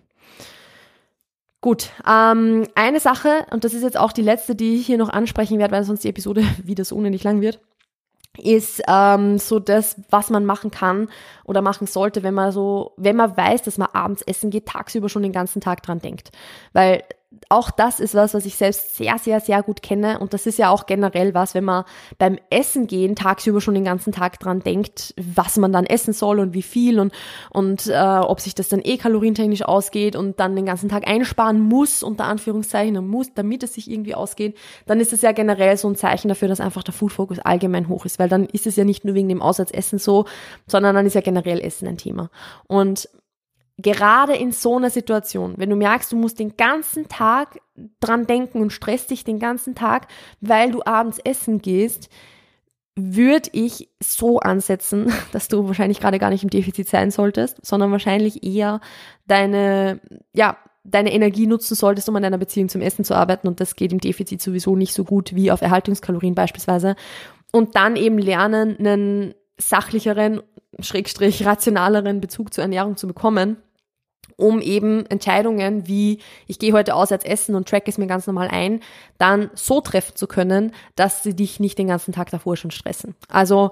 Gut, 1.60 1.90
ähm, 2.10 2.66
eine 2.76 3.02
Sache, 3.02 3.46
und 3.52 3.66
das 3.66 3.74
ist 3.74 3.84
jetzt 3.84 3.98
auch 3.98 4.14
die 4.14 4.22
letzte, 4.22 4.56
die 4.56 4.76
ich 4.76 4.86
hier 4.86 4.98
noch 4.98 5.10
ansprechen 5.10 5.60
werde, 5.60 5.74
weil 5.74 5.84
sonst 5.84 6.06
die 6.06 6.10
Episode 6.10 6.46
wieder 6.64 6.86
so 6.86 6.96
unendlich 6.96 7.24
lang 7.24 7.42
wird 7.42 7.60
ist 8.40 8.82
ähm, 8.88 9.38
so 9.38 9.60
das, 9.60 9.96
was 10.10 10.30
man 10.30 10.46
machen 10.46 10.72
kann 10.72 11.10
oder 11.44 11.62
machen 11.62 11.88
sollte, 11.88 12.24
wenn 12.24 12.34
man 12.34 12.52
so, 12.52 12.94
wenn 12.98 13.16
man 13.16 13.36
weiß, 13.36 13.64
dass 13.64 13.78
man 13.78 13.90
abends 13.94 14.22
essen 14.22 14.50
geht, 14.50 14.68
tagsüber 14.68 15.10
schon 15.10 15.24
den 15.24 15.32
ganzen 15.32 15.62
Tag 15.62 15.84
dran 15.84 16.00
denkt. 16.00 16.32
Weil 16.74 17.04
auch 17.50 17.70
das 17.70 18.00
ist 18.00 18.16
was, 18.16 18.34
was 18.34 18.46
ich 18.46 18.56
selbst 18.56 18.96
sehr, 18.96 19.20
sehr, 19.20 19.40
sehr 19.40 19.62
gut 19.62 19.84
kenne. 19.84 20.20
Und 20.20 20.34
das 20.34 20.48
ist 20.48 20.58
ja 20.58 20.72
auch 20.72 20.88
generell 20.88 21.36
was, 21.36 21.54
wenn 21.54 21.64
man 21.64 21.84
beim 22.18 22.40
Essen 22.50 22.88
gehen 22.88 23.16
tagsüber 23.16 23.62
schon 23.62 23.76
den 23.76 23.84
ganzen 23.84 24.12
Tag 24.12 24.40
dran 24.40 24.62
denkt, 24.62 25.14
was 25.18 25.58
man 25.58 25.72
dann 25.72 25.86
essen 25.86 26.14
soll 26.14 26.40
und 26.40 26.54
wie 26.54 26.64
viel 26.64 27.00
und, 27.00 27.14
und 27.52 27.88
äh, 27.88 28.00
ob 28.00 28.40
sich 28.40 28.56
das 28.56 28.70
dann 28.70 28.82
eh 28.84 28.98
kalorientechnisch 28.98 29.62
ausgeht 29.62 30.16
und 30.16 30.40
dann 30.40 30.56
den 30.56 30.66
ganzen 30.66 30.90
Tag 30.90 31.08
einsparen 31.08 31.60
muss, 31.60 32.02
unter 32.02 32.26
Anführungszeichen, 32.26 33.08
muss, 33.08 33.34
damit 33.36 33.62
es 33.62 33.76
sich 33.76 33.92
irgendwie 33.92 34.16
ausgeht, 34.16 34.58
dann 34.88 35.00
ist 35.00 35.14
es 35.14 35.22
ja 35.22 35.32
generell 35.32 35.78
so 35.78 35.88
ein 35.88 35.96
Zeichen 35.96 36.30
dafür, 36.30 36.48
dass 36.48 36.60
einfach 36.60 36.84
der 36.84 36.94
Food-Fokus 36.96 37.40
allgemein 37.40 37.90
hoch 37.90 38.06
ist. 38.06 38.18
Weil 38.18 38.30
dann 38.30 38.46
ist 38.46 38.66
es 38.66 38.76
ja 38.76 38.86
nicht 38.86 39.06
nur 39.06 39.14
wegen 39.14 39.30
dem 39.30 39.42
Auswärtsessen 39.42 40.00
so, 40.00 40.26
sondern 40.66 40.96
dann 40.96 41.06
ist 41.06 41.14
ja 41.14 41.22
generell 41.22 41.60
Essen 41.62 41.88
ein 41.88 41.98
Thema. 41.98 42.32
Und 42.68 43.08
gerade 43.82 44.36
in 44.36 44.52
so 44.52 44.78
einer 44.78 44.90
Situation, 44.90 45.54
wenn 45.58 45.70
du 45.70 45.76
merkst, 45.76 46.12
du 46.12 46.18
musst 46.18 46.40
den 46.40 46.58
ganzen 46.58 47.08
Tag 47.08 47.60
dran 48.00 48.28
denken 48.28 48.62
und 48.62 48.74
stresst 48.74 49.10
dich 49.10 49.24
den 49.24 49.40
ganzen 49.40 49.74
Tag, 49.74 50.08
weil 50.42 50.72
du 50.72 50.82
abends 50.86 51.20
essen 51.20 51.62
gehst, 51.62 52.10
würde 52.96 53.50
ich 53.54 53.90
so 54.04 54.40
ansetzen, 54.40 55.14
dass 55.32 55.48
du 55.48 55.68
wahrscheinlich 55.68 56.02
gerade 56.02 56.20
gar 56.20 56.30
nicht 56.30 56.44
im 56.44 56.50
Defizit 56.50 56.90
sein 56.90 57.12
solltest, 57.12 57.66
sondern 57.66 57.92
wahrscheinlich 57.92 58.44
eher 58.44 58.82
deine, 59.28 60.02
ja, 60.34 60.58
deine 60.84 61.14
Energie 61.14 61.48
nutzen 61.48 61.76
solltest, 61.76 62.10
um 62.10 62.16
an 62.16 62.24
deiner 62.24 62.38
Beziehung 62.38 62.68
zum 62.68 62.82
Essen 62.82 63.06
zu 63.06 63.14
arbeiten. 63.14 63.48
Und 63.48 63.62
das 63.62 63.76
geht 63.76 63.94
im 63.94 64.00
Defizit 64.00 64.42
sowieso 64.42 64.76
nicht 64.76 64.94
so 64.94 65.06
gut 65.06 65.36
wie 65.36 65.52
auf 65.52 65.62
Erhaltungskalorien 65.62 66.36
beispielsweise. 66.36 66.96
Und 67.52 67.76
dann 67.76 67.96
eben 67.96 68.18
lernen, 68.18 68.78
einen 68.78 69.36
sachlicheren, 69.58 70.42
schrägstrich 70.80 71.46
rationaleren 71.46 72.20
Bezug 72.22 72.54
zur 72.54 72.64
Ernährung 72.64 72.98
zu 72.98 73.08
bekommen 73.08 73.58
um 74.40 74.62
eben 74.62 75.06
Entscheidungen 75.08 75.88
wie 75.88 76.20
ich 76.48 76.60
gehe 76.60 76.74
heute 76.74 76.96
auswärts 76.96 77.26
essen 77.26 77.56
und 77.56 77.68
track 77.68 77.88
es 77.88 77.98
mir 77.98 78.08
ganz 78.08 78.26
normal 78.26 78.48
ein, 78.50 78.82
dann 79.18 79.50
so 79.54 79.82
treffen 79.82 80.16
zu 80.16 80.28
können, 80.28 80.72
dass 80.96 81.24
sie 81.24 81.36
dich 81.36 81.60
nicht 81.60 81.78
den 81.78 81.88
ganzen 81.88 82.14
Tag 82.14 82.30
davor 82.32 82.58
schon 82.58 82.72
stressen. 82.72 83.16
Also 83.28 83.72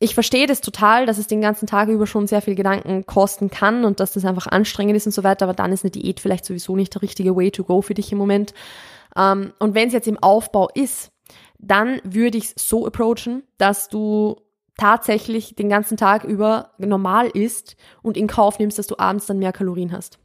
ich 0.00 0.14
verstehe 0.14 0.46
das 0.46 0.60
total, 0.60 1.06
dass 1.06 1.18
es 1.18 1.28
den 1.28 1.40
ganzen 1.40 1.66
Tag 1.66 1.88
über 1.88 2.06
schon 2.06 2.26
sehr 2.26 2.42
viel 2.42 2.54
Gedanken 2.54 3.06
kosten 3.06 3.48
kann 3.50 3.84
und 3.84 4.00
dass 4.00 4.12
das 4.12 4.24
einfach 4.24 4.46
anstrengend 4.46 4.96
ist 4.96 5.06
und 5.06 5.12
so 5.12 5.24
weiter, 5.24 5.44
aber 5.44 5.54
dann 5.54 5.72
ist 5.72 5.84
eine 5.84 5.90
Diät 5.90 6.20
vielleicht 6.20 6.44
sowieso 6.44 6.76
nicht 6.76 6.94
der 6.94 7.02
richtige 7.02 7.36
Way 7.36 7.50
to 7.52 7.64
go 7.64 7.80
für 7.80 7.94
dich 7.94 8.10
im 8.12 8.18
Moment. 8.18 8.54
Ähm, 9.16 9.52
und 9.58 9.74
wenn 9.74 9.88
es 9.88 9.94
jetzt 9.94 10.08
im 10.08 10.18
Aufbau 10.22 10.68
ist, 10.74 11.10
dann 11.58 12.00
würde 12.02 12.38
ich 12.38 12.52
es 12.56 12.68
so 12.68 12.86
approachen, 12.86 13.44
dass 13.56 13.88
du 13.88 14.36
tatsächlich 14.76 15.54
den 15.54 15.68
ganzen 15.68 15.96
Tag 15.96 16.24
über 16.24 16.70
normal 16.78 17.28
isst 17.28 17.76
und 18.02 18.16
in 18.16 18.26
Kauf 18.26 18.58
nimmst, 18.58 18.78
dass 18.78 18.86
du 18.86 18.98
abends 18.98 19.26
dann 19.26 19.38
mehr 19.38 19.52
Kalorien 19.52 19.92
hast. 19.92 20.18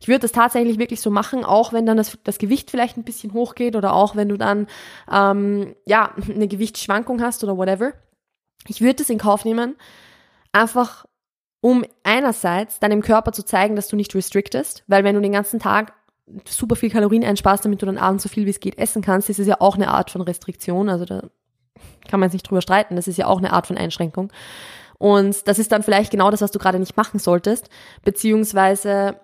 Ich 0.00 0.08
würde 0.08 0.20
das 0.20 0.32
tatsächlich 0.32 0.78
wirklich 0.78 1.02
so 1.02 1.10
machen, 1.10 1.44
auch 1.44 1.74
wenn 1.74 1.84
dann 1.84 1.98
das, 1.98 2.18
das 2.24 2.38
Gewicht 2.38 2.70
vielleicht 2.70 2.96
ein 2.96 3.04
bisschen 3.04 3.34
hochgeht 3.34 3.76
oder 3.76 3.92
auch 3.92 4.16
wenn 4.16 4.30
du 4.30 4.38
dann 4.38 4.66
ähm, 5.10 5.74
ja 5.86 6.14
eine 6.34 6.48
Gewichtsschwankung 6.48 7.20
hast 7.20 7.44
oder 7.44 7.56
whatever. 7.56 7.92
Ich 8.66 8.80
würde 8.80 8.96
das 8.96 9.10
in 9.10 9.18
Kauf 9.18 9.44
nehmen, 9.44 9.76
einfach 10.52 11.04
um 11.60 11.84
einerseits 12.02 12.80
deinem 12.80 13.02
Körper 13.02 13.32
zu 13.32 13.44
zeigen, 13.44 13.76
dass 13.76 13.88
du 13.88 13.96
nicht 13.96 14.14
restrictest, 14.14 14.84
weil 14.86 15.04
wenn 15.04 15.14
du 15.14 15.20
den 15.20 15.32
ganzen 15.32 15.60
Tag 15.60 15.92
super 16.46 16.76
viel 16.76 16.90
Kalorien 16.90 17.24
einsparst, 17.24 17.64
damit 17.64 17.82
du 17.82 17.86
dann 17.86 17.98
abends 17.98 18.22
so 18.22 18.28
viel 18.30 18.46
wie 18.46 18.50
es 18.50 18.60
geht 18.60 18.78
essen 18.78 19.02
kannst, 19.02 19.28
ist 19.28 19.38
es 19.38 19.46
ja 19.46 19.60
auch 19.60 19.74
eine 19.74 19.88
Art 19.88 20.10
von 20.10 20.22
Restriktion. 20.22 20.88
Also 20.88 21.04
da 21.04 21.28
kann 22.08 22.20
man 22.20 22.28
jetzt 22.28 22.34
nicht 22.34 22.48
drüber 22.48 22.62
streiten. 22.62 22.96
Das 22.96 23.08
ist 23.08 23.16
ja 23.16 23.26
auch 23.26 23.38
eine 23.38 23.52
Art 23.52 23.66
von 23.66 23.76
Einschränkung. 23.76 24.32
Und 24.98 25.48
das 25.48 25.58
ist 25.58 25.72
dann 25.72 25.82
vielleicht 25.82 26.10
genau 26.10 26.30
das, 26.30 26.42
was 26.42 26.50
du 26.50 26.58
gerade 26.58 26.78
nicht 26.78 26.96
machen 26.96 27.18
solltest. 27.18 27.70
Beziehungsweise, 28.04 29.18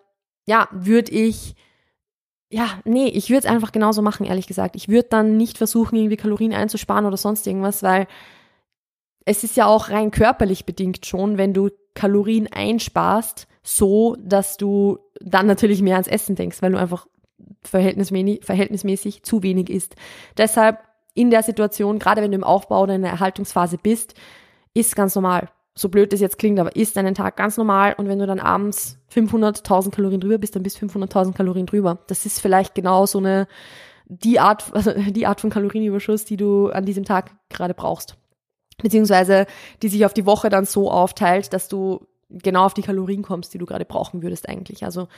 ja, 0.47 0.69
würde 0.73 1.13
ich, 1.13 1.55
ja, 2.49 2.69
nee, 2.85 3.09
ich 3.09 3.29
würde 3.29 3.41
es 3.41 3.53
einfach 3.53 3.73
genauso 3.73 4.01
machen, 4.03 4.25
ehrlich 4.25 4.47
gesagt. 4.47 4.77
Ich 4.77 4.89
würde 4.89 5.09
dann 5.11 5.37
nicht 5.37 5.59
versuchen, 5.59 5.97
irgendwie 5.97 6.17
Kalorien 6.17 6.55
einzusparen 6.55 7.05
oder 7.05 7.17
sonst 7.17 7.47
irgendwas, 7.47 7.83
weil 7.83 8.07
es 9.27 9.45
ist 9.45 9.57
ja 9.57 9.67
auch 9.67 9.91
rein 9.91 10.11
körperlich 10.11 10.65
bedingt 10.65 11.05
schon, 11.05 11.37
wenn 11.37 11.53
du 11.53 11.71
Kalorien 11.95 12.47
einsparst, 12.51 13.49
so, 13.63 14.17
dass 14.21 14.57
du 14.57 14.99
dann 15.21 15.47
natürlich 15.47 15.83
mehr 15.83 15.97
ans 15.97 16.09
Essen 16.09 16.37
denkst, 16.37 16.63
weil 16.63 16.73
du 16.73 16.79
einfach 16.79 17.07
verhältnismäßig, 17.63 18.45
verhältnismäßig 18.45 19.25
zu 19.25 19.43
wenig 19.43 19.69
isst. 19.69 19.97
Deshalb 20.39 20.79
in 21.17 21.31
der 21.31 21.43
Situation, 21.43 21.99
gerade 21.99 22.23
wenn 22.23 22.31
du 22.31 22.37
im 22.37 22.45
Aufbau 22.45 22.83
oder 22.83 22.95
in 22.95 23.03
der 23.03 23.11
Erhaltungsphase 23.11 23.79
bist, 23.79 24.15
ist 24.75 24.95
ganz 24.95 25.15
normal. 25.15 25.49
So 25.75 25.89
blöd 25.89 26.13
das 26.13 26.21
jetzt 26.21 26.39
klingt, 26.39 26.59
aber 26.61 26.77
ist 26.77 26.97
deinen 26.97 27.15
Tag 27.15 27.37
ganz 27.37 27.57
normal 27.57 27.95
und 27.99 28.09
wenn 28.09 28.19
du 28.19 28.27
dann 28.27 28.41
abends 28.41 28.99
500.000 29.13 29.91
Kalorien 29.91 30.21
drüber 30.21 30.39
bist, 30.39 30.55
dann 30.55 30.63
bist 30.63 30.79
500.000 30.79 31.33
Kalorien 31.33 31.67
drüber. 31.67 31.99
Das 32.07 32.25
ist 32.25 32.41
vielleicht 32.41 32.75
genau 32.75 33.07
so 33.07 33.19
eine, 33.19 33.49
die 34.07 34.39
Art, 34.39 34.65
also 34.75 34.93
die 34.93 35.27
Art 35.27 35.41
von 35.41 35.51
Kalorienüberschuss, 35.51 36.25
die 36.25 36.37
du 36.37 36.69
an 36.69 36.85
diesem 36.85 37.05
Tag 37.05 37.33
gerade 37.49 37.75
brauchst. 37.75 38.17
Beziehungsweise, 38.79 39.47
die 39.83 39.89
sich 39.89 40.05
auf 40.05 40.13
die 40.13 40.27
Woche 40.27 40.51
dann 40.51 40.67
so 40.67 40.91
aufteilt, 40.91 41.53
dass 41.55 41.69
du 41.69 42.07
genau 42.29 42.67
auf 42.67 42.75
die 42.75 42.83
Kalorien 42.83 43.23
kommst, 43.23 43.55
die 43.55 43.59
du 43.59 43.65
gerade 43.65 43.87
brauchen 43.87 44.23
würdest 44.23 44.49
eigentlich. 44.49 44.85
Also, 44.85 45.09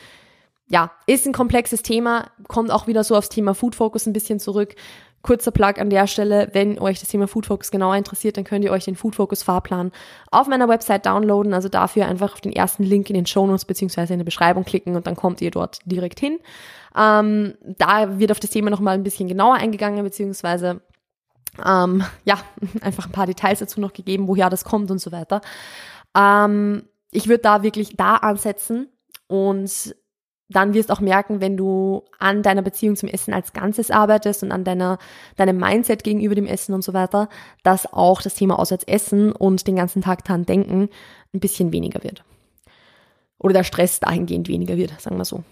ja, 0.69 0.93
ist 1.07 1.27
ein 1.27 1.33
komplexes 1.33 1.83
Thema, 1.83 2.31
kommt 2.47 2.71
auch 2.71 2.87
wieder 2.87 3.03
so 3.03 3.17
aufs 3.17 3.31
Thema 3.31 3.55
Food 3.55 3.75
Focus 3.75 4.07
ein 4.07 4.13
bisschen 4.13 4.39
zurück. 4.39 4.75
Kurzer 5.29 5.51
Plug 5.51 5.75
an 5.77 5.91
der 5.91 6.07
Stelle, 6.07 6.49
wenn 6.55 6.79
euch 6.79 7.01
das 7.01 7.11
Thema 7.11 7.29
Food 7.29 7.45
Focus 7.45 7.71
genauer 7.71 7.97
interessiert, 7.97 8.39
dann 8.39 8.45
könnt 8.45 8.65
ihr 8.65 8.73
euch 8.73 8.87
den 8.87 8.97
Food 8.97 9.15
Focus 9.15 9.43
Fahrplan 9.43 9.93
auf 10.31 10.47
meiner 10.47 10.71
Website 10.71 11.05
downloaden. 11.05 11.53
Also 11.53 11.69
dafür 11.69 12.07
einfach 12.07 12.33
auf 12.33 12.41
den 12.41 12.55
ersten 12.55 12.83
Link 12.83 13.11
in 13.11 13.15
den 13.15 13.27
Show 13.27 13.47
Notes 13.47 13.67
beziehungsweise 13.67 14.15
in 14.15 14.21
der 14.21 14.25
Beschreibung 14.25 14.65
klicken 14.65 14.97
und 14.97 15.07
dann 15.07 15.17
kommt 15.17 15.43
ihr 15.43 15.51
dort 15.51 15.81
direkt 15.85 16.19
hin. 16.19 16.39
Ähm, 16.97 17.57
da 17.61 18.19
wird 18.19 18.31
auf 18.31 18.41
das 18.41 18.49
Thema 18.49 18.71
nochmal 18.71 18.95
ein 18.95 19.03
bisschen 19.03 19.29
genauer 19.29 19.57
eingegangen, 19.57 20.03
beziehungsweise 20.03 20.81
ähm, 21.63 22.03
ja, 22.25 22.39
einfach 22.81 23.05
ein 23.05 23.13
paar 23.13 23.27
Details 23.27 23.59
dazu 23.59 23.83
noch 23.83 23.93
gegeben, 23.93 24.29
woher 24.29 24.49
das 24.49 24.65
kommt 24.65 24.91
und 24.91 24.99
so 24.99 25.13
weiter. 25.13 25.43
Ähm, 26.17 26.85
ich 27.11 27.29
würde 27.29 27.43
da 27.43 27.63
wirklich 27.63 27.99
da 27.99 28.15
ansetzen 28.17 28.89
und 29.27 29.95
dann 30.49 30.73
wirst 30.73 30.91
auch 30.91 31.01
merken, 31.01 31.41
wenn 31.41 31.57
du 31.57 32.05
an 32.19 32.43
deiner 32.43 32.63
Beziehung 32.63 32.97
zum 32.97 33.09
Essen 33.09 33.35
als 33.35 33.53
Ganzes 33.53 33.91
arbeitest 33.91 34.43
und 34.43 34.53
an 34.53 34.65
deiner, 34.65 34.99
deinem 35.37 35.59
Mindset 35.59 36.05
gegenüber 36.05 36.35
dem 36.35 36.47
Essen 36.47 36.75
und 36.75 36.83
so 36.83 36.95
weiter, 36.95 37.29
dass 37.63 37.93
auch 37.93 38.23
das 38.23 38.35
Thema 38.35 38.59
Auswärtsessen 38.59 39.33
und 39.33 39.67
den 39.67 39.77
ganzen 39.77 40.03
Tag 40.03 40.25
dran 40.25 40.47
denken 40.47 40.89
ein 41.35 41.41
bisschen 41.41 41.73
weniger 41.73 42.03
wird. 42.03 42.25
Oder 43.39 43.55
der 43.55 43.65
Stress 43.65 44.01
dahingehend 44.01 44.49
weniger 44.49 44.77
wird, 44.77 44.99
sagen 45.01 45.19
wir 45.19 45.25
so. 45.25 45.45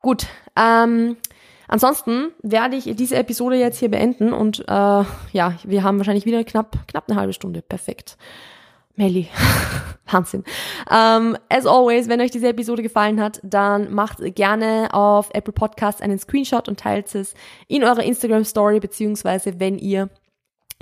Gut, 0.00 0.26
ähm, 0.56 1.16
ansonsten 1.68 2.28
werde 2.42 2.76
ich 2.76 2.84
diese 2.96 3.16
Episode 3.16 3.56
jetzt 3.56 3.78
hier 3.78 3.90
beenden 3.90 4.32
und 4.32 4.60
äh, 4.60 4.64
ja, 5.32 5.56
wir 5.64 5.82
haben 5.82 5.98
wahrscheinlich 5.98 6.26
wieder 6.26 6.44
knapp, 6.44 6.76
knapp 6.86 7.08
eine 7.08 7.18
halbe 7.18 7.32
Stunde. 7.32 7.62
Perfekt. 7.62 8.18
Melly. 8.96 9.28
Wahnsinn. 10.10 10.44
Um, 10.90 11.36
as 11.48 11.66
always, 11.66 12.08
wenn 12.08 12.20
euch 12.20 12.30
diese 12.30 12.48
Episode 12.48 12.82
gefallen 12.82 13.20
hat, 13.20 13.40
dann 13.42 13.92
macht 13.92 14.18
gerne 14.34 14.88
auf 14.92 15.30
Apple 15.32 15.52
Podcasts 15.52 16.02
einen 16.02 16.18
Screenshot 16.18 16.68
und 16.68 16.78
teilt 16.78 17.14
es 17.14 17.34
in 17.68 17.82
eurer 17.82 18.02
Instagram 18.02 18.44
Story, 18.44 18.80
beziehungsweise 18.80 19.58
wenn 19.58 19.78
ihr 19.78 20.10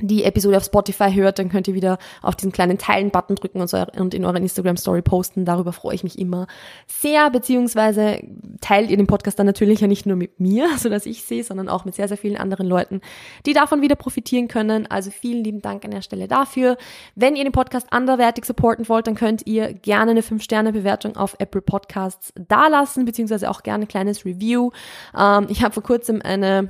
die 0.02 0.24
Episode 0.24 0.56
auf 0.56 0.64
Spotify 0.64 1.12
hört, 1.12 1.38
dann 1.38 1.48
könnt 1.48 1.68
ihr 1.68 1.74
wieder 1.74 1.98
auf 2.22 2.36
diesen 2.36 2.52
kleinen 2.52 2.78
Teilen-Button 2.78 3.36
drücken 3.36 3.60
und, 3.60 3.68
so, 3.68 3.84
und 3.96 4.14
in 4.14 4.24
eurer 4.24 4.36
Instagram-Story 4.36 5.02
posten. 5.02 5.44
Darüber 5.44 5.72
freue 5.72 5.94
ich 5.94 6.04
mich 6.04 6.18
immer 6.18 6.46
sehr, 6.86 7.30
beziehungsweise 7.30 8.20
teilt 8.60 8.90
ihr 8.90 8.96
den 8.96 9.06
Podcast 9.06 9.38
dann 9.38 9.46
natürlich 9.46 9.80
ja 9.80 9.86
nicht 9.86 10.06
nur 10.06 10.16
mit 10.16 10.40
mir, 10.40 10.68
so 10.78 10.88
dass 10.88 11.06
ich 11.06 11.22
sehe, 11.24 11.44
sondern 11.44 11.68
auch 11.68 11.84
mit 11.84 11.94
sehr, 11.94 12.08
sehr 12.08 12.16
vielen 12.16 12.36
anderen 12.36 12.66
Leuten, 12.66 13.00
die 13.46 13.52
davon 13.52 13.82
wieder 13.82 13.96
profitieren 13.96 14.48
können. 14.48 14.86
Also 14.86 15.10
vielen 15.10 15.44
lieben 15.44 15.62
Dank 15.62 15.84
an 15.84 15.90
der 15.90 16.02
Stelle 16.02 16.28
dafür. 16.28 16.76
Wenn 17.14 17.36
ihr 17.36 17.44
den 17.44 17.52
Podcast 17.52 17.88
anderwertig 17.92 18.44
supporten 18.44 18.88
wollt, 18.88 19.06
dann 19.06 19.14
könnt 19.14 19.46
ihr 19.46 19.72
gerne 19.72 20.12
eine 20.12 20.22
5-Sterne-Bewertung 20.22 21.16
auf 21.16 21.36
Apple 21.38 21.62
Podcasts 21.62 22.32
dalassen, 22.48 23.04
beziehungsweise 23.04 23.50
auch 23.50 23.62
gerne 23.62 23.84
ein 23.84 23.88
kleines 23.88 24.24
Review. 24.24 24.70
Ähm, 25.16 25.46
ich 25.48 25.62
habe 25.62 25.74
vor 25.74 25.82
kurzem 25.82 26.20
eine 26.22 26.68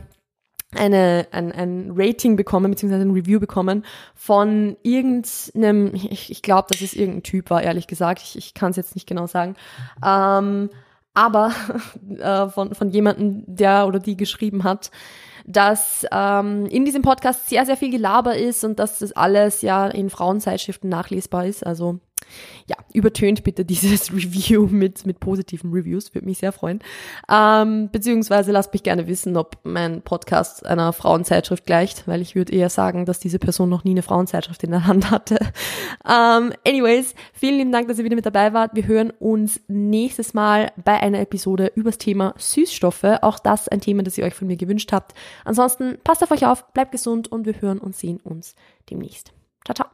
eine, 0.77 1.27
ein, 1.33 1.51
ein 1.53 1.93
Rating 1.95 2.37
bekommen, 2.37 2.71
beziehungsweise 2.71 3.03
ein 3.03 3.11
Review 3.11 3.41
bekommen 3.41 3.85
von 4.15 4.77
irgendeinem, 4.83 5.95
ich, 5.95 6.31
ich 6.31 6.43
glaube, 6.43 6.69
dass 6.71 6.81
es 6.81 6.95
irgendein 6.95 7.23
Typ 7.25 7.51
war, 7.51 7.63
ehrlich 7.63 7.87
gesagt. 7.87 8.23
Ich, 8.23 8.37
ich 8.37 8.55
kann 8.55 8.71
es 8.71 8.77
jetzt 8.77 8.95
nicht 8.95 9.09
genau 9.09 9.27
sagen. 9.27 9.57
Ähm, 10.05 10.71
aber 11.15 11.53
äh, 12.19 12.49
von, 12.49 12.75
von 12.75 12.91
jemandem, 12.91 13.45
der 13.47 13.87
oder 13.87 13.99
die 13.99 14.17
geschrieben 14.17 14.65
hat, 14.65 14.91
dass 15.47 16.07
ähm, 16.13 16.67
in 16.67 16.85
diesem 16.85 17.03
Podcast 17.03 17.49
sehr, 17.49 17.67
sehr 17.67 17.77
viel 17.77 17.91
Gelaber 17.91 18.37
ist 18.37 18.63
und 18.63 18.79
dass 18.79 19.01
das 19.01 19.13
alles 19.13 19.63
ja 19.63 19.89
in 19.89 20.11
Frauenzeitschriften 20.11 20.89
nachlesbar 20.89 21.47
ist. 21.47 21.67
Also 21.67 21.99
ja, 22.67 22.77
übertönt 22.93 23.43
bitte 23.45 23.65
dieses 23.71 24.13
Review 24.13 24.67
mit, 24.67 25.07
mit 25.07 25.21
positiven 25.21 25.73
Reviews, 25.73 26.15
würde 26.15 26.27
mich 26.27 26.39
sehr 26.39 26.53
freuen. 26.53 26.81
Ähm, 27.31 27.89
beziehungsweise 27.91 28.53
lasst 28.53 28.73
mich 28.73 28.83
gerne 28.83 29.07
wissen, 29.07 29.37
ob 29.37 29.59
mein 29.65 30.03
Podcast 30.03 30.65
einer 30.65 30.93
Frauenzeitschrift 30.93 31.67
gleicht, 31.67 32.07
weil 32.07 32.21
ich 32.21 32.35
würde 32.35 32.53
eher 32.53 32.71
sagen, 32.71 33.07
dass 33.07 33.19
diese 33.19 33.39
Person 33.39 33.69
noch 33.69 33.85
nie 33.85 33.91
eine 33.93 34.03
Frauenzeitschrift 34.03 34.63
in 34.63 34.71
der 34.71 34.87
Hand 34.87 35.11
hatte. 35.11 35.39
Ähm, 36.09 36.53
anyways, 36.67 37.15
vielen 37.33 37.59
lieben 37.59 37.73
Dank, 37.73 37.87
dass 37.87 37.99
ihr 37.99 38.05
wieder 38.05 38.17
mit 38.17 38.27
dabei 38.27 38.53
wart. 38.53 38.75
Wir 38.75 38.87
hören 38.87 39.11
uns 39.11 39.61
nächstes 39.69 40.35
Mal 40.35 40.73
bei 40.83 40.99
einer 40.99 41.21
Episode 41.21 41.71
übers 41.75 41.99
Thema 41.99 42.35
Süßstoffe. 42.39 43.05
Auch 43.23 43.39
das 43.39 43.69
ein 43.69 43.81
Thema, 43.81 44.03
das 44.03 44.17
ihr 44.17 44.25
euch 44.25 44.35
von 44.35 44.47
mir 44.47 44.57
gewünscht 44.57 44.93
habt. 44.93 45.15
Ansonsten 45.45 45.99
passt 46.03 46.23
auf 46.23 46.31
euch 46.31 46.47
auf, 46.47 46.73
bleibt 46.73 46.93
gesund 46.93 47.31
und 47.31 47.45
wir 47.45 47.61
hören 47.61 47.79
und 47.79 47.95
sehen 47.95 48.19
uns 48.21 48.55
demnächst. 48.89 49.33
Ciao, 49.65 49.75
ciao. 49.75 49.87